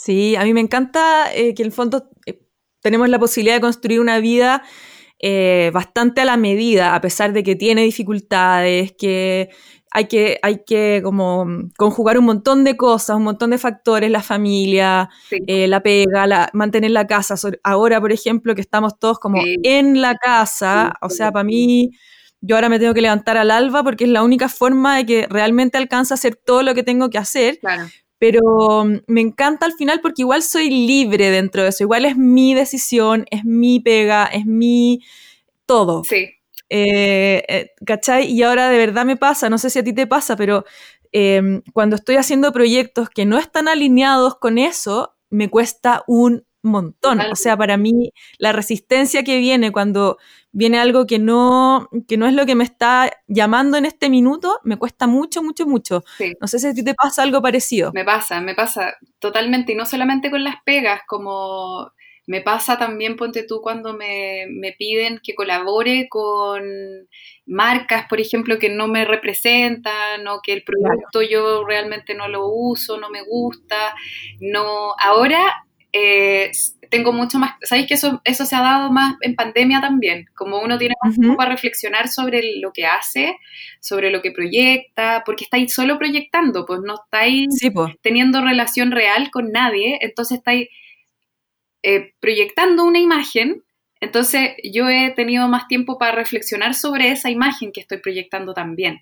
Sí, 0.03 0.35
a 0.35 0.43
mí 0.45 0.53
me 0.53 0.61
encanta 0.61 1.31
eh, 1.31 1.53
que 1.53 1.61
en 1.61 1.67
el 1.67 1.71
fondo 1.71 2.09
tenemos 2.81 3.07
la 3.07 3.19
posibilidad 3.19 3.55
de 3.55 3.61
construir 3.61 3.99
una 3.99 4.19
vida 4.19 4.63
eh, 5.19 5.69
bastante 5.75 6.21
a 6.21 6.25
la 6.25 6.37
medida, 6.37 6.95
a 6.95 7.01
pesar 7.01 7.33
de 7.33 7.43
que 7.43 7.55
tiene 7.55 7.83
dificultades, 7.83 8.93
que 8.97 9.49
hay 9.91 10.07
que, 10.07 10.39
hay 10.41 10.63
que 10.65 11.01
como 11.03 11.45
conjugar 11.77 12.17
un 12.17 12.25
montón 12.25 12.63
de 12.63 12.77
cosas, 12.77 13.15
un 13.15 13.21
montón 13.21 13.51
de 13.51 13.59
factores, 13.59 14.09
la 14.09 14.23
familia, 14.23 15.07
eh, 15.45 15.67
la 15.67 15.83
pega, 15.83 16.25
la, 16.25 16.49
mantener 16.53 16.89
la 16.89 17.05
casa. 17.05 17.35
Ahora, 17.61 18.01
por 18.01 18.11
ejemplo, 18.11 18.55
que 18.55 18.61
estamos 18.61 18.97
todos 18.97 19.19
como 19.19 19.39
en 19.45 20.01
la 20.01 20.15
casa, 20.15 20.93
o 21.03 21.11
sea, 21.11 21.31
para 21.31 21.43
mí, 21.43 21.91
yo 22.39 22.55
ahora 22.55 22.69
me 22.69 22.79
tengo 22.79 22.95
que 22.95 23.01
levantar 23.01 23.37
al 23.37 23.51
alba 23.51 23.83
porque 23.83 24.05
es 24.05 24.09
la 24.09 24.23
única 24.23 24.49
forma 24.49 24.97
de 24.97 25.05
que 25.05 25.27
realmente 25.29 25.77
alcance 25.77 26.11
a 26.11 26.15
hacer 26.15 26.35
todo 26.35 26.63
lo 26.63 26.73
que 26.73 26.81
tengo 26.81 27.11
que 27.11 27.19
hacer. 27.19 27.59
Pero 28.21 28.85
me 29.07 29.19
encanta 29.19 29.65
al 29.65 29.73
final 29.73 29.99
porque 29.99 30.21
igual 30.21 30.43
soy 30.43 30.69
libre 30.69 31.31
dentro 31.31 31.63
de 31.63 31.69
eso, 31.69 31.83
igual 31.83 32.05
es 32.05 32.15
mi 32.15 32.53
decisión, 32.53 33.25
es 33.31 33.43
mi 33.45 33.79
pega, 33.79 34.25
es 34.25 34.45
mi 34.45 35.01
todo. 35.65 36.03
Sí. 36.03 36.29
Eh, 36.69 37.43
eh, 37.47 37.71
¿Cachai? 37.83 38.31
Y 38.31 38.43
ahora 38.43 38.69
de 38.69 38.77
verdad 38.77 39.05
me 39.05 39.17
pasa, 39.17 39.49
no 39.49 39.57
sé 39.57 39.71
si 39.71 39.79
a 39.79 39.83
ti 39.83 39.91
te 39.93 40.05
pasa, 40.05 40.35
pero 40.35 40.65
em, 41.11 41.63
cuando 41.73 41.95
estoy 41.95 42.17
haciendo 42.17 42.53
proyectos 42.53 43.09
que 43.09 43.25
no 43.25 43.39
están 43.39 43.67
alineados 43.67 44.35
con 44.37 44.59
eso, 44.59 45.15
me 45.31 45.49
cuesta 45.49 46.03
un 46.05 46.45
montón. 46.61 47.21
O 47.21 47.35
sea, 47.35 47.57
para 47.57 47.75
mí 47.77 48.11
la 48.37 48.51
resistencia 48.51 49.23
que 49.23 49.39
viene 49.39 49.71
cuando 49.71 50.19
viene 50.51 50.79
algo 50.79 51.05
que 51.05 51.19
no, 51.19 51.89
que 52.07 52.17
no 52.17 52.27
es 52.27 52.33
lo 52.33 52.45
que 52.45 52.55
me 52.55 52.63
está 52.63 53.11
llamando 53.27 53.77
en 53.77 53.85
este 53.85 54.09
minuto, 54.09 54.59
me 54.63 54.77
cuesta 54.77 55.07
mucho, 55.07 55.41
mucho, 55.41 55.65
mucho. 55.65 56.03
No 56.39 56.47
sé 56.47 56.59
si 56.59 56.67
a 56.67 56.73
ti 56.73 56.83
te 56.83 56.93
pasa 56.93 57.23
algo 57.23 57.41
parecido. 57.41 57.91
Me 57.93 58.05
pasa, 58.05 58.41
me 58.41 58.55
pasa 58.55 58.95
totalmente, 59.19 59.73
y 59.73 59.75
no 59.75 59.85
solamente 59.85 60.29
con 60.29 60.43
las 60.43 60.55
pegas, 60.65 61.01
como 61.07 61.91
me 62.27 62.41
pasa 62.41 62.77
también, 62.77 63.15
ponte 63.15 63.43
tú, 63.43 63.61
cuando 63.61 63.93
me, 63.93 64.47
piden 64.77 65.19
que 65.23 65.33
colabore 65.33 66.07
con 66.09 66.63
marcas, 67.45 68.05
por 68.07 68.21
ejemplo, 68.21 68.59
que 68.59 68.69
no 68.69 68.87
me 68.87 69.05
representan 69.05 70.27
o 70.27 70.39
que 70.41 70.53
el 70.53 70.63
producto 70.63 71.21
yo 71.21 71.65
realmente 71.65 72.13
no 72.13 72.27
lo 72.27 72.47
uso, 72.47 72.97
no 72.97 73.09
me 73.09 73.23
gusta. 73.23 73.95
No, 74.39 74.93
ahora 74.97 75.65
eh, 75.91 76.51
tengo 76.91 77.13
mucho 77.13 77.39
más, 77.39 77.53
sabéis 77.63 77.87
que 77.87 77.93
eso, 77.93 78.21
eso 78.25 78.45
se 78.45 78.55
ha 78.55 78.61
dado 78.61 78.91
más 78.91 79.15
en 79.21 79.35
pandemia 79.35 79.79
también, 79.79 80.25
como 80.35 80.59
uno 80.59 80.77
tiene 80.77 80.93
más 81.01 81.15
tiempo 81.15 81.37
para 81.37 81.51
reflexionar 81.51 82.09
sobre 82.09 82.59
lo 82.59 82.73
que 82.73 82.85
hace, 82.85 83.37
sobre 83.79 84.11
lo 84.11 84.21
que 84.21 84.31
proyecta, 84.31 85.23
porque 85.25 85.45
estáis 85.45 85.73
solo 85.73 85.97
proyectando, 85.97 86.65
pues 86.65 86.81
no 86.85 86.95
estáis 86.95 87.47
teniendo 88.01 88.41
relación 88.41 88.91
real 88.91 89.31
con 89.31 89.51
nadie, 89.51 89.99
entonces 90.01 90.39
estáis 90.39 90.67
eh, 91.81 92.13
proyectando 92.19 92.83
una 92.83 92.99
imagen, 92.99 93.63
entonces 94.01 94.51
yo 94.61 94.89
he 94.89 95.11
tenido 95.11 95.47
más 95.47 95.67
tiempo 95.67 95.97
para 95.97 96.11
reflexionar 96.11 96.73
sobre 96.73 97.11
esa 97.11 97.29
imagen 97.29 97.71
que 97.71 97.81
estoy 97.81 97.99
proyectando 97.99 98.53
también. 98.53 98.99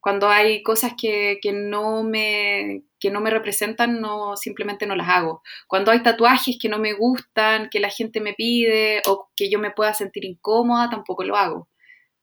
Cuando 0.00 0.28
hay 0.28 0.62
cosas 0.62 0.94
que, 0.96 1.38
no 1.52 2.02
me, 2.02 2.82
que 3.06 3.12
no 3.12 3.20
me 3.20 3.30
representan, 3.30 4.00
no, 4.00 4.36
simplemente 4.36 4.84
no 4.84 4.96
las 4.96 5.08
hago. 5.08 5.40
Cuando 5.68 5.92
hay 5.92 6.02
tatuajes 6.02 6.58
que 6.60 6.68
no 6.68 6.80
me 6.80 6.92
gustan, 6.92 7.68
que 7.70 7.78
la 7.78 7.88
gente 7.88 8.20
me 8.20 8.34
pide 8.34 9.00
o 9.06 9.30
que 9.36 9.48
yo 9.48 9.60
me 9.60 9.70
pueda 9.70 9.94
sentir 9.94 10.24
incómoda, 10.24 10.90
tampoco 10.90 11.22
lo 11.22 11.36
hago. 11.36 11.68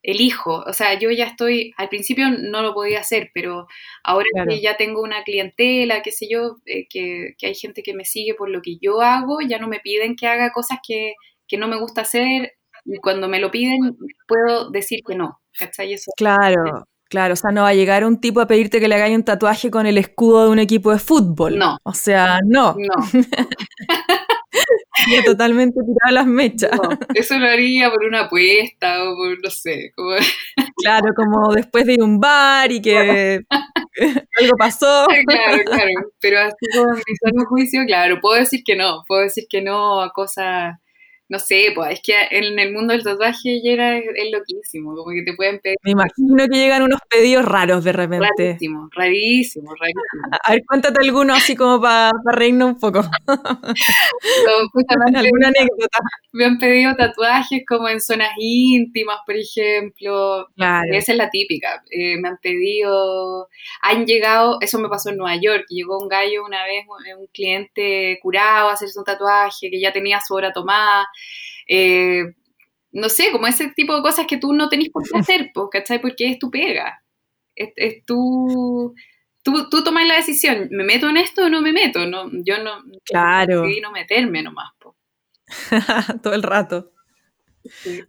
Elijo, 0.01 0.55
o 0.67 0.73
sea, 0.73 0.99
yo 0.99 1.09
ya 1.09 1.25
estoy, 1.25 1.73
al 1.77 1.87
principio 1.87 2.29
no 2.29 2.61
lo 2.61 2.73
podía 2.73 2.99
hacer, 2.99 3.31
pero 3.33 3.65
ahora 4.03 4.27
que 4.49 4.59
ya 4.59 4.75
tengo 4.75 5.01
una 5.01 5.23
clientela, 5.23 6.01
qué 6.01 6.11
sé 6.11 6.27
yo, 6.29 6.57
eh, 6.65 6.85
que, 6.89 7.37
hay 7.41 7.55
gente 7.55 7.81
que 7.81 7.93
me 7.93 8.03
sigue 8.03 8.33
por 8.33 8.49
lo 8.49 8.61
que 8.61 8.75
yo 8.81 8.99
hago, 8.99 9.39
ya 9.39 9.59
no 9.59 9.69
me 9.69 9.79
piden 9.79 10.17
que 10.17 10.27
haga 10.27 10.51
cosas 10.51 10.79
que, 10.85 11.13
que 11.47 11.55
no 11.55 11.69
me 11.69 11.79
gusta 11.79 12.01
hacer 12.01 12.55
y 12.83 12.97
cuando 12.97 13.29
me 13.29 13.39
lo 13.39 13.51
piden 13.51 13.95
puedo 14.27 14.69
decir 14.69 14.99
que 15.07 15.15
no, 15.15 15.39
¿cachai? 15.57 15.93
Eso, 15.93 16.11
claro, 16.17 16.85
Claro, 17.13 17.33
o 17.33 17.37
sea, 17.37 17.51
no 17.51 17.61
va 17.61 17.69
a 17.69 17.73
llegar 17.75 18.03
un 18.05 18.19
tipo 18.19 18.41
a 18.41 18.47
pedirte 18.47 18.79
que 18.79 18.87
le 18.87 18.95
hagáis 18.95 19.15
un 19.15 19.23
tatuaje 19.23 19.69
con 19.69 19.85
el 19.85 19.99
escudo 19.99 20.45
de 20.45 20.49
un 20.49 20.57
equipo 20.57 20.91
de 20.91 20.97
fútbol. 20.97 21.59
No. 21.59 21.77
O 21.83 21.93
sea, 21.93 22.39
no. 22.43 22.75
No. 22.75 23.21
Totalmente 25.23 25.79
tiraba 25.81 26.11
las 26.11 26.25
mechas. 26.25 26.71
eso 27.13 27.37
lo 27.37 27.45
haría 27.45 27.91
por 27.91 28.03
una 28.03 28.21
apuesta 28.21 29.03
o 29.03 29.15
por, 29.15 29.37
no 29.43 29.49
sé. 29.51 29.91
Como... 29.95 30.15
Claro, 30.83 31.13
como 31.15 31.53
después 31.53 31.85
de 31.85 31.93
ir 31.93 32.01
a 32.01 32.03
un 32.03 32.19
bar 32.19 32.71
y 32.71 32.81
que 32.81 33.41
algo 34.39 34.57
pasó. 34.57 35.05
Claro, 35.27 35.63
claro. 35.65 35.91
Pero 36.19 36.39
así 36.39 36.55
como 37.21 37.37
mi 37.37 37.45
juicio, 37.45 37.85
claro, 37.85 38.19
puedo 38.19 38.39
decir 38.39 38.63
que 38.65 38.75
no. 38.75 39.03
Puedo 39.07 39.21
decir 39.21 39.45
que 39.47 39.61
no 39.61 40.01
a 40.01 40.11
cosas 40.11 40.79
no 41.33 41.39
sé, 41.39 41.71
pues 41.73 41.93
es 41.93 42.01
que 42.03 42.13
en 42.29 42.59
el 42.59 42.71
mundo 42.71 42.93
del 42.93 43.01
tatuaje 43.01 43.59
ya 43.63 43.97
es, 43.97 44.31
loquísimo, 44.31 44.95
como 44.95 45.09
que 45.09 45.23
te 45.25 45.33
pueden 45.35 45.59
pedir. 45.59 45.77
Me 45.81 45.91
imagino 45.91 46.47
que 46.47 46.55
llegan 46.55 46.83
unos 46.83 46.99
pedidos 47.09 47.43
raros 47.43 47.83
de 47.83 47.91
repente. 47.91 48.27
Rarísimo, 48.37 48.87
rarísimo, 48.91 49.73
rarísimo. 49.73 50.37
A 50.43 50.51
ver, 50.51 50.61
cuéntate 50.67 50.99
alguno 51.01 51.33
así 51.33 51.55
como 51.55 51.81
para 51.81 52.11
reírnos 52.23 52.73
un 52.73 52.79
poco. 52.79 52.99
¿Alguna 55.15 55.47
anécdota? 55.47 55.99
Me 56.33 56.45
han 56.45 56.59
pedido 56.59 56.93
tatuajes 56.95 57.63
como 57.67 57.89
en 57.89 57.99
zonas 57.99 58.29
íntimas, 58.37 59.17
por 59.25 59.35
ejemplo. 59.35 60.49
Claro. 60.55 60.85
Esa 60.91 61.13
es 61.13 61.17
la 61.17 61.31
típica. 61.31 61.83
Eh, 61.89 62.17
me 62.19 62.29
han 62.29 62.37
pedido, 62.43 63.47
han 63.81 64.05
llegado, 64.05 64.59
eso 64.61 64.77
me 64.77 64.87
pasó 64.87 65.09
en 65.09 65.17
Nueva 65.17 65.35
York, 65.41 65.65
llegó 65.69 65.97
un 65.97 66.07
gallo 66.07 66.45
una 66.45 66.63
vez, 66.63 66.85
un 67.17 67.27
cliente 67.33 68.19
curado 68.21 68.69
a 68.69 68.73
hacerse 68.73 68.99
un 68.99 69.05
tatuaje, 69.05 69.71
que 69.71 69.81
ya 69.81 69.91
tenía 69.91 70.21
su 70.21 70.35
hora 70.35 70.53
tomada 70.53 71.07
eh, 71.67 72.23
no 72.91 73.09
sé, 73.09 73.31
como 73.31 73.47
ese 73.47 73.69
tipo 73.75 73.95
de 73.95 74.01
cosas 74.01 74.27
que 74.27 74.37
tú 74.37 74.53
no 74.53 74.69
tenés 74.69 74.89
por 74.89 75.03
qué 75.03 75.17
hacer, 75.17 75.51
¿cachai? 75.71 75.99
Porque 76.01 76.29
es 76.29 76.39
tu 76.39 76.51
pega. 76.51 77.03
Es, 77.55 77.69
es 77.75 78.05
tu, 78.05 78.93
tú, 79.43 79.69
tú 79.69 79.83
tomas 79.83 80.07
la 80.07 80.15
decisión, 80.15 80.69
¿me 80.71 80.83
meto 80.83 81.09
en 81.09 81.17
esto 81.17 81.45
o 81.45 81.49
no 81.49 81.61
me 81.61 81.73
meto? 81.73 82.05
No, 82.05 82.29
yo 82.43 82.63
no, 82.63 82.83
claro. 83.05 83.65
no 83.81 83.91
meterme 83.91 84.41
nomás. 84.41 84.71
Todo 86.23 86.33
el 86.33 86.43
rato. 86.43 86.91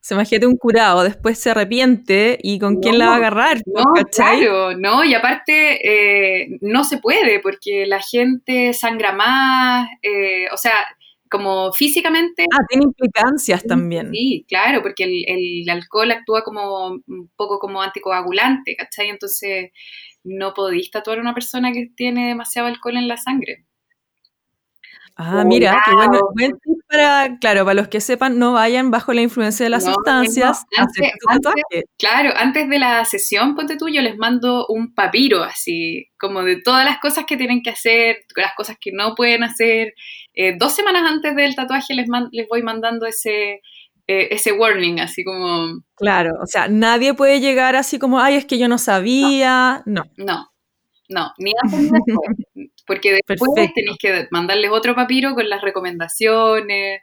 Se 0.01 0.15
imagínate 0.15 0.47
un 0.47 0.57
curado, 0.57 1.05
después 1.05 1.39
se 1.39 1.51
arrepiente 1.51 2.39
y 2.43 2.59
con 2.59 2.81
quién 2.81 2.99
la 2.99 3.07
va 3.07 3.12
a 3.15 3.17
agarrar. 3.17 3.62
No, 3.67 3.85
claro, 4.11 4.77
no, 4.77 5.05
y 5.05 5.15
aparte 5.15 6.43
eh, 6.43 6.59
no 6.61 6.83
se 6.83 6.99
puede 6.99 7.39
porque 7.39 7.87
la 7.87 8.01
gente 8.01 8.73
sangra 8.73 9.12
más, 9.12 9.89
eh, 10.03 10.49
o 10.53 10.57
sea, 10.57 10.75
como 11.35 11.72
físicamente. 11.72 12.45
Ah, 12.53 12.64
tiene 12.68 12.85
implicancias 12.85 13.64
también. 13.64 14.12
Sí, 14.12 14.47
claro, 14.49 14.82
porque 14.82 15.03
el, 15.03 15.68
alcohol 15.68 16.12
actúa 16.12 16.45
como 16.45 16.91
un 16.91 17.30
poco 17.35 17.59
como 17.59 17.82
anticoagulante, 17.82 18.76
¿cachai? 18.76 19.09
Entonces 19.09 19.72
no 20.22 20.55
podéis 20.55 20.93
tatuar 20.93 21.18
a 21.18 21.22
una 21.22 21.35
persona 21.35 21.72
que 21.72 21.91
tiene 21.97 22.28
demasiado 22.28 22.68
alcohol 22.68 22.99
en 22.99 23.09
la 23.09 23.16
sangre. 23.16 23.64
Ah, 25.16 25.43
mira, 25.45 25.82
qué 25.85 25.93
bueno. 25.93 26.20
Para, 26.89 27.39
claro, 27.39 27.64
para 27.64 27.74
los 27.74 27.89
que 27.89 28.01
sepan, 28.01 28.39
no 28.39 28.53
vayan 28.53 28.91
bajo 28.91 29.12
la 29.12 29.22
influencia 29.22 29.64
de 29.64 29.70
las 29.70 29.85
sustancias. 29.85 30.64
claro, 31.99 32.32
antes 32.37 32.68
de 32.68 32.78
la 32.78 33.05
sesión, 33.05 33.55
ponte 33.55 33.76
tú, 33.76 33.89
yo 33.89 34.03
les 34.03 34.16
mando 34.16 34.66
un 34.68 34.95
papiro 34.95 35.43
así, 35.43 36.09
como 36.18 36.43
de 36.43 36.61
todas 36.61 36.85
las 36.85 36.99
cosas 36.99 37.24
que 37.26 37.37
tienen 37.37 37.62
que 37.62 37.70
hacer, 37.70 38.18
las 38.37 38.53
cosas 38.57 38.76
que 38.80 38.93
no 38.93 39.14
pueden 39.14 39.43
hacer. 39.43 39.95
Eh, 40.35 40.57
dos 40.59 40.74
semanas 40.74 41.03
antes 41.11 41.35
del 41.37 41.55
tatuaje 41.55 41.95
les, 41.95 42.09
les 42.32 42.49
voy 42.49 42.62
mandando 42.62 43.07
ese, 43.07 43.61
eh, 44.07 44.28
ese 44.30 44.53
warning, 44.53 45.01
así 45.01 45.24
como... 45.24 45.82
Claro, 45.97 46.32
o 46.43 46.47
sea, 46.47 46.68
nadie 46.68 47.14
puede 47.14 47.41
llegar 47.41 47.76
así 47.76 47.99
como, 47.99 48.20
ay, 48.20 48.35
es 48.35 48.45
que 48.45 48.59
yo 48.59 48.68
no 48.68 48.78
sabía. 48.78 49.82
No. 49.87 50.05
No, 50.16 50.53
no, 51.09 51.32
ni 51.39 51.53
antes 51.62 51.80
ni 51.80 51.91
después. 51.91 52.37
Porque 52.87 53.20
después 53.26 53.51
tenéis 53.74 53.97
que 53.99 54.26
mandarles 54.30 54.70
otro 54.70 54.95
papiro 54.95 55.35
con 55.35 55.49
las 55.49 55.62
recomendaciones. 55.62 57.01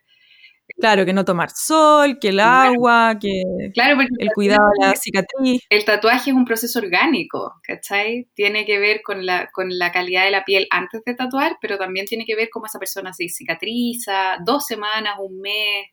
Claro, 0.79 1.05
que 1.05 1.13
no 1.13 1.25
tomar 1.25 1.49
sol, 1.49 2.17
que 2.19 2.29
el 2.29 2.39
agua, 2.39 3.17
que 3.19 3.43
claro, 3.73 3.99
el 4.01 4.29
cuidado 4.33 4.69
de 4.79 4.87
la 4.87 4.95
cicatriz. 4.95 5.61
El 5.69 5.85
tatuaje 5.85 6.29
es 6.29 6.35
un 6.35 6.45
proceso 6.45 6.79
orgánico, 6.79 7.55
¿cachai? 7.63 8.29
Tiene 8.33 8.65
que 8.65 8.79
ver 8.79 9.01
con 9.01 9.25
la, 9.25 9.49
con 9.51 9.77
la 9.77 9.91
calidad 9.91 10.25
de 10.25 10.31
la 10.31 10.45
piel 10.45 10.67
antes 10.69 11.01
de 11.05 11.13
tatuar, 11.13 11.57
pero 11.61 11.77
también 11.77 12.05
tiene 12.05 12.25
que 12.25 12.35
ver 12.35 12.49
cómo 12.49 12.67
esa 12.67 12.79
persona 12.79 13.13
se 13.13 13.27
cicatriza, 13.27 14.37
dos 14.45 14.65
semanas, 14.65 15.15
un 15.19 15.39
mes, 15.41 15.87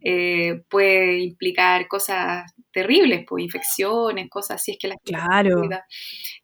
eh, 0.00 0.62
puede 0.68 1.18
implicar 1.18 1.88
cosas 1.88 2.52
terribles, 2.72 3.24
pues 3.28 3.44
infecciones, 3.44 4.28
cosas 4.30 4.60
así, 4.60 4.72
es 4.72 4.78
que 4.78 4.88
la 4.88 4.96
Claro. 5.04 5.68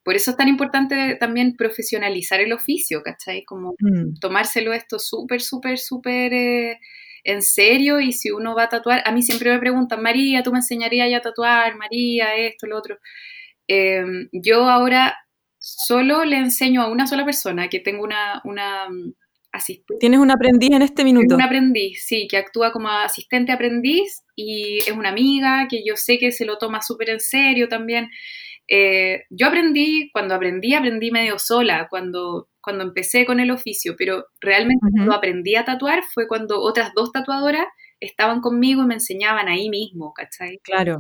Por 0.03 0.17
eso 0.17 0.33
es 0.33 0.37
tan 0.37 0.49
importante 0.49 1.17
también 1.17 1.55
profesionalizar 1.57 2.41
el 2.41 2.53
oficio, 2.53 3.03
¿cachai? 3.03 3.45
Como 3.45 3.75
mm. 3.79 4.19
tomárselo 4.21 4.73
esto 4.73 4.99
súper, 4.99 5.41
súper, 5.41 5.79
súper 5.79 6.33
eh, 6.33 6.81
en 7.23 7.43
serio 7.43 8.01
y 8.01 8.13
si 8.13 8.31
uno 8.31 8.55
va 8.55 8.65
a 8.65 8.69
tatuar, 8.69 9.03
a 9.07 9.13
mí 9.13 9.23
siempre 9.23 9.53
me 9.53 9.59
preguntan, 9.59 10.03
María, 10.03 10.43
¿tú 10.43 10.51
me 10.53 10.59
enseñarías 10.59 11.11
ya 11.11 11.19
a 11.19 11.23
tatuar? 11.23 11.77
María, 11.77 12.35
esto, 12.37 12.67
lo 12.67 12.77
otro. 12.77 12.99
Em, 13.67 14.29
yo 14.33 14.69
ahora 14.69 15.17
solo 15.59 16.25
le 16.25 16.37
enseño 16.37 16.83
a 16.83 16.89
una 16.89 17.07
sola 17.07 17.25
persona, 17.25 17.69
que 17.69 17.81
tengo 17.81 18.05
una, 18.05 18.43
una 18.45 18.89
asistente. 19.55 20.01
¿Tienes 20.01 20.19
un 20.19 20.31
aprendiz 20.31 20.71
en 20.73 20.83
este 20.83 21.05
minuto? 21.05 21.37
Un 21.37 21.43
aprendiz, 21.43 22.05
sí, 22.05 22.27
que 22.29 22.37
actúa 22.37 22.73
como 22.73 22.89
asistente 22.89 23.53
aprendiz 23.53 24.25
y 24.35 24.79
es 24.79 24.91
una 24.91 25.11
amiga 25.11 25.67
que 25.71 25.83
yo 25.87 25.97
sé 25.97 26.19
que 26.19 26.33
se 26.33 26.45
lo 26.45 26.59
toma 26.59 26.83
súper 26.83 27.11
en 27.11 27.21
serio 27.21 27.69
también. 27.69 28.11
Eh, 28.67 29.23
yo 29.31 29.47
aprendí, 29.47 30.11
cuando 30.13 30.35
aprendí, 30.35 30.75
aprendí 30.75 31.11
medio 31.11 31.39
sola, 31.39 31.87
cuando, 31.89 32.49
cuando 32.61 32.83
empecé 32.83 33.25
con 33.25 33.39
el 33.39 33.51
oficio, 33.51 33.95
pero 33.97 34.27
realmente 34.41 34.87
cuando 34.91 35.15
aprendí 35.15 35.55
a 35.55 35.65
tatuar 35.65 36.03
fue 36.13 36.27
cuando 36.27 36.61
otras 36.61 36.93
dos 36.95 37.13
tatuadoras 37.13 37.67
estaban 38.01 38.41
conmigo 38.41 38.83
y 38.83 38.87
me 38.87 38.95
enseñaban 38.95 39.49
ahí 39.49 39.71
mismo, 39.71 40.13
¿cachai? 40.13 40.59
Claro. 40.63 40.99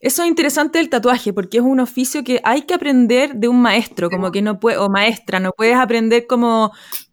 Eso 0.00 0.22
es 0.22 0.28
interesante 0.28 0.78
del 0.78 0.90
tatuaje, 0.90 1.32
porque 1.32 1.58
es 1.58 1.62
un 1.62 1.80
oficio 1.80 2.24
que 2.24 2.40
hay 2.44 2.62
que 2.62 2.74
aprender 2.74 3.34
de 3.34 3.48
un 3.48 3.60
maestro, 3.60 4.10
como 4.10 4.30
que 4.30 4.42
no 4.42 4.60
puede, 4.60 4.76
o 4.76 4.88
maestra, 4.88 5.40
no 5.40 5.52
puedes 5.52 5.76
aprender 5.76 6.26
como 6.26 6.72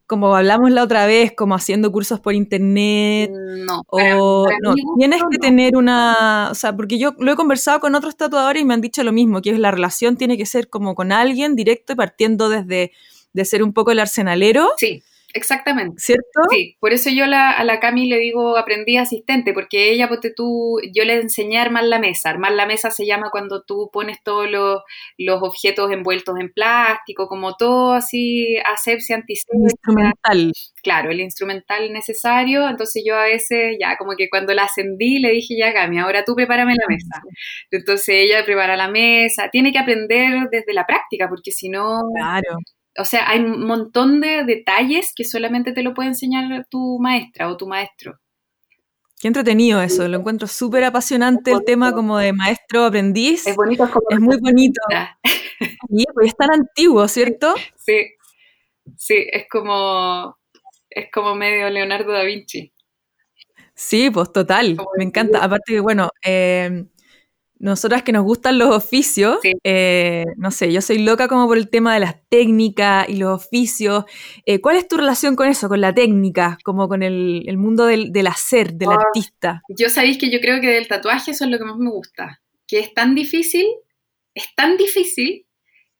como 0.10 0.36
hablamos 0.36 0.72
la 0.72 0.82
otra 0.82 1.06
vez, 1.06 1.34
como 1.34 1.54
haciendo 1.54 1.92
cursos 1.92 2.20
por 2.20 2.34
internet. 2.34 3.30
No, 3.32 3.84
o 3.90 4.48
no, 4.64 4.74
tienes 4.98 5.22
que 5.30 5.38
tener 5.38 5.78
una, 5.78 6.48
o 6.50 6.56
sea, 6.56 6.76
porque 6.76 6.98
yo 6.98 7.14
lo 7.20 7.32
he 7.32 7.36
conversado 7.36 7.80
con 7.80 7.94
otros 7.94 8.18
tatuadores 8.18 8.64
y 8.64 8.66
me 8.66 8.74
han 8.74 8.82
dicho 8.82 9.04
lo 9.04 9.12
mismo, 9.12 9.40
que 9.40 9.52
es 9.52 9.60
la 9.60 9.70
relación 9.70 10.18
tiene 10.18 10.36
que 10.36 10.48
ser 10.48 10.68
como 10.68 10.96
con 10.96 11.12
alguien 11.12 11.56
directo 11.56 11.94
y 11.94 11.96
partiendo 11.96 12.50
desde 12.50 12.92
de 13.34 13.46
ser 13.46 13.62
un 13.62 13.72
poco 13.72 13.92
el 13.92 14.00
arsenalero. 14.00 14.70
Sí. 14.78 15.04
Exactamente. 15.34 15.96
¿Cierto? 16.00 16.42
Sí, 16.50 16.76
por 16.80 16.92
eso 16.92 17.10
yo 17.12 17.26
a 17.26 17.64
la 17.64 17.80
Cami 17.80 18.08
le 18.08 18.18
digo 18.18 18.58
aprendí 18.58 18.98
asistente, 18.98 19.54
porque 19.54 19.92
ella, 19.92 20.08
pues 20.08 20.22
tú, 20.36 20.80
yo 20.94 21.04
le 21.04 21.22
enseñé 21.22 21.60
a 21.60 21.64
armar 21.64 21.84
la 21.84 22.00
mesa. 22.00 22.30
Armar 22.30 22.54
la 22.54 22.66
mesa 22.66 22.90
se 22.90 23.06
llama 23.06 23.30
cuando 23.32 23.64
tú 23.64 23.90
pones 23.94 24.24
todos 24.24 24.50
los, 24.50 24.82
objetos 25.42 25.92
envueltos 25.92 26.40
en 26.40 26.52
plástico, 26.52 27.28
como 27.28 27.56
todo 27.56 27.94
así, 27.94 28.58
asepsia, 28.58 29.18
antisepsia. 29.18 29.60
Instrumental. 29.60 30.52
Claro, 30.82 31.12
el 31.12 31.20
instrumental 31.20 31.94
necesario. 31.94 32.68
Entonces 32.68 33.04
yo 33.06 33.16
a 33.16 33.26
veces, 33.26 33.78
ya 33.80 33.98
como 33.98 34.16
que 34.16 34.30
cuando 34.30 34.54
la 34.54 34.64
ascendí, 34.64 35.20
le 35.20 35.32
dije, 35.32 35.56
ya 35.58 35.74
Cami, 35.74 36.00
ahora 36.00 36.24
tú 36.26 36.36
prepárame 36.36 36.74
la 36.74 36.88
mesa. 36.88 37.22
Entonces 37.70 38.10
ella 38.10 38.44
prepara 38.46 38.76
la 38.76 38.90
mesa. 38.90 39.50
Tiene 39.52 39.72
que 39.72 39.80
aprender 39.80 40.50
desde 40.52 40.74
la 40.74 40.86
práctica, 40.88 41.30
porque 41.30 41.52
si 41.52 41.70
no... 41.70 42.02
Claro 42.16 42.58
o 42.98 43.06
sea, 43.06 43.30
hay 43.30 43.40
un 43.40 43.66
montón 43.66 44.22
de 44.22 44.44
detalles 44.44 45.14
que 45.16 45.24
solamente 45.24 45.72
te 45.72 45.84
lo 45.84 45.94
puede 45.94 46.10
enseñar 46.10 46.66
tu 46.70 47.00
maestra 47.00 47.50
o 47.50 47.58
tu 47.58 47.68
maestro. 47.68 48.20
Qué 49.20 49.28
entretenido 49.28 49.82
eso, 49.82 50.08
lo 50.08 50.18
encuentro 50.18 50.48
súper 50.48 50.86
apasionante 50.86 51.52
el 51.52 51.66
tema 51.66 51.92
como 51.92 52.18
de 52.18 52.32
maestro 52.32 52.86
aprendiz. 52.86 53.46
Es 53.46 53.56
bonito, 53.56 53.84
es, 53.84 53.92
como 53.92 54.06
es 54.10 54.20
muy 54.20 54.38
bonito. 54.40 54.82
Y 55.90 56.06
pues 56.14 56.28
es 56.28 56.38
tan 56.38 56.52
antiguo, 56.52 57.08
¿cierto? 57.08 57.54
Sí, 57.76 58.14
sí, 58.96 59.28
es 59.32 59.46
como, 59.50 60.38
es 60.90 61.08
como 61.12 61.36
medio 61.36 61.70
Leonardo 61.70 62.14
da 62.14 62.24
Vinci. 62.24 62.72
Sí, 63.74 64.10
pues 64.10 64.32
total, 64.32 64.78
me 64.98 65.04
encanta. 65.04 65.44
Aparte 65.44 65.74
que, 65.74 65.80
bueno, 65.80 66.10
eh, 66.24 66.86
nosotras 67.60 68.04
que 68.04 68.14
nos 68.14 68.24
gustan 68.24 68.58
los 68.58 68.74
oficios, 68.74 69.38
eh, 69.64 70.24
no 70.38 70.50
sé, 70.50 70.72
yo 70.72 70.82
soy 70.82 71.00
loca 71.00 71.28
como 71.28 71.46
por 71.46 71.58
el 71.58 71.70
tema 71.70 71.94
de 71.94 72.00
las 72.00 72.16
técnicas 72.30 73.08
y 73.10 73.18
los 73.18 73.46
oficios. 73.46 74.06
Eh, 74.46 74.62
¿Cuál 74.62 74.78
es 74.78 74.88
tu 74.88 74.96
relación 74.96 75.36
con 75.36 75.50
eso, 75.50 75.68
con 75.68 75.82
la 75.82 75.94
técnica, 75.94 76.58
como 76.64 76.88
con 76.88 77.04
el, 77.04 77.58
mundo 77.58 77.86
del, 77.86 78.28
hacer, 78.28 78.74
del 78.74 78.90
ah, 78.92 78.98
artista? 79.06 79.62
Yo 79.78 79.90
sabéis 79.90 80.18
que 80.18 80.32
yo 80.32 80.40
creo 80.40 80.62
que 80.62 80.68
del 80.68 80.88
tatuaje 80.88 81.32
eso 81.32 81.44
es 81.44 81.52
lo 81.52 81.58
que 81.58 81.66
más 81.66 81.78
me 81.78 81.90
gusta, 81.90 82.42
que 82.66 82.80
es 82.80 82.94
tan 82.94 83.14
difícil, 83.14 83.66
es 84.34 84.48
tan 84.56 84.78
difícil, 84.78 85.46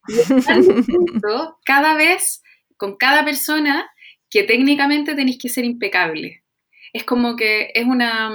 y 0.08 0.14
es 0.14 0.46
tan 0.46 0.64
cada 1.66 1.96
vez, 1.96 2.42
con 2.78 2.96
cada 2.96 3.26
persona, 3.26 3.90
que 4.30 4.44
técnicamente 4.44 5.14
tenéis 5.14 5.38
que 5.38 5.50
ser 5.50 5.66
impecable. 5.66 6.44
Es 6.94 7.04
como 7.04 7.36
que 7.36 7.72
es 7.74 7.86
una 7.86 8.32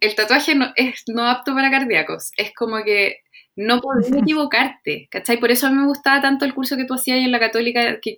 el 0.00 0.14
tatuaje 0.14 0.54
no, 0.54 0.72
es 0.76 1.02
no 1.06 1.26
apto 1.26 1.54
para 1.54 1.70
cardíacos. 1.70 2.30
Es 2.36 2.52
como 2.54 2.82
que 2.82 3.18
no 3.56 3.80
podés 3.80 4.12
equivocarte, 4.12 5.08
¿cachai? 5.10 5.38
Por 5.38 5.50
eso 5.50 5.66
a 5.66 5.70
mí 5.70 5.76
me 5.76 5.86
gustaba 5.86 6.20
tanto 6.22 6.44
el 6.44 6.54
curso 6.54 6.76
que 6.76 6.84
tú 6.84 6.94
hacías 6.94 7.18
en 7.18 7.32
la 7.32 7.40
católica, 7.40 8.00
que, 8.00 8.16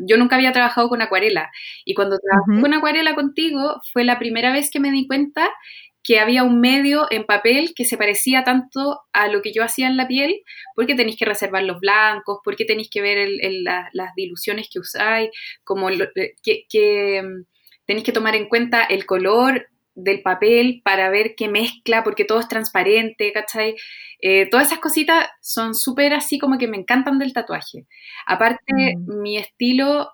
yo 0.00 0.16
nunca 0.16 0.36
había 0.36 0.52
trabajado 0.52 0.88
con 0.88 1.02
acuarela, 1.02 1.50
y 1.84 1.94
cuando 1.94 2.18
trabajé 2.18 2.60
con 2.60 2.74
acuarela 2.74 3.14
contigo, 3.14 3.80
fue 3.92 4.04
la 4.04 4.18
primera 4.18 4.52
vez 4.52 4.70
que 4.70 4.80
me 4.80 4.90
di 4.90 5.06
cuenta 5.06 5.48
que 6.02 6.18
había 6.18 6.44
un 6.44 6.60
medio 6.60 7.06
en 7.10 7.24
papel 7.24 7.72
que 7.76 7.84
se 7.84 7.98
parecía 7.98 8.42
tanto 8.42 9.00
a 9.12 9.28
lo 9.28 9.42
que 9.42 9.52
yo 9.52 9.62
hacía 9.62 9.86
en 9.86 9.96
la 9.96 10.08
piel, 10.08 10.42
porque 10.74 10.94
tenéis 10.94 11.18
que 11.18 11.26
reservar 11.26 11.62
los 11.64 11.78
blancos, 11.78 12.40
porque 12.42 12.64
tenéis 12.64 12.88
que 12.90 13.02
ver 13.02 13.28
las 13.92 14.14
diluciones 14.16 14.68
que 14.72 14.80
usáis, 14.80 15.30
como 15.62 15.90
eh, 15.90 16.34
que, 16.42 17.22
mm, 17.22 17.44
tenéis 17.84 18.04
que 18.04 18.12
tomar 18.12 18.34
en 18.34 18.48
cuenta 18.48 18.84
el 18.84 19.04
color 19.04 19.68
del 19.94 20.22
papel 20.22 20.82
para 20.84 21.10
ver 21.10 21.34
qué 21.36 21.48
mezcla, 21.48 22.02
porque 22.04 22.24
todo 22.24 22.40
es 22.40 22.48
transparente, 22.48 23.32
¿cachai? 23.32 23.76
Eh, 24.20 24.48
todas 24.50 24.68
esas 24.68 24.80
cositas 24.80 25.28
son 25.40 25.74
súper 25.74 26.14
así 26.14 26.38
como 26.38 26.58
que 26.58 26.68
me 26.68 26.76
encantan 26.76 27.18
del 27.18 27.32
tatuaje. 27.32 27.86
Aparte, 28.26 28.94
mm. 28.96 29.22
mi 29.22 29.38
estilo 29.38 30.10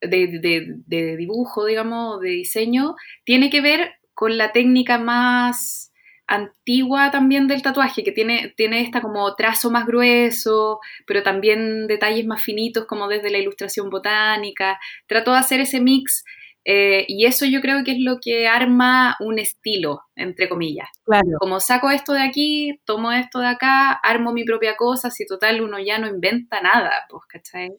de, 0.00 1.16
dibujo, 1.16 1.64
digamos, 1.64 2.20
de 2.20 2.30
diseño, 2.30 2.94
tiene 3.24 3.50
que 3.50 3.60
ver 3.60 3.94
con 4.14 4.38
la 4.38 4.52
técnica 4.52 4.98
más 4.98 5.92
antigua 6.26 7.10
también 7.10 7.48
del 7.48 7.62
tatuaje, 7.62 8.04
que 8.04 8.12
tiene, 8.12 8.52
tiene 8.56 8.82
esta 8.82 9.00
como 9.00 9.34
trazo 9.34 9.70
más 9.70 9.86
grueso, 9.86 10.78
pero 11.06 11.22
también 11.22 11.86
detalles 11.86 12.26
más 12.26 12.42
finitos 12.42 12.84
como 12.86 13.08
desde 13.08 13.30
la 13.30 13.38
ilustración 13.38 13.88
botánica. 13.88 14.78
Trato 15.06 15.32
de 15.32 15.38
hacer 15.38 15.60
ese 15.60 15.80
mix 15.80 16.24
eh, 16.70 17.06
y 17.08 17.24
eso 17.24 17.46
yo 17.46 17.62
creo 17.62 17.82
que 17.82 17.92
es 17.92 17.98
lo 17.98 18.18
que 18.20 18.46
arma 18.46 19.16
un 19.20 19.38
estilo, 19.38 20.02
entre 20.14 20.50
comillas. 20.50 20.86
Claro. 21.02 21.38
Como 21.38 21.60
saco 21.60 21.90
esto 21.90 22.12
de 22.12 22.20
aquí, 22.20 22.78
tomo 22.84 23.10
esto 23.10 23.38
de 23.38 23.46
acá, 23.46 23.92
armo 23.92 24.34
mi 24.34 24.44
propia 24.44 24.76
cosa, 24.76 25.10
si 25.10 25.24
total 25.24 25.62
uno 25.62 25.78
ya 25.78 25.98
no 25.98 26.06
inventa 26.06 26.60
nada, 26.60 26.90
pues, 27.08 27.22
¿cachai? 27.26 27.70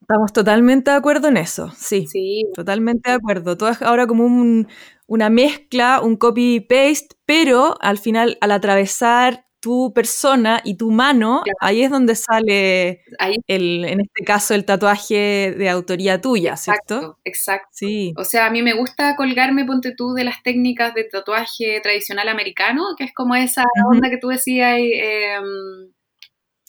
Estamos 0.00 0.32
totalmente 0.32 0.90
de 0.90 0.96
acuerdo 0.96 1.28
en 1.28 1.36
eso, 1.36 1.70
sí. 1.76 2.08
Sí. 2.08 2.42
Totalmente 2.52 3.10
de 3.10 3.16
acuerdo. 3.16 3.56
Todo 3.56 3.68
es 3.68 3.80
ahora 3.80 4.08
como 4.08 4.24
un, 4.24 4.66
una 5.06 5.30
mezcla, 5.30 6.00
un 6.02 6.16
copy-paste, 6.16 7.14
pero 7.24 7.76
al 7.80 7.98
final, 7.98 8.38
al 8.40 8.50
atravesar 8.50 9.46
tu 9.62 9.92
persona 9.94 10.60
y 10.64 10.76
tu 10.76 10.90
mano, 10.90 11.44
ahí 11.60 11.82
es 11.82 11.90
donde 11.90 12.16
sale, 12.16 13.04
El, 13.46 13.84
en 13.84 14.00
este 14.00 14.24
caso, 14.24 14.54
el 14.54 14.64
tatuaje 14.64 15.54
de 15.56 15.70
autoría 15.70 16.20
tuya, 16.20 16.56
¿cierto? 16.56 17.18
Exacto, 17.24 17.68
Sí. 17.70 18.12
O 18.16 18.24
sea, 18.24 18.46
a 18.46 18.50
mí 18.50 18.60
me 18.60 18.74
gusta 18.74 19.14
colgarme, 19.14 19.64
ponte 19.64 19.94
tú, 19.96 20.14
de 20.14 20.24
las 20.24 20.42
técnicas 20.42 20.94
de 20.94 21.04
tatuaje 21.04 21.80
tradicional 21.80 22.28
americano, 22.28 22.82
que 22.98 23.04
es 23.04 23.14
como 23.14 23.36
esa 23.36 23.62
onda 23.86 24.10
que 24.10 24.18
tú 24.18 24.28
decías, 24.28 24.78
em, 24.78 25.92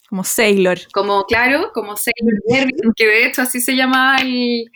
como 0.07 0.23
Sailor. 0.23 0.77
Como, 0.93 1.23
claro, 1.23 1.71
como 1.73 1.97
Sailor 1.97 2.69
que 2.95 3.07
de 3.07 3.25
hecho 3.25 3.41
así 3.41 3.59
se 3.59 3.75
llamaba 3.75 4.17
el, 4.21 4.69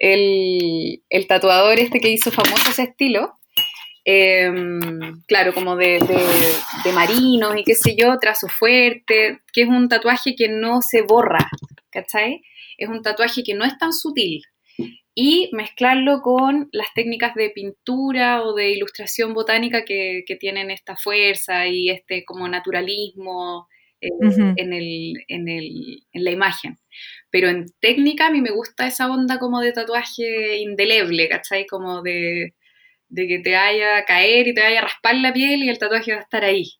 el, 0.00 1.26
tatuador 1.28 1.78
este 1.78 2.00
que 2.00 2.08
hizo 2.08 2.32
famoso 2.32 2.70
ese 2.70 2.82
estilo, 2.82 3.38
em, 4.04 5.22
claro, 5.26 5.52
como 5.54 5.76
de, 5.76 5.98
marinos 6.94 7.56
y 7.56 7.64
qué 7.64 7.74
sé 7.74 7.96
yo, 7.96 8.18
trazo 8.18 8.48
fuerte, 8.48 9.40
que 9.52 9.62
es 9.62 9.68
un 9.68 9.88
tatuaje 9.88 10.34
que 10.34 10.48
no 10.48 10.82
se 10.82 11.02
borra, 11.02 11.48
¿cachai? 11.90 12.42
Es 12.78 12.88
un 12.88 13.02
tatuaje 13.02 13.42
que 13.42 13.54
no 13.54 13.64
es 13.64 13.76
tan 13.78 13.92
sutil. 13.92 14.42
Y 15.14 15.50
mezclarlo 15.52 16.22
con 16.22 16.68
las 16.72 16.86
técnicas 16.94 17.34
de 17.34 17.50
pintura 17.50 18.42
o 18.42 18.54
de 18.54 18.70
ilustración 18.70 19.34
botánica 19.34 19.84
que, 19.84 20.24
tienen 20.38 20.70
esta 20.70 20.96
fuerza 20.96 21.66
y 21.66 21.90
este 21.90 22.24
como 22.24 22.48
naturalismo 22.48 23.68
eh, 24.00 24.08
en, 24.56 24.72
el, 24.72 25.14
en, 25.28 25.48
el, 25.48 26.04
en 26.12 26.24
la 26.24 26.30
imagen. 26.30 26.78
Pero 27.30 27.48
en 27.48 27.66
técnica 27.80 28.28
a 28.28 28.30
mí 28.30 28.40
me 28.40 28.50
gusta 28.50 28.86
esa 28.86 29.10
onda 29.10 29.38
como 29.38 29.60
de 29.60 29.72
tatuaje 29.72 30.58
indeleble, 30.58 31.28
¿cachai? 31.28 31.66
Como 31.66 32.02
de, 32.02 32.54
que 33.14 33.40
te 33.42 33.54
vaya 33.54 33.98
a 33.98 34.04
caer 34.04 34.48
y 34.48 34.54
te 34.54 34.62
vaya 34.62 34.80
a 34.80 34.82
raspar 34.82 35.16
la 35.16 35.32
piel 35.32 35.62
y 35.62 35.68
el 35.68 35.78
tatuaje 35.78 36.12
va 36.12 36.18
a 36.18 36.22
estar 36.22 36.44
ahí. 36.44 36.70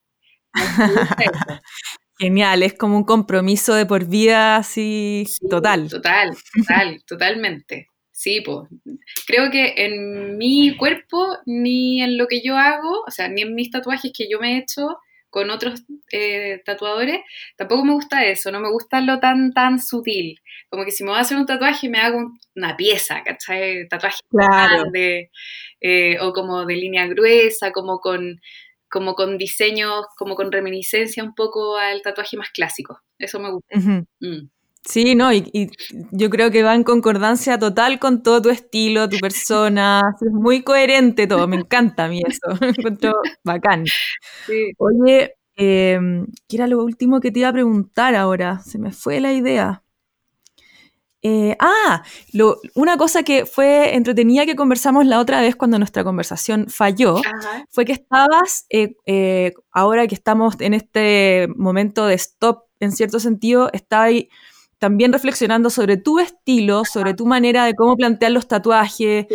Genial, 2.19 2.63
es 2.63 2.75
como 2.75 2.99
un 2.99 3.05
compromiso 3.05 3.75
de 3.75 3.87
por 3.87 4.07
vida 4.07 4.57
así 4.57 5.25
total. 5.49 5.89
Total, 5.89 6.37
total, 6.55 7.03
totalmente. 7.07 7.87
Sí, 8.13 8.43
pues. 8.43 8.69
Creo 9.27 9.51
que 9.51 9.73
en 9.79 10.37
mi 10.37 10.77
cuerpo, 10.77 11.39
ni 11.47 12.03
en 12.03 12.19
lo 12.19 12.27
que 12.27 12.43
yo 12.43 12.59
hago, 12.59 13.03
o 13.07 13.11
sea, 13.11 13.29
ni 13.29 13.41
en 13.41 13.55
mis 13.55 13.71
tatuajes 13.71 14.13
que 14.15 14.29
yo 14.31 14.39
me 14.39 14.53
he 14.53 14.59
hecho, 14.59 14.99
con 15.31 15.51
otros 15.51 15.85
eh, 16.13 16.61
tatuadores, 16.65 17.21
tampoco 17.57 17.85
me 17.85 17.95
gusta 17.95 18.25
eso, 18.25 18.51
no 18.51 18.61
me 18.61 18.71
gusta 18.71 19.01
lo 19.01 19.21
tan, 19.21 19.53
tan 19.53 19.81
sutil. 19.81 20.39
Como 20.69 20.85
que 20.85 20.91
si 20.91 21.05
me 21.05 21.11
voy 21.11 21.19
a 21.19 21.23
hacer 21.23 21.39
un 21.39 21.47
tatuaje, 21.47 21.89
me 21.89 22.01
hago 22.01 22.33
una 22.57 22.77
pieza, 22.77 23.23
¿cachai? 23.25 23.89
Tatuaje 23.89 24.19
grande, 24.31 25.31
eh, 25.81 26.19
o 26.21 26.33
como 26.33 26.67
de 26.67 26.77
línea 26.77 27.07
gruesa, 27.07 27.73
como 27.73 28.01
con, 28.01 28.41
como 28.91 29.15
con 29.15 29.39
diseños, 29.39 30.05
como 30.17 30.35
con 30.35 30.53
reminiscencia 30.53 31.23
un 31.23 31.35
poco 31.35 31.77
al 31.77 32.03
tatuaje 32.03 32.37
más 32.37 32.51
clásico. 32.51 33.01
Eso 33.19 33.39
me 33.39 33.53
gusta. 33.53 33.79
Mm. 34.21 34.51
Sí, 34.85 35.15
no, 35.15 35.33
y, 35.33 35.71
yo 36.11 36.31
creo 36.31 36.51
que 36.51 36.63
va 36.63 36.75
en 36.75 36.85
concordancia 36.85 37.59
total 37.59 37.99
con 37.99 38.23
todo 38.23 38.41
tu 38.43 38.51
estilo, 38.51 39.09
tu 39.09 39.19
persona, 39.19 40.01
es 40.21 40.33
muy 40.33 40.63
coherente 40.63 41.27
todo, 41.27 41.47
me 41.47 41.57
encanta 41.57 42.07
a 42.07 42.09
mí 42.09 42.23
eso, 42.27 42.41
me 42.61 42.69
encuentro 42.69 43.13
bacán. 43.45 43.85
Oye, 44.79 45.35
em, 45.57 46.27
¿qué 46.49 46.57
era 46.57 46.67
lo 46.67 46.83
último 46.83 47.21
que 47.21 47.31
te 47.31 47.41
iba 47.41 47.49
a 47.49 47.53
preguntar 47.53 48.15
ahora? 48.15 48.61
Se 48.61 48.79
me 48.79 48.93
fue 48.93 49.21
la 49.21 49.33
idea. 49.33 49.83
Eh, 51.23 51.55
ah, 51.61 52.03
una 52.75 52.97
cosa 52.97 53.23
que 53.23 53.45
fue 53.45 53.95
entretenida 53.95 54.47
que 54.47 54.57
conversamos 54.57 55.05
la 55.05 55.21
otra 55.21 55.43
vez 55.43 55.55
cuando 55.55 55.79
nuestra 55.79 56.03
conversación 56.03 56.69
falló, 56.71 57.17
fue 57.69 57.85
que 57.85 57.93
estabas, 57.93 58.65
eh, 58.71 58.95
eh, 59.05 59.53
ahora 59.71 60.07
que 60.07 60.15
estamos 60.15 60.59
en 60.61 60.73
este 60.73 61.49
momento 61.57 62.07
de 62.07 62.15
stop, 62.15 62.65
en 62.81 62.93
cierto 62.93 63.21
sentido, 63.21 63.69
estabas 63.75 64.15
también 64.81 65.13
reflexionando 65.13 65.69
sobre 65.69 65.99
tu 65.99 66.19
estilo, 66.19 66.85
sobre 66.87 67.13
tu 67.13 67.27
manera 67.27 67.67
de 67.67 67.75
cómo 67.75 67.97
plantear 67.97 68.33
los 68.33 68.49
tatuajes, 68.49 69.27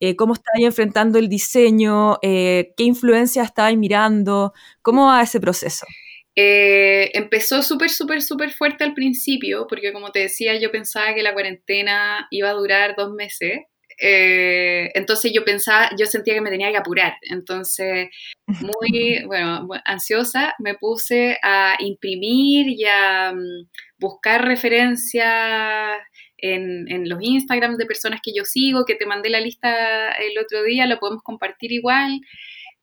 eh, 0.00 0.16
cómo 0.16 0.32
estabas 0.32 0.62
enfrentando 0.62 1.18
el 1.18 1.28
diseño, 1.28 2.16
eh, 2.22 2.72
qué 2.76 2.84
influencia 2.84 3.42
estabas 3.42 3.76
mirando, 3.76 4.54
¿cómo 4.80 5.06
va 5.06 5.22
ese 5.22 5.40
proceso? 5.40 5.86
Eh, 6.34 7.10
empezó 7.12 7.62
súper, 7.62 7.90
súper, 7.90 8.22
súper 8.22 8.50
fuerte 8.50 8.82
al 8.82 8.94
principio, 8.94 9.66
porque 9.68 9.92
como 9.92 10.10
te 10.10 10.20
decía, 10.20 10.58
yo 10.58 10.72
pensaba 10.72 11.14
que 11.14 11.22
la 11.22 11.34
cuarentena 11.34 12.26
iba 12.30 12.48
a 12.48 12.54
durar 12.54 12.96
dos 12.96 13.12
meses 13.12 13.60
eh, 13.98 14.90
entonces 14.94 15.32
yo 15.32 15.44
pensaba, 15.44 15.90
yo 15.98 16.06
sentía 16.06 16.34
que 16.34 16.40
me 16.40 16.50
tenía 16.50 16.70
que 16.70 16.76
apurar. 16.76 17.14
Entonces, 17.22 18.08
muy, 18.46 19.22
bueno, 19.26 19.68
ansiosa, 19.84 20.54
me 20.58 20.74
puse 20.74 21.38
a 21.42 21.76
imprimir 21.78 22.68
y 22.68 22.84
a 22.84 23.32
mm, 23.32 23.68
buscar 23.98 24.44
referencias 24.44 25.98
en, 26.38 26.90
en, 26.90 27.08
los 27.08 27.22
Instagram 27.22 27.76
de 27.76 27.86
personas 27.86 28.20
que 28.22 28.32
yo 28.34 28.44
sigo, 28.44 28.84
que 28.84 28.96
te 28.96 29.06
mandé 29.06 29.30
la 29.30 29.40
lista 29.40 30.10
el 30.12 30.38
otro 30.38 30.62
día, 30.62 30.86
lo 30.86 30.98
podemos 30.98 31.22
compartir 31.22 31.72
igual. 31.72 32.20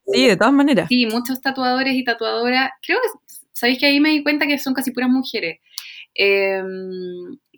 Sí, 0.08 0.28
de 0.28 0.36
todas 0.36 0.54
maneras. 0.54 0.88
Sí, 0.90 1.06
muchos 1.06 1.42
tatuadores 1.42 1.94
y 1.94 2.04
tatuadoras. 2.04 2.72
Creo 2.86 3.00
que, 3.02 3.10
¿sabéis 3.54 3.80
que 3.80 3.86
ahí 3.86 4.00
me 4.00 4.10
di 4.10 4.24
cuenta 4.24 4.48
que 4.48 4.58
son 4.58 4.74
casi 4.74 4.92
puras 4.92 5.10
mujeres? 5.10 5.60
Eh, 6.16 6.62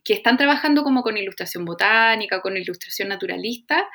que 0.04 0.14
están 0.14 0.38
trabajando 0.38 0.84
como 0.84 1.02
con 1.02 1.18
ilustración 1.18 1.66
botánica, 1.66 2.42
con 2.42 2.58
ilustración 2.58 3.10
naturalista, 3.10 3.88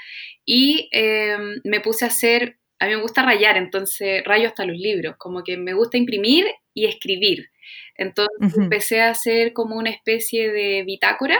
y 0.44 0.88
em, 0.92 1.60
me 1.64 1.80
puse 1.80 2.04
a 2.04 2.08
hacer, 2.08 2.58
a 2.78 2.86
mí 2.86 2.94
me 2.94 3.02
gusta 3.02 3.22
rayar, 3.22 3.56
entonces 3.56 4.22
rayo 4.24 4.48
hasta 4.48 4.64
los 4.64 4.76
libros, 4.76 5.16
como 5.18 5.42
que 5.44 5.56
me 5.56 5.74
gusta 5.74 5.98
imprimir 5.98 6.46
y 6.74 6.86
escribir. 6.86 7.50
Entonces 7.94 8.56
empecé 8.56 9.02
a 9.02 9.10
hacer 9.10 9.52
como 9.52 9.76
una 9.76 9.90
especie 9.90 10.50
de 10.50 10.84
bitácora 10.84 11.38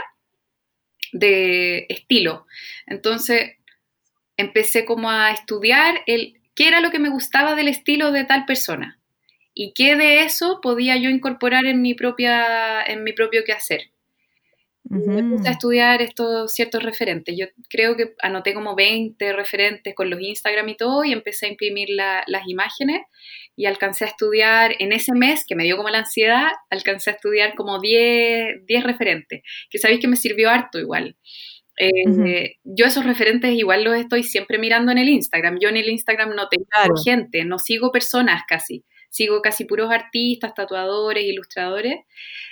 de 1.12 1.86
estilo. 1.88 2.46
Entonces 2.86 3.56
empecé 4.36 4.84
como 4.84 5.10
a 5.10 5.30
estudiar 5.30 6.02
el, 6.06 6.40
qué 6.54 6.68
era 6.68 6.80
lo 6.80 6.90
que 6.90 6.98
me 6.98 7.08
gustaba 7.08 7.54
del 7.54 7.68
estilo 7.68 8.12
de 8.12 8.24
tal 8.24 8.44
persona 8.44 8.98
y 9.54 9.72
qué 9.74 9.96
de 9.96 10.22
eso 10.22 10.60
podía 10.62 10.96
yo 10.96 11.10
incorporar 11.10 11.66
en 11.66 11.82
mi, 11.82 11.94
propia, 11.94 12.82
en 12.84 13.02
mi 13.04 13.12
propio 13.12 13.42
quehacer. 13.44 13.90
Me 14.90 15.22
puse 15.22 15.48
a 15.48 15.52
estudiar 15.52 16.00
estos 16.00 16.52
ciertos 16.52 16.82
referentes. 16.82 17.36
Yo 17.38 17.46
creo 17.68 17.96
que 17.96 18.14
anoté 18.22 18.54
como 18.54 18.74
20 18.74 19.32
referentes 19.34 19.94
con 19.94 20.08
los 20.08 20.20
Instagram 20.20 20.68
y 20.70 20.76
todo 20.76 21.04
y 21.04 21.12
empecé 21.12 21.46
a 21.46 21.50
imprimir 21.50 21.88
las 21.90 22.46
imágenes 22.46 23.02
y 23.54 23.66
alcancé 23.66 24.04
a 24.04 24.08
estudiar 24.08 24.74
en 24.78 24.92
ese 24.92 25.12
mes, 25.12 25.44
que 25.46 25.56
me 25.56 25.64
dio 25.64 25.76
como 25.76 25.90
la 25.90 25.98
ansiedad, 25.98 26.48
alcancé 26.70 27.10
a 27.10 27.14
estudiar 27.14 27.54
como 27.54 27.80
10, 27.80 28.64
10 28.66 28.84
referentes, 28.84 29.42
que 29.68 29.78
sabéis 29.78 30.00
que 30.00 30.08
me 30.08 30.16
sirvió 30.16 30.48
harto 30.48 30.78
igual. 30.78 31.16
Eh, 31.80 32.56
yo 32.64 32.86
esos 32.86 33.04
referentes 33.04 33.52
igual 33.52 33.84
los 33.84 33.94
estoy 33.94 34.24
siempre 34.24 34.58
mirando 34.58 34.90
en 34.90 34.98
el 34.98 35.08
Instagram. 35.08 35.58
Yo 35.60 35.68
en 35.68 35.76
el 35.76 35.88
Instagram 35.88 36.34
no 36.34 36.48
tengo 36.48 36.96
gente, 37.04 37.44
no 37.44 37.58
sigo 37.58 37.92
personas 37.92 38.42
casi 38.48 38.84
sigo 39.10 39.40
casi 39.42 39.64
puros 39.64 39.90
artistas, 39.90 40.54
tatuadores, 40.54 41.24
ilustradores. 41.24 42.04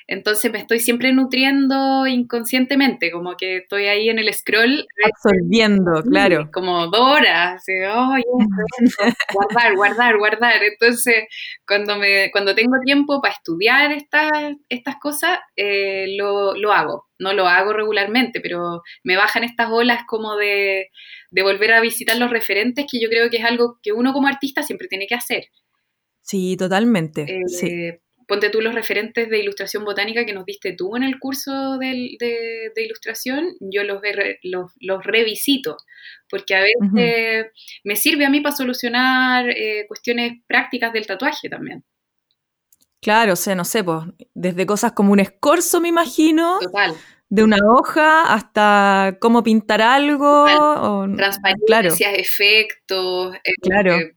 Entonces 0.09 0.53
me 0.53 0.59
estoy 0.59 0.79
siempre 0.79 1.13
nutriendo 1.13 2.07
inconscientemente, 2.07 3.11
como 3.11 3.37
que 3.37 3.59
estoy 3.59 3.87
ahí 3.87 4.09
en 4.09 4.21
el 4.21 4.33
scroll. 4.33 4.87
Absorbiendo, 5.05 6.03
claro. 6.09 6.49
Como 6.53 6.87
dos 6.87 7.01
horas, 7.01 7.65
guardar, 9.35 9.75
guardar, 9.75 10.17
guardar. 10.17 10.63
Entonces, 10.63 11.25
cuando, 11.67 11.97
me, 11.97 12.31
cuando 12.31 12.55
tengo 12.55 12.79
tiempo 12.85 13.21
para 13.21 13.35
estudiar 13.35 13.91
estas, 13.91 14.31
estas 14.69 14.97
cosas, 15.01 15.41
eh, 15.57 16.15
lo, 16.17 16.55
lo 16.55 16.73
hago. 16.73 17.07
No 17.19 17.33
lo 17.33 17.49
hago 17.49 17.73
regularmente, 17.73 18.41
pero 18.41 18.83
me 19.03 19.17
bajan 19.17 19.43
estas 19.43 19.71
olas 19.73 20.03
como 20.07 20.37
de, 20.37 20.91
de 21.31 21.43
volver 21.43 21.73
a 21.73 21.81
visitar 21.81 22.17
los 22.17 22.31
referentes, 22.31 22.87
que 22.91 23.01
yo 23.01 23.09
creo 23.09 23.29
que 23.29 23.39
es 23.39 23.45
algo 23.45 23.79
que 23.83 23.93
uno 23.93 24.13
como 24.13 24.29
artista 24.29 24.63
siempre 24.63 24.87
tiene 24.87 25.07
que 25.09 25.15
hacer. 25.17 25.47
Sí, 26.27 26.57
totalmente. 26.57 27.25
Eh, 27.63 28.01
ponte 28.27 28.51
tú 28.51 28.61
los 28.61 28.75
referentes 28.75 29.31
de 29.31 29.39
ilustración 29.39 29.85
botánica 29.85 30.27
que 30.27 30.33
nos 30.33 30.45
diste 30.45 30.73
tú 30.73 30.97
en 30.97 31.05
el 31.05 31.21
curso 31.21 31.79
de, 31.79 32.19
ilustración, 32.77 33.55
yo 33.61 33.85
los, 33.85 34.01
los, 34.43 35.05
revisito, 35.05 35.77
porque 36.29 36.57
a 36.57 36.63
veces 36.63 37.47
me 37.85 37.95
sirve 37.95 38.27
a 38.27 38.31
mí 38.31 38.41
para 38.41 38.57
solucionar 38.57 39.49
eh, 39.51 39.85
cuestiones 39.87 40.43
prácticas 40.49 40.93
del 40.93 41.07
tatuaje 41.07 41.49
también. 41.49 41.85
Claro, 43.01 43.35
o 43.35 43.37
sea, 43.37 43.55
no 43.55 43.65
sé, 43.65 43.85
pues, 43.85 44.03
desde 44.35 44.67
cosas 44.67 44.93
como 44.93 45.13
un 45.13 45.21
escorzo, 45.21 45.81
me 45.81 45.89
imagino. 45.89 46.59
Total 46.61 46.97
de 47.29 47.43
una 47.43 47.59
hoja 47.69 48.33
hasta 48.33 49.17
cómo 49.21 49.43
pintar 49.43 49.83
algo. 49.83 50.45
O, 50.45 51.07
Transparencias, 51.17 52.15
efectos, 52.15 53.35
eh, 53.37 53.53
claro. 53.61 53.97
Eh, 53.97 54.15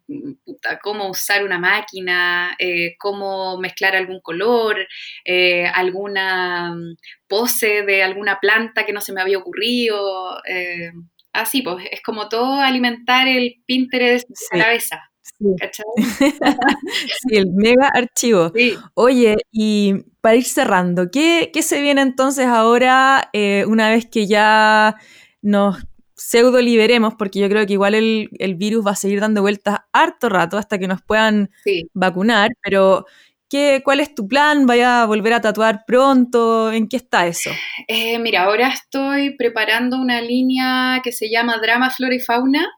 cómo 0.82 1.10
usar 1.10 1.44
una 1.44 1.58
máquina, 1.58 2.56
eh, 2.60 2.96
cómo 3.00 3.58
mezclar 3.58 3.96
algún 3.96 4.20
color, 4.22 4.88
alguna 5.74 6.76
mm, 6.76 6.96
pose 7.28 7.84
de 7.84 8.04
alguna 8.04 8.40
planta 8.40 8.86
que 8.86 8.94
no 8.94 9.02
se 9.02 9.14
me 9.14 9.22
había 9.22 9.40
ocurrido. 9.40 10.40
así, 11.34 11.62
pues 11.62 11.86
es 11.92 12.02
como 12.02 12.30
todo 12.30 12.60
alimentar 12.62 13.28
el 13.28 13.56
Pinterest 13.66 14.28
de 14.30 14.58
la 14.58 14.66
cabeza. 14.66 15.02
Sí. 17.22 17.38
el 17.38 17.52
mega 17.54 17.90
archivo. 17.94 18.52
Oye, 18.94 19.38
y 19.52 20.06
para 20.22 20.36
ir 20.36 20.44
cerrando, 20.44 21.10
¿qué, 21.12 21.52
se 21.62 21.82
viene 21.82 22.02
entonces 22.02 22.46
ahora 22.46 23.30
eh, 23.34 23.66
una 23.68 23.90
vez 23.90 24.06
que 24.06 24.28
ya 24.28 24.96
nos 25.42 25.78
pseudo 26.16 26.62
liberemos? 26.62 27.16
Porque 27.16 27.40
yo 27.40 27.50
creo 27.50 27.66
que 27.66 27.74
igual 27.74 27.96
el, 27.96 28.56
virus 28.56 28.86
va 28.86 28.92
a 28.92 28.96
seguir 28.96 29.22
dando 29.22 29.42
vueltas 29.42 29.80
harto 29.94 30.30
rato 30.30 30.58
hasta 30.58 30.78
que 30.78 30.88
nos 30.88 31.02
puedan 31.02 31.50
vacunar, 31.94 32.50
pero 32.62 33.06
¿Qué, 33.50 33.82
¿Cuál 33.84 34.00
es 34.00 34.14
tu 34.14 34.28
plan? 34.28 34.68
¿Vaya 34.68 35.02
a 35.02 35.06
volver 35.08 35.34
a 35.34 35.42
tatuar 35.42 35.84
pronto? 35.88 36.72
¿En 36.72 36.88
qué 36.88 36.98
está 36.98 37.26
eso? 37.26 37.50
Eh, 37.88 38.20
mira, 38.20 38.44
ahora 38.44 38.70
estoy 38.70 39.36
preparando 39.36 40.00
una 40.00 40.22
línea 40.22 41.02
que 41.04 41.12
se 41.12 41.32
llama 41.32 41.58
Drama, 41.60 41.90
Flora 41.90 42.14
y 42.14 42.20
Fauna, 42.20 42.70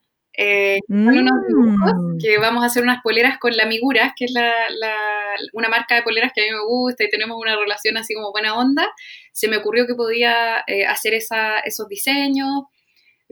eh, 0.43 0.79
mm. 0.87 2.17
que 2.19 2.39
vamos 2.39 2.63
a 2.63 2.67
hacer 2.67 2.81
unas 2.81 3.01
poleras 3.03 3.37
con 3.37 3.55
la 3.55 3.67
Miguras, 3.67 4.13
que 4.15 4.25
es 4.25 4.31
la, 4.31 4.51
una 5.53 5.69
marca 5.69 5.93
de 5.93 6.01
poleras 6.01 6.31
que 6.33 6.41
a 6.41 6.45
mí 6.45 6.51
me 6.51 6.65
gusta 6.65 7.03
y 7.03 7.09
tenemos 7.09 7.37
una 7.39 7.55
relación 7.55 7.95
así 7.97 8.15
como 8.15 8.31
buena 8.31 8.55
onda. 8.55 8.89
Se 9.31 9.47
me 9.47 9.57
ocurrió 9.57 9.85
que 9.85 9.93
podía 9.93 10.63
eh, 10.65 10.85
hacer 10.85 11.13
esa, 11.13 11.59
esos 11.59 11.87
diseños. 11.87 12.63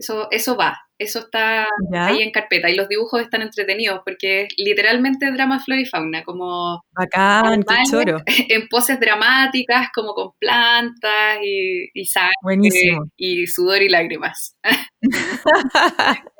Eso, 0.00 0.28
eso 0.30 0.56
va, 0.56 0.80
eso 0.98 1.18
está 1.18 1.66
ahí 1.92 2.22
en 2.22 2.30
carpeta 2.30 2.70
y 2.70 2.74
los 2.74 2.88
dibujos 2.88 3.20
están 3.20 3.42
entretenidos 3.42 4.00
porque 4.02 4.44
es 4.44 4.48
literalmente 4.56 5.30
drama 5.30 5.62
flora 5.62 5.82
y 5.82 5.84
fauna, 5.84 6.24
como 6.24 6.82
Bacán, 6.92 7.62
qué 7.62 7.74
choro. 7.90 8.22
en 8.48 8.66
poses 8.68 8.98
dramáticas, 8.98 9.88
como 9.94 10.14
con 10.14 10.30
plantas 10.38 11.38
y, 11.42 11.90
y 11.92 12.06
sangre 12.06 12.98
y 13.18 13.46
sudor 13.46 13.82
y 13.82 13.90
lágrimas. 13.90 14.56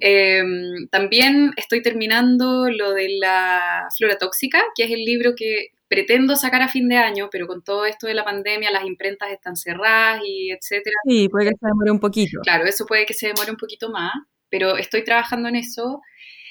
Em, 0.00 0.86
también 0.90 1.52
estoy 1.56 1.80
terminando 1.80 2.68
lo 2.68 2.92
de 2.92 3.08
la 3.18 3.88
flora 3.96 4.18
tóxica, 4.18 4.62
que 4.74 4.84
es 4.84 4.90
el 4.90 5.02
libro 5.02 5.32
que 5.34 5.68
pretendo 5.88 6.36
sacar 6.36 6.62
a 6.62 6.68
fin 6.68 6.88
de 6.88 6.96
año, 6.96 7.28
pero 7.32 7.46
con 7.46 7.62
todo 7.62 7.86
esto 7.86 8.06
de 8.06 8.14
la 8.14 8.24
pandemia 8.24 8.70
las 8.70 8.84
imprentas 8.84 9.30
están 9.32 9.56
cerradas 9.56 10.20
y 10.24 10.50
etcétera. 10.50 10.94
Sí, 11.06 11.28
puede 11.28 11.46
que 11.46 11.56
se 11.58 11.66
demore 11.66 11.90
un 11.90 12.00
poquito. 12.00 12.40
Claro, 12.42 12.64
eso 12.66 12.86
puede 12.86 13.06
que 13.06 13.14
se 13.14 13.28
demore 13.28 13.50
un 13.50 13.56
poquito 13.56 13.90
más, 13.90 14.12
pero 14.50 14.76
estoy 14.76 15.02
trabajando 15.02 15.48
en 15.48 15.56
eso. 15.56 16.02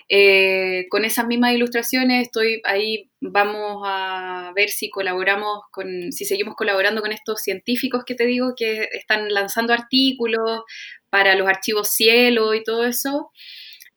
Eh, 0.10 0.88
con 0.90 1.04
esas 1.04 1.28
mismas 1.28 1.54
ilustraciones 1.54 2.28
estoy 2.28 2.62
ahí, 2.64 3.12
vamos 3.20 3.84
a 3.86 4.54
ver 4.56 4.70
si 4.70 4.90
colaboramos 4.90 5.64
con, 5.70 6.12
si 6.14 6.24
seguimos 6.24 6.56
colaborando 6.56 7.02
con 7.02 7.12
estos 7.12 7.42
científicos 7.42 8.06
que 8.06 8.16
te 8.16 8.26
digo 8.26 8.54
que 8.56 8.88
están 8.94 9.28
lanzando 9.30 9.74
artículos 9.74 10.62
para 11.10 11.36
los 11.36 11.48
archivos 11.48 11.92
cielo 11.92 12.54
y 12.54 12.64
todo 12.64 12.86
eso. 12.86 13.32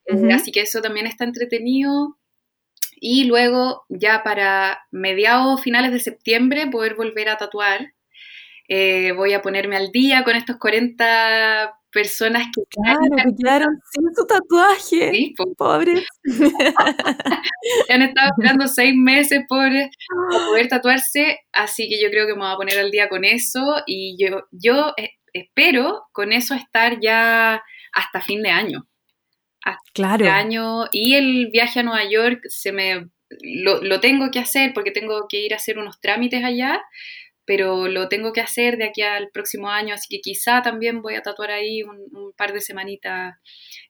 Eh, 0.06 0.32
así 0.32 0.50
que 0.50 0.62
eso 0.62 0.82
también 0.82 1.06
está 1.06 1.24
entretenido 1.24 2.18
y 3.00 3.24
luego 3.24 3.84
ya 3.88 4.22
para 4.22 4.86
mediados, 4.90 5.62
finales 5.62 5.90
de 5.90 6.00
septiembre, 6.00 6.68
poder 6.68 6.94
volver 6.94 7.30
a 7.30 7.38
tatuar. 7.38 7.94
Eh, 8.68 9.12
voy 9.12 9.32
a 9.32 9.42
ponerme 9.42 9.76
al 9.76 9.90
día 9.90 10.22
con 10.22 10.36
estos 10.36 10.58
40 10.58 11.74
personas 11.90 12.46
que 12.54 12.62
claro, 12.70 13.00
que 13.16 13.34
quedaron 13.36 13.80
sin 13.90 14.14
su 14.14 14.26
tatuaje. 14.26 15.10
Sí, 15.10 15.34
pobres. 15.56 16.06
han 17.88 18.02
estado 18.02 18.30
esperando 18.38 18.68
seis 18.68 18.94
meses 18.94 19.40
por 19.48 19.70
poder 20.28 20.68
tatuarse, 20.68 21.40
así 21.52 21.88
que 21.88 22.00
yo 22.00 22.10
creo 22.10 22.26
que 22.26 22.34
me 22.34 22.40
voy 22.40 22.52
a 22.52 22.56
poner 22.56 22.78
al 22.78 22.90
día 22.90 23.08
con 23.08 23.24
eso 23.24 23.82
y 23.86 24.16
yo, 24.18 24.44
yo 24.52 24.92
eh, 24.98 25.14
espero 25.32 26.04
con 26.12 26.32
eso 26.32 26.54
estar 26.54 27.00
ya 27.00 27.62
hasta 27.92 28.20
fin 28.20 28.42
de 28.42 28.50
año 28.50 28.86
claro. 29.92 30.30
año 30.30 30.84
y 30.92 31.14
el 31.14 31.48
viaje 31.52 31.80
a 31.80 31.82
Nueva 31.82 32.04
York 32.08 32.42
se 32.48 32.72
me 32.72 33.10
lo, 33.42 34.00
tengo 34.00 34.30
que 34.30 34.40
hacer 34.40 34.72
porque 34.74 34.90
tengo 34.90 35.26
que 35.28 35.44
ir 35.44 35.52
a 35.52 35.56
hacer 35.56 35.78
unos 35.78 36.00
trámites 36.00 36.44
allá, 36.44 36.80
pero 37.44 37.88
lo 37.88 38.08
tengo 38.08 38.32
que 38.32 38.40
hacer 38.40 38.76
de 38.76 38.84
aquí 38.84 39.02
al 39.02 39.30
próximo 39.30 39.68
año, 39.68 39.94
así 39.94 40.06
que 40.08 40.20
quizá 40.20 40.62
también 40.62 41.02
voy 41.02 41.14
a 41.14 41.22
tatuar 41.22 41.50
ahí 41.50 41.82
un, 41.82 42.32
par 42.36 42.52
de 42.52 42.60
semanitas. 42.60 43.34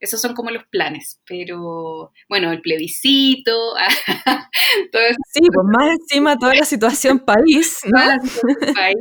Esos 0.01 0.21
son 0.21 0.35
como 0.35 0.51
los 0.51 0.65
planes, 0.71 1.21
pero 1.27 2.11
bueno, 2.29 2.53
el 2.53 2.63
plebiscito, 2.63 3.75
todo 4.93 5.03
eso. 5.03 5.19
Sí, 5.33 5.41
pues 5.41 5.67
más 5.71 5.91
encima 5.91 6.39
toda 6.39 6.55
la 6.55 6.65
situación 6.65 7.21
país, 7.21 7.81
país 8.75 8.97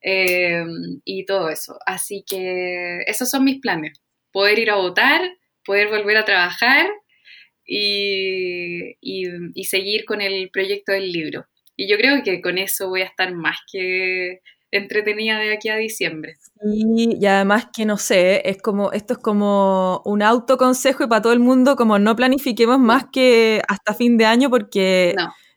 eh, 0.00 0.64
y 1.04 1.24
todo 1.26 1.50
eso. 1.50 1.76
Así 1.84 2.24
que 2.26 3.00
esos 3.06 3.28
son 3.28 3.44
mis 3.44 3.60
planes, 3.60 4.00
poder 4.32 4.58
ir 4.58 4.70
a 4.70 4.76
votar 4.76 5.22
poder 5.66 5.88
volver 5.88 6.16
a 6.16 6.24
trabajar 6.24 6.86
y, 7.66 9.64
seguir 9.64 10.04
con 10.04 10.20
el 10.20 10.50
proyecto 10.50 10.92
del 10.92 11.12
libro. 11.12 11.46
Y 11.76 11.88
yo 11.88 11.96
creo 11.96 12.22
que 12.22 12.40
con 12.40 12.58
eso 12.58 12.88
voy 12.88 13.02
a 13.02 13.06
estar 13.06 13.34
más 13.34 13.58
que 13.70 14.40
entretenida 14.70 15.38
de 15.38 15.52
aquí 15.52 15.68
a 15.68 15.76
diciembre. 15.76 16.34
y 16.62 17.24
además 17.26 17.68
que 17.74 17.84
no 17.84 17.96
sé, 17.96 18.48
es 18.48 18.60
como, 18.60 18.92
esto 18.92 19.14
es 19.14 19.18
como 19.18 20.02
un 20.04 20.22
autoconsejo 20.22 21.04
y 21.04 21.06
para 21.06 21.22
todo 21.22 21.32
el 21.32 21.40
mundo, 21.40 21.76
como 21.76 21.98
no 21.98 22.16
planifiquemos 22.16 22.78
más 22.78 23.06
que 23.12 23.62
hasta 23.68 23.94
fin 23.94 24.16
de 24.16 24.26
año 24.26 24.50
porque, 24.50 25.14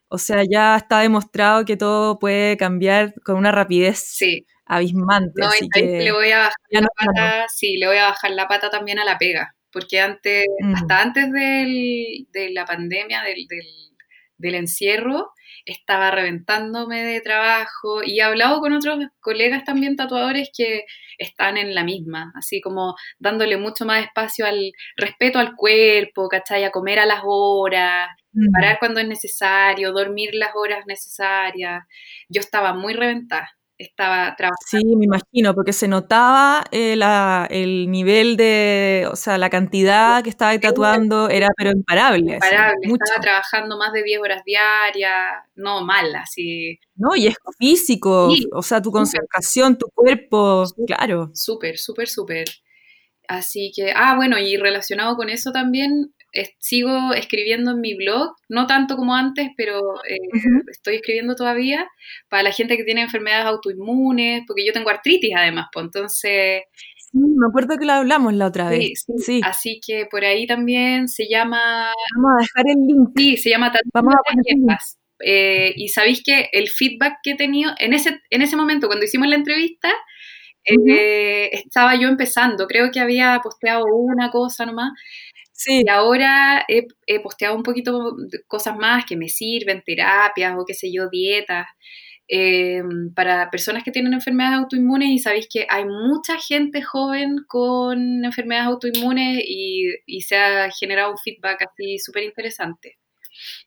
o 0.07 0.17
sea, 0.17 0.43
ya 0.49 0.77
está 0.77 0.99
demostrado 0.99 1.65
que 1.65 1.77
todo 1.77 2.19
puede 2.19 2.55
cambiar 2.57 3.13
con 3.23 3.35
una 3.35 3.51
rapidez 3.51 4.17
abismante. 4.65 5.41
No, 5.41 5.49
le 5.75 6.11
voy 6.11 6.31
a 6.31 6.37
bajar 6.39 6.55
la 6.69 6.87
pata, 6.95 7.45
sí, 7.49 7.77
le 7.77 7.87
voy 7.87 7.97
a 7.97 8.09
bajar 8.09 8.31
la 8.31 8.47
pata 8.47 8.69
también 8.69 8.99
a 8.99 9.05
la 9.05 9.17
pega 9.17 9.55
porque 9.71 9.99
antes, 9.99 10.45
mm. 10.59 10.75
hasta 10.75 11.01
antes 11.01 11.31
de 11.31 12.49
la 12.51 12.65
pandemia, 12.65 13.23
del, 13.23 13.45
del, 14.37 14.55
encierro, 14.55 15.31
estaba 15.65 16.11
reventándome 16.11 17.03
de 17.03 17.21
trabajo 17.21 18.01
y 18.03 18.19
he 18.19 18.23
hablado 18.23 18.59
con 18.61 18.73
otros 18.73 18.99
colegas 19.19 19.63
también 19.63 19.95
tatuadores 19.95 20.49
que 20.55 20.85
están 21.17 21.57
en 21.57 21.75
la 21.75 21.83
misma, 21.83 22.31
así 22.35 22.61
como 22.61 22.95
dándole 23.19 23.57
mucho 23.57 23.85
más 23.85 24.03
espacio 24.03 24.45
al 24.45 24.71
respeto 24.95 25.39
al 25.39 25.55
cuerpo, 25.55 26.29
¿cachai? 26.29 26.63
A 26.63 26.71
comer 26.71 26.99
a 26.99 27.05
las 27.05 27.21
horas, 27.23 28.09
mm. 28.33 28.51
parar 28.51 28.77
cuando 28.79 29.01
es 29.01 29.07
necesario, 29.07 29.91
dormir 29.91 30.31
las 30.33 30.51
horas 30.55 30.85
necesarias. 30.87 31.83
Yo 32.29 32.39
estaba 32.41 32.73
muy 32.73 32.93
reventada 32.93 33.49
estaba 33.79 34.35
trabajando. 34.35 34.57
Sí, 34.67 34.95
me 34.95 35.05
imagino, 35.05 35.55
porque 35.55 35.73
se 35.73 35.87
notaba 35.87 36.65
eh, 36.71 36.99
el 37.49 37.89
nivel 37.89 38.35
de, 38.35 39.07
o 39.09 39.15
sea, 39.15 39.37
la 39.37 39.49
cantidad 39.49 40.21
que 40.21 40.29
estaba 40.29 40.57
tatuando 40.59 41.29
era 41.29 41.47
pero 41.55 41.71
imparable. 41.71 42.33
Imparable, 42.33 42.87
estaba 42.87 43.21
trabajando 43.21 43.77
más 43.77 43.93
de 43.93 44.03
10 44.03 44.19
horas 44.19 44.43
diarias, 44.45 45.15
no 45.55 45.81
mal, 45.81 46.13
así. 46.15 46.77
No, 46.95 47.15
y 47.15 47.27
es 47.27 47.35
físico, 47.57 48.29
o 48.51 48.61
sea, 48.61 48.81
tu 48.81 48.91
concentración, 48.91 49.77
tu 49.77 49.87
cuerpo, 49.95 50.65
claro. 50.85 51.31
Súper, 51.33 51.77
súper, 51.77 52.09
súper. 52.09 52.45
Así 53.29 53.71
que, 53.73 53.93
ah, 53.95 54.15
bueno, 54.15 54.37
y 54.37 54.57
relacionado 54.57 55.15
con 55.15 55.29
eso 55.29 55.51
también, 55.51 56.13
sigo 56.59 57.13
escribiendo 57.13 57.71
en 57.71 57.81
mi 57.81 57.95
blog, 57.95 58.35
no 58.47 58.67
tanto 58.67 58.95
como 58.95 59.15
antes, 59.15 59.49
pero 59.57 59.79
eh, 60.07 60.17
estoy 60.71 60.95
escribiendo 60.95 61.35
todavía 61.35 61.87
para 62.29 62.43
la 62.43 62.51
gente 62.51 62.77
que 62.77 62.83
tiene 62.83 63.01
enfermedades 63.01 63.45
autoinmunes, 63.45 64.43
porque 64.47 64.65
yo 64.65 64.73
tengo 64.73 64.89
artritis 64.89 65.33
además, 65.35 65.67
pues 65.71 65.85
entonces... 65.85 66.63
Sí, 67.11 67.17
me 67.17 67.47
acuerdo 67.47 67.77
que 67.79 67.85
lo 67.85 67.93
hablamos 67.93 68.33
la 68.35 68.45
otra 68.45 68.69
vez. 68.69 69.05
Sí, 69.17 69.41
Así 69.43 69.79
que 69.85 70.05
por 70.05 70.23
ahí 70.23 70.45
también 70.45 71.07
se 71.07 71.27
llama... 71.27 71.91
Vamos 72.15 72.31
a 72.33 72.41
dejar 72.41 72.65
el 72.67 72.85
link. 72.85 73.09
Sí, 73.15 73.37
se 73.37 73.49
llama 73.49 73.73
Vamos 73.93 74.13
a 74.13 74.19
poner 74.29 74.77
eh, 75.21 75.73
y 75.75 75.89
sabéis 75.89 76.23
que 76.23 76.49
el 76.53 76.69
feedback 76.69 77.17
que 77.23 77.31
he 77.31 77.35
tenido 77.35 77.71
en 77.77 77.93
ese, 77.93 78.21
en 78.29 78.41
ese 78.41 78.55
momento, 78.55 78.87
cuando 78.87 79.05
hicimos 79.05 79.27
la 79.27 79.35
entrevista, 79.35 79.89
eh, 80.65 81.49
estaba 81.51 81.95
yo 81.95 82.07
empezando, 82.09 82.67
creo 82.67 82.91
que 82.91 82.99
había 82.99 83.39
posteado 83.41 83.85
una 83.85 84.29
cosa 84.29 84.65
nomás. 84.65 84.91
Sí. 85.59 85.83
Y 85.85 85.89
ahora 85.89 86.65
he, 86.69 87.19
posteado 87.19 87.53
un 87.53 87.63
poquito 87.63 88.15
cosas 88.47 88.77
más 88.77 89.03
que 89.05 89.17
me 89.17 89.27
sirven, 89.27 89.83
terapias 89.85 90.55
o 90.57 90.63
qué 90.65 90.73
sé 90.73 90.89
yo, 90.89 91.09
dietas, 91.09 91.67
eh, 92.29 92.81
para 93.13 93.49
personas 93.49 93.83
que 93.83 93.91
tienen 93.91 94.13
enfermedades 94.13 94.59
autoinmunes 94.59 95.09
y 95.09 95.19
sabéis 95.19 95.49
que 95.51 95.67
hay 95.69 95.83
mucha 95.83 96.37
gente 96.37 96.81
joven 96.81 97.39
con 97.45 98.23
enfermedades 98.23 98.67
autoinmunes 98.67 99.43
y, 99.45 99.89
y 100.05 100.21
se 100.21 100.37
ha 100.37 100.69
generado 100.71 101.11
un 101.11 101.17
feedback 101.17 101.63
así 101.63 101.99
súper 101.99 102.23
interesante. 102.23 102.97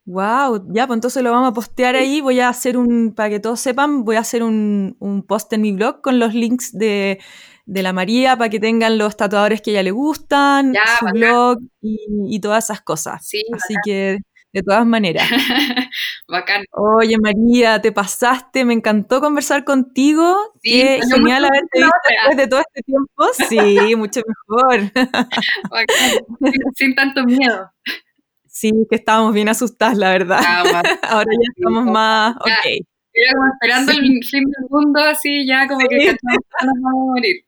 Wow, 0.06 0.72
ya, 0.72 0.86
pues 0.86 0.96
entonces 0.96 1.22
lo 1.22 1.30
vamos 1.30 1.50
a 1.50 1.54
postear 1.54 1.94
ahí. 1.94 2.22
Voy 2.22 2.40
a 2.40 2.48
hacer 2.48 2.78
un, 2.78 3.14
para 3.14 3.28
que 3.28 3.40
todos 3.40 3.60
sepan, 3.60 4.04
voy 4.04 4.16
a 4.16 4.20
hacer 4.20 4.42
un, 4.42 4.96
un 4.98 5.26
post 5.26 5.52
en 5.52 5.60
mi 5.60 5.72
blog 5.72 6.00
con 6.00 6.18
los 6.18 6.32
links 6.32 6.72
de, 6.72 7.18
de, 7.64 7.82
la 7.82 7.92
María 7.92 8.36
para 8.36 8.50
que 8.50 8.60
tengan 8.60 8.98
los 8.98 9.16
tatuadores 9.16 9.60
que 9.62 9.70
a 9.70 9.72
ella 9.72 9.82
le 9.82 9.90
gustan, 9.90 10.74
su 10.98 11.06
blog 11.06 11.58
y, 11.80 12.40
todas 12.40 12.64
esas 12.64 12.80
cosas. 12.82 13.26
Sí, 13.26 13.42
Así 13.52 13.74
que, 13.84 14.18
de 14.52 14.62
todas 14.62 14.86
maneras. 14.86 15.28
bacán. 16.28 16.64
Oye, 16.72 17.16
María, 17.18 17.80
te 17.80 17.92
pasaste, 17.92 18.64
me 18.64 18.74
encantó 18.74 19.20
conversar 19.20 19.64
contigo. 19.64 20.36
Sí, 20.62 20.70
Qué 20.72 21.00
genial 21.10 21.44
haberte 21.44 21.78
visto 21.78 21.92
después 22.08 22.36
de 22.36 22.46
todo 22.48 22.60
este 22.60 22.82
tiempo. 22.82 23.24
Sí, 23.48 23.96
mucho 23.96 24.20
mejor. 24.26 24.92
Bacán. 25.70 26.64
sin 26.74 26.94
tanto 26.94 27.24
miedo. 27.24 27.70
Sí, 28.46 28.70
que 28.90 28.96
estábamos 28.96 29.32
bien 29.32 29.48
asustadas, 29.48 29.96
la 29.96 30.10
verdad. 30.10 30.40
Ahora 31.02 31.30
ya 31.32 31.52
estamos 31.56 31.86
más, 31.86 32.36
ok. 32.36 32.86
Era 33.22 33.34
como 33.34 33.52
esperando 33.52 33.92
el 33.92 34.24
fin 34.24 34.44
del 34.44 34.66
mundo, 34.68 35.00
así 35.00 35.46
ya 35.46 35.68
como 35.68 35.86
que 35.88 36.06
nos 36.06 36.16
vamos 36.82 36.86
a 36.86 37.12
morir. 37.12 37.44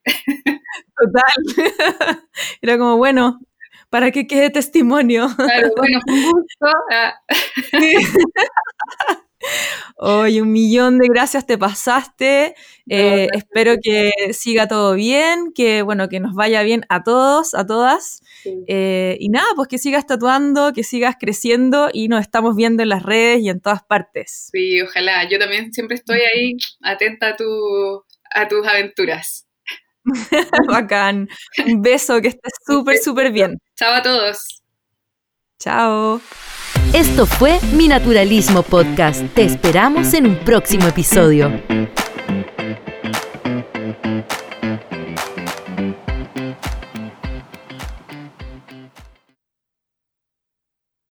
Total. 0.97 1.33
Era 2.63 2.79
como, 2.79 2.97
bueno, 2.97 3.41
para 3.95 4.11
que 4.11 4.27
quede 4.27 4.51
testimonio. 4.51 5.29
Claro, 5.37 5.71
bueno, 5.77 6.01
fue 6.05 6.15
un 6.15 6.25
gusto. 6.25 6.67
Ah. 6.91 7.15
Oye, 9.97 10.43
un 10.43 10.51
millón 10.51 10.99
de 10.99 11.07
gracias 11.07 11.47
te 11.47 11.57
pasaste. 11.57 12.57
Eh, 12.89 13.29
espero 13.35 13.77
que 13.81 14.11
siga 14.33 14.67
todo 14.67 14.95
bien, 14.95 15.53
que 15.55 15.83
bueno, 15.83 16.09
que 16.09 16.19
nos 16.19 16.35
vaya 16.35 16.65
bien 16.65 16.85
a 16.89 17.05
todos, 17.05 17.55
a 17.55 17.67
todas. 17.67 18.24
Eh, 18.67 19.17
y 19.21 19.29
nada, 19.29 19.47
pues 19.57 19.69
que 19.69 19.79
sigas 19.79 20.07
tatuando, 20.07 20.73
que 20.73 20.85
sigas 20.85 21.17
creciendo 21.19 21.91
y 21.93 22.09
nos 22.09 22.21
estamos 22.21 22.57
viendo 22.57 22.83
en 22.83 22.89
las 22.89 23.03
redes 23.03 23.41
y 23.41 23.49
en 23.49 23.61
todas 23.61 23.83
partes. 23.83 24.49
Sí, 24.53 24.81
ojalá. 24.81 25.29
Yo 25.29 25.39
también 25.39 25.73
siempre 25.73 25.97
estoy 25.97 26.21
ahí 26.21 26.57
atenta 26.83 27.29
a, 27.29 27.37
tu, 27.37 28.05
a 28.35 28.49
tus 28.49 28.67
aventuras. 28.67 29.47
Bacán. 30.69 31.29
Un 31.67 31.83
beso, 31.83 32.21
que 32.21 32.29
estés 32.29 32.53
súper, 32.67 32.99
súper 32.99 33.33
bien. 33.33 33.59
Chao 33.77 33.95
a 33.95 34.03
todos. 34.03 34.63
Chao. 35.59 36.21
Esto 36.93 37.27
fue 37.27 37.59
Mi 37.73 37.89
Naturalismo 37.89 38.63
Podcast. 38.63 39.25
Te 39.35 39.45
esperamos 39.45 40.15
en 40.15 40.27
un 40.27 40.37
próximo 40.39 40.87
episodio. 40.87 41.51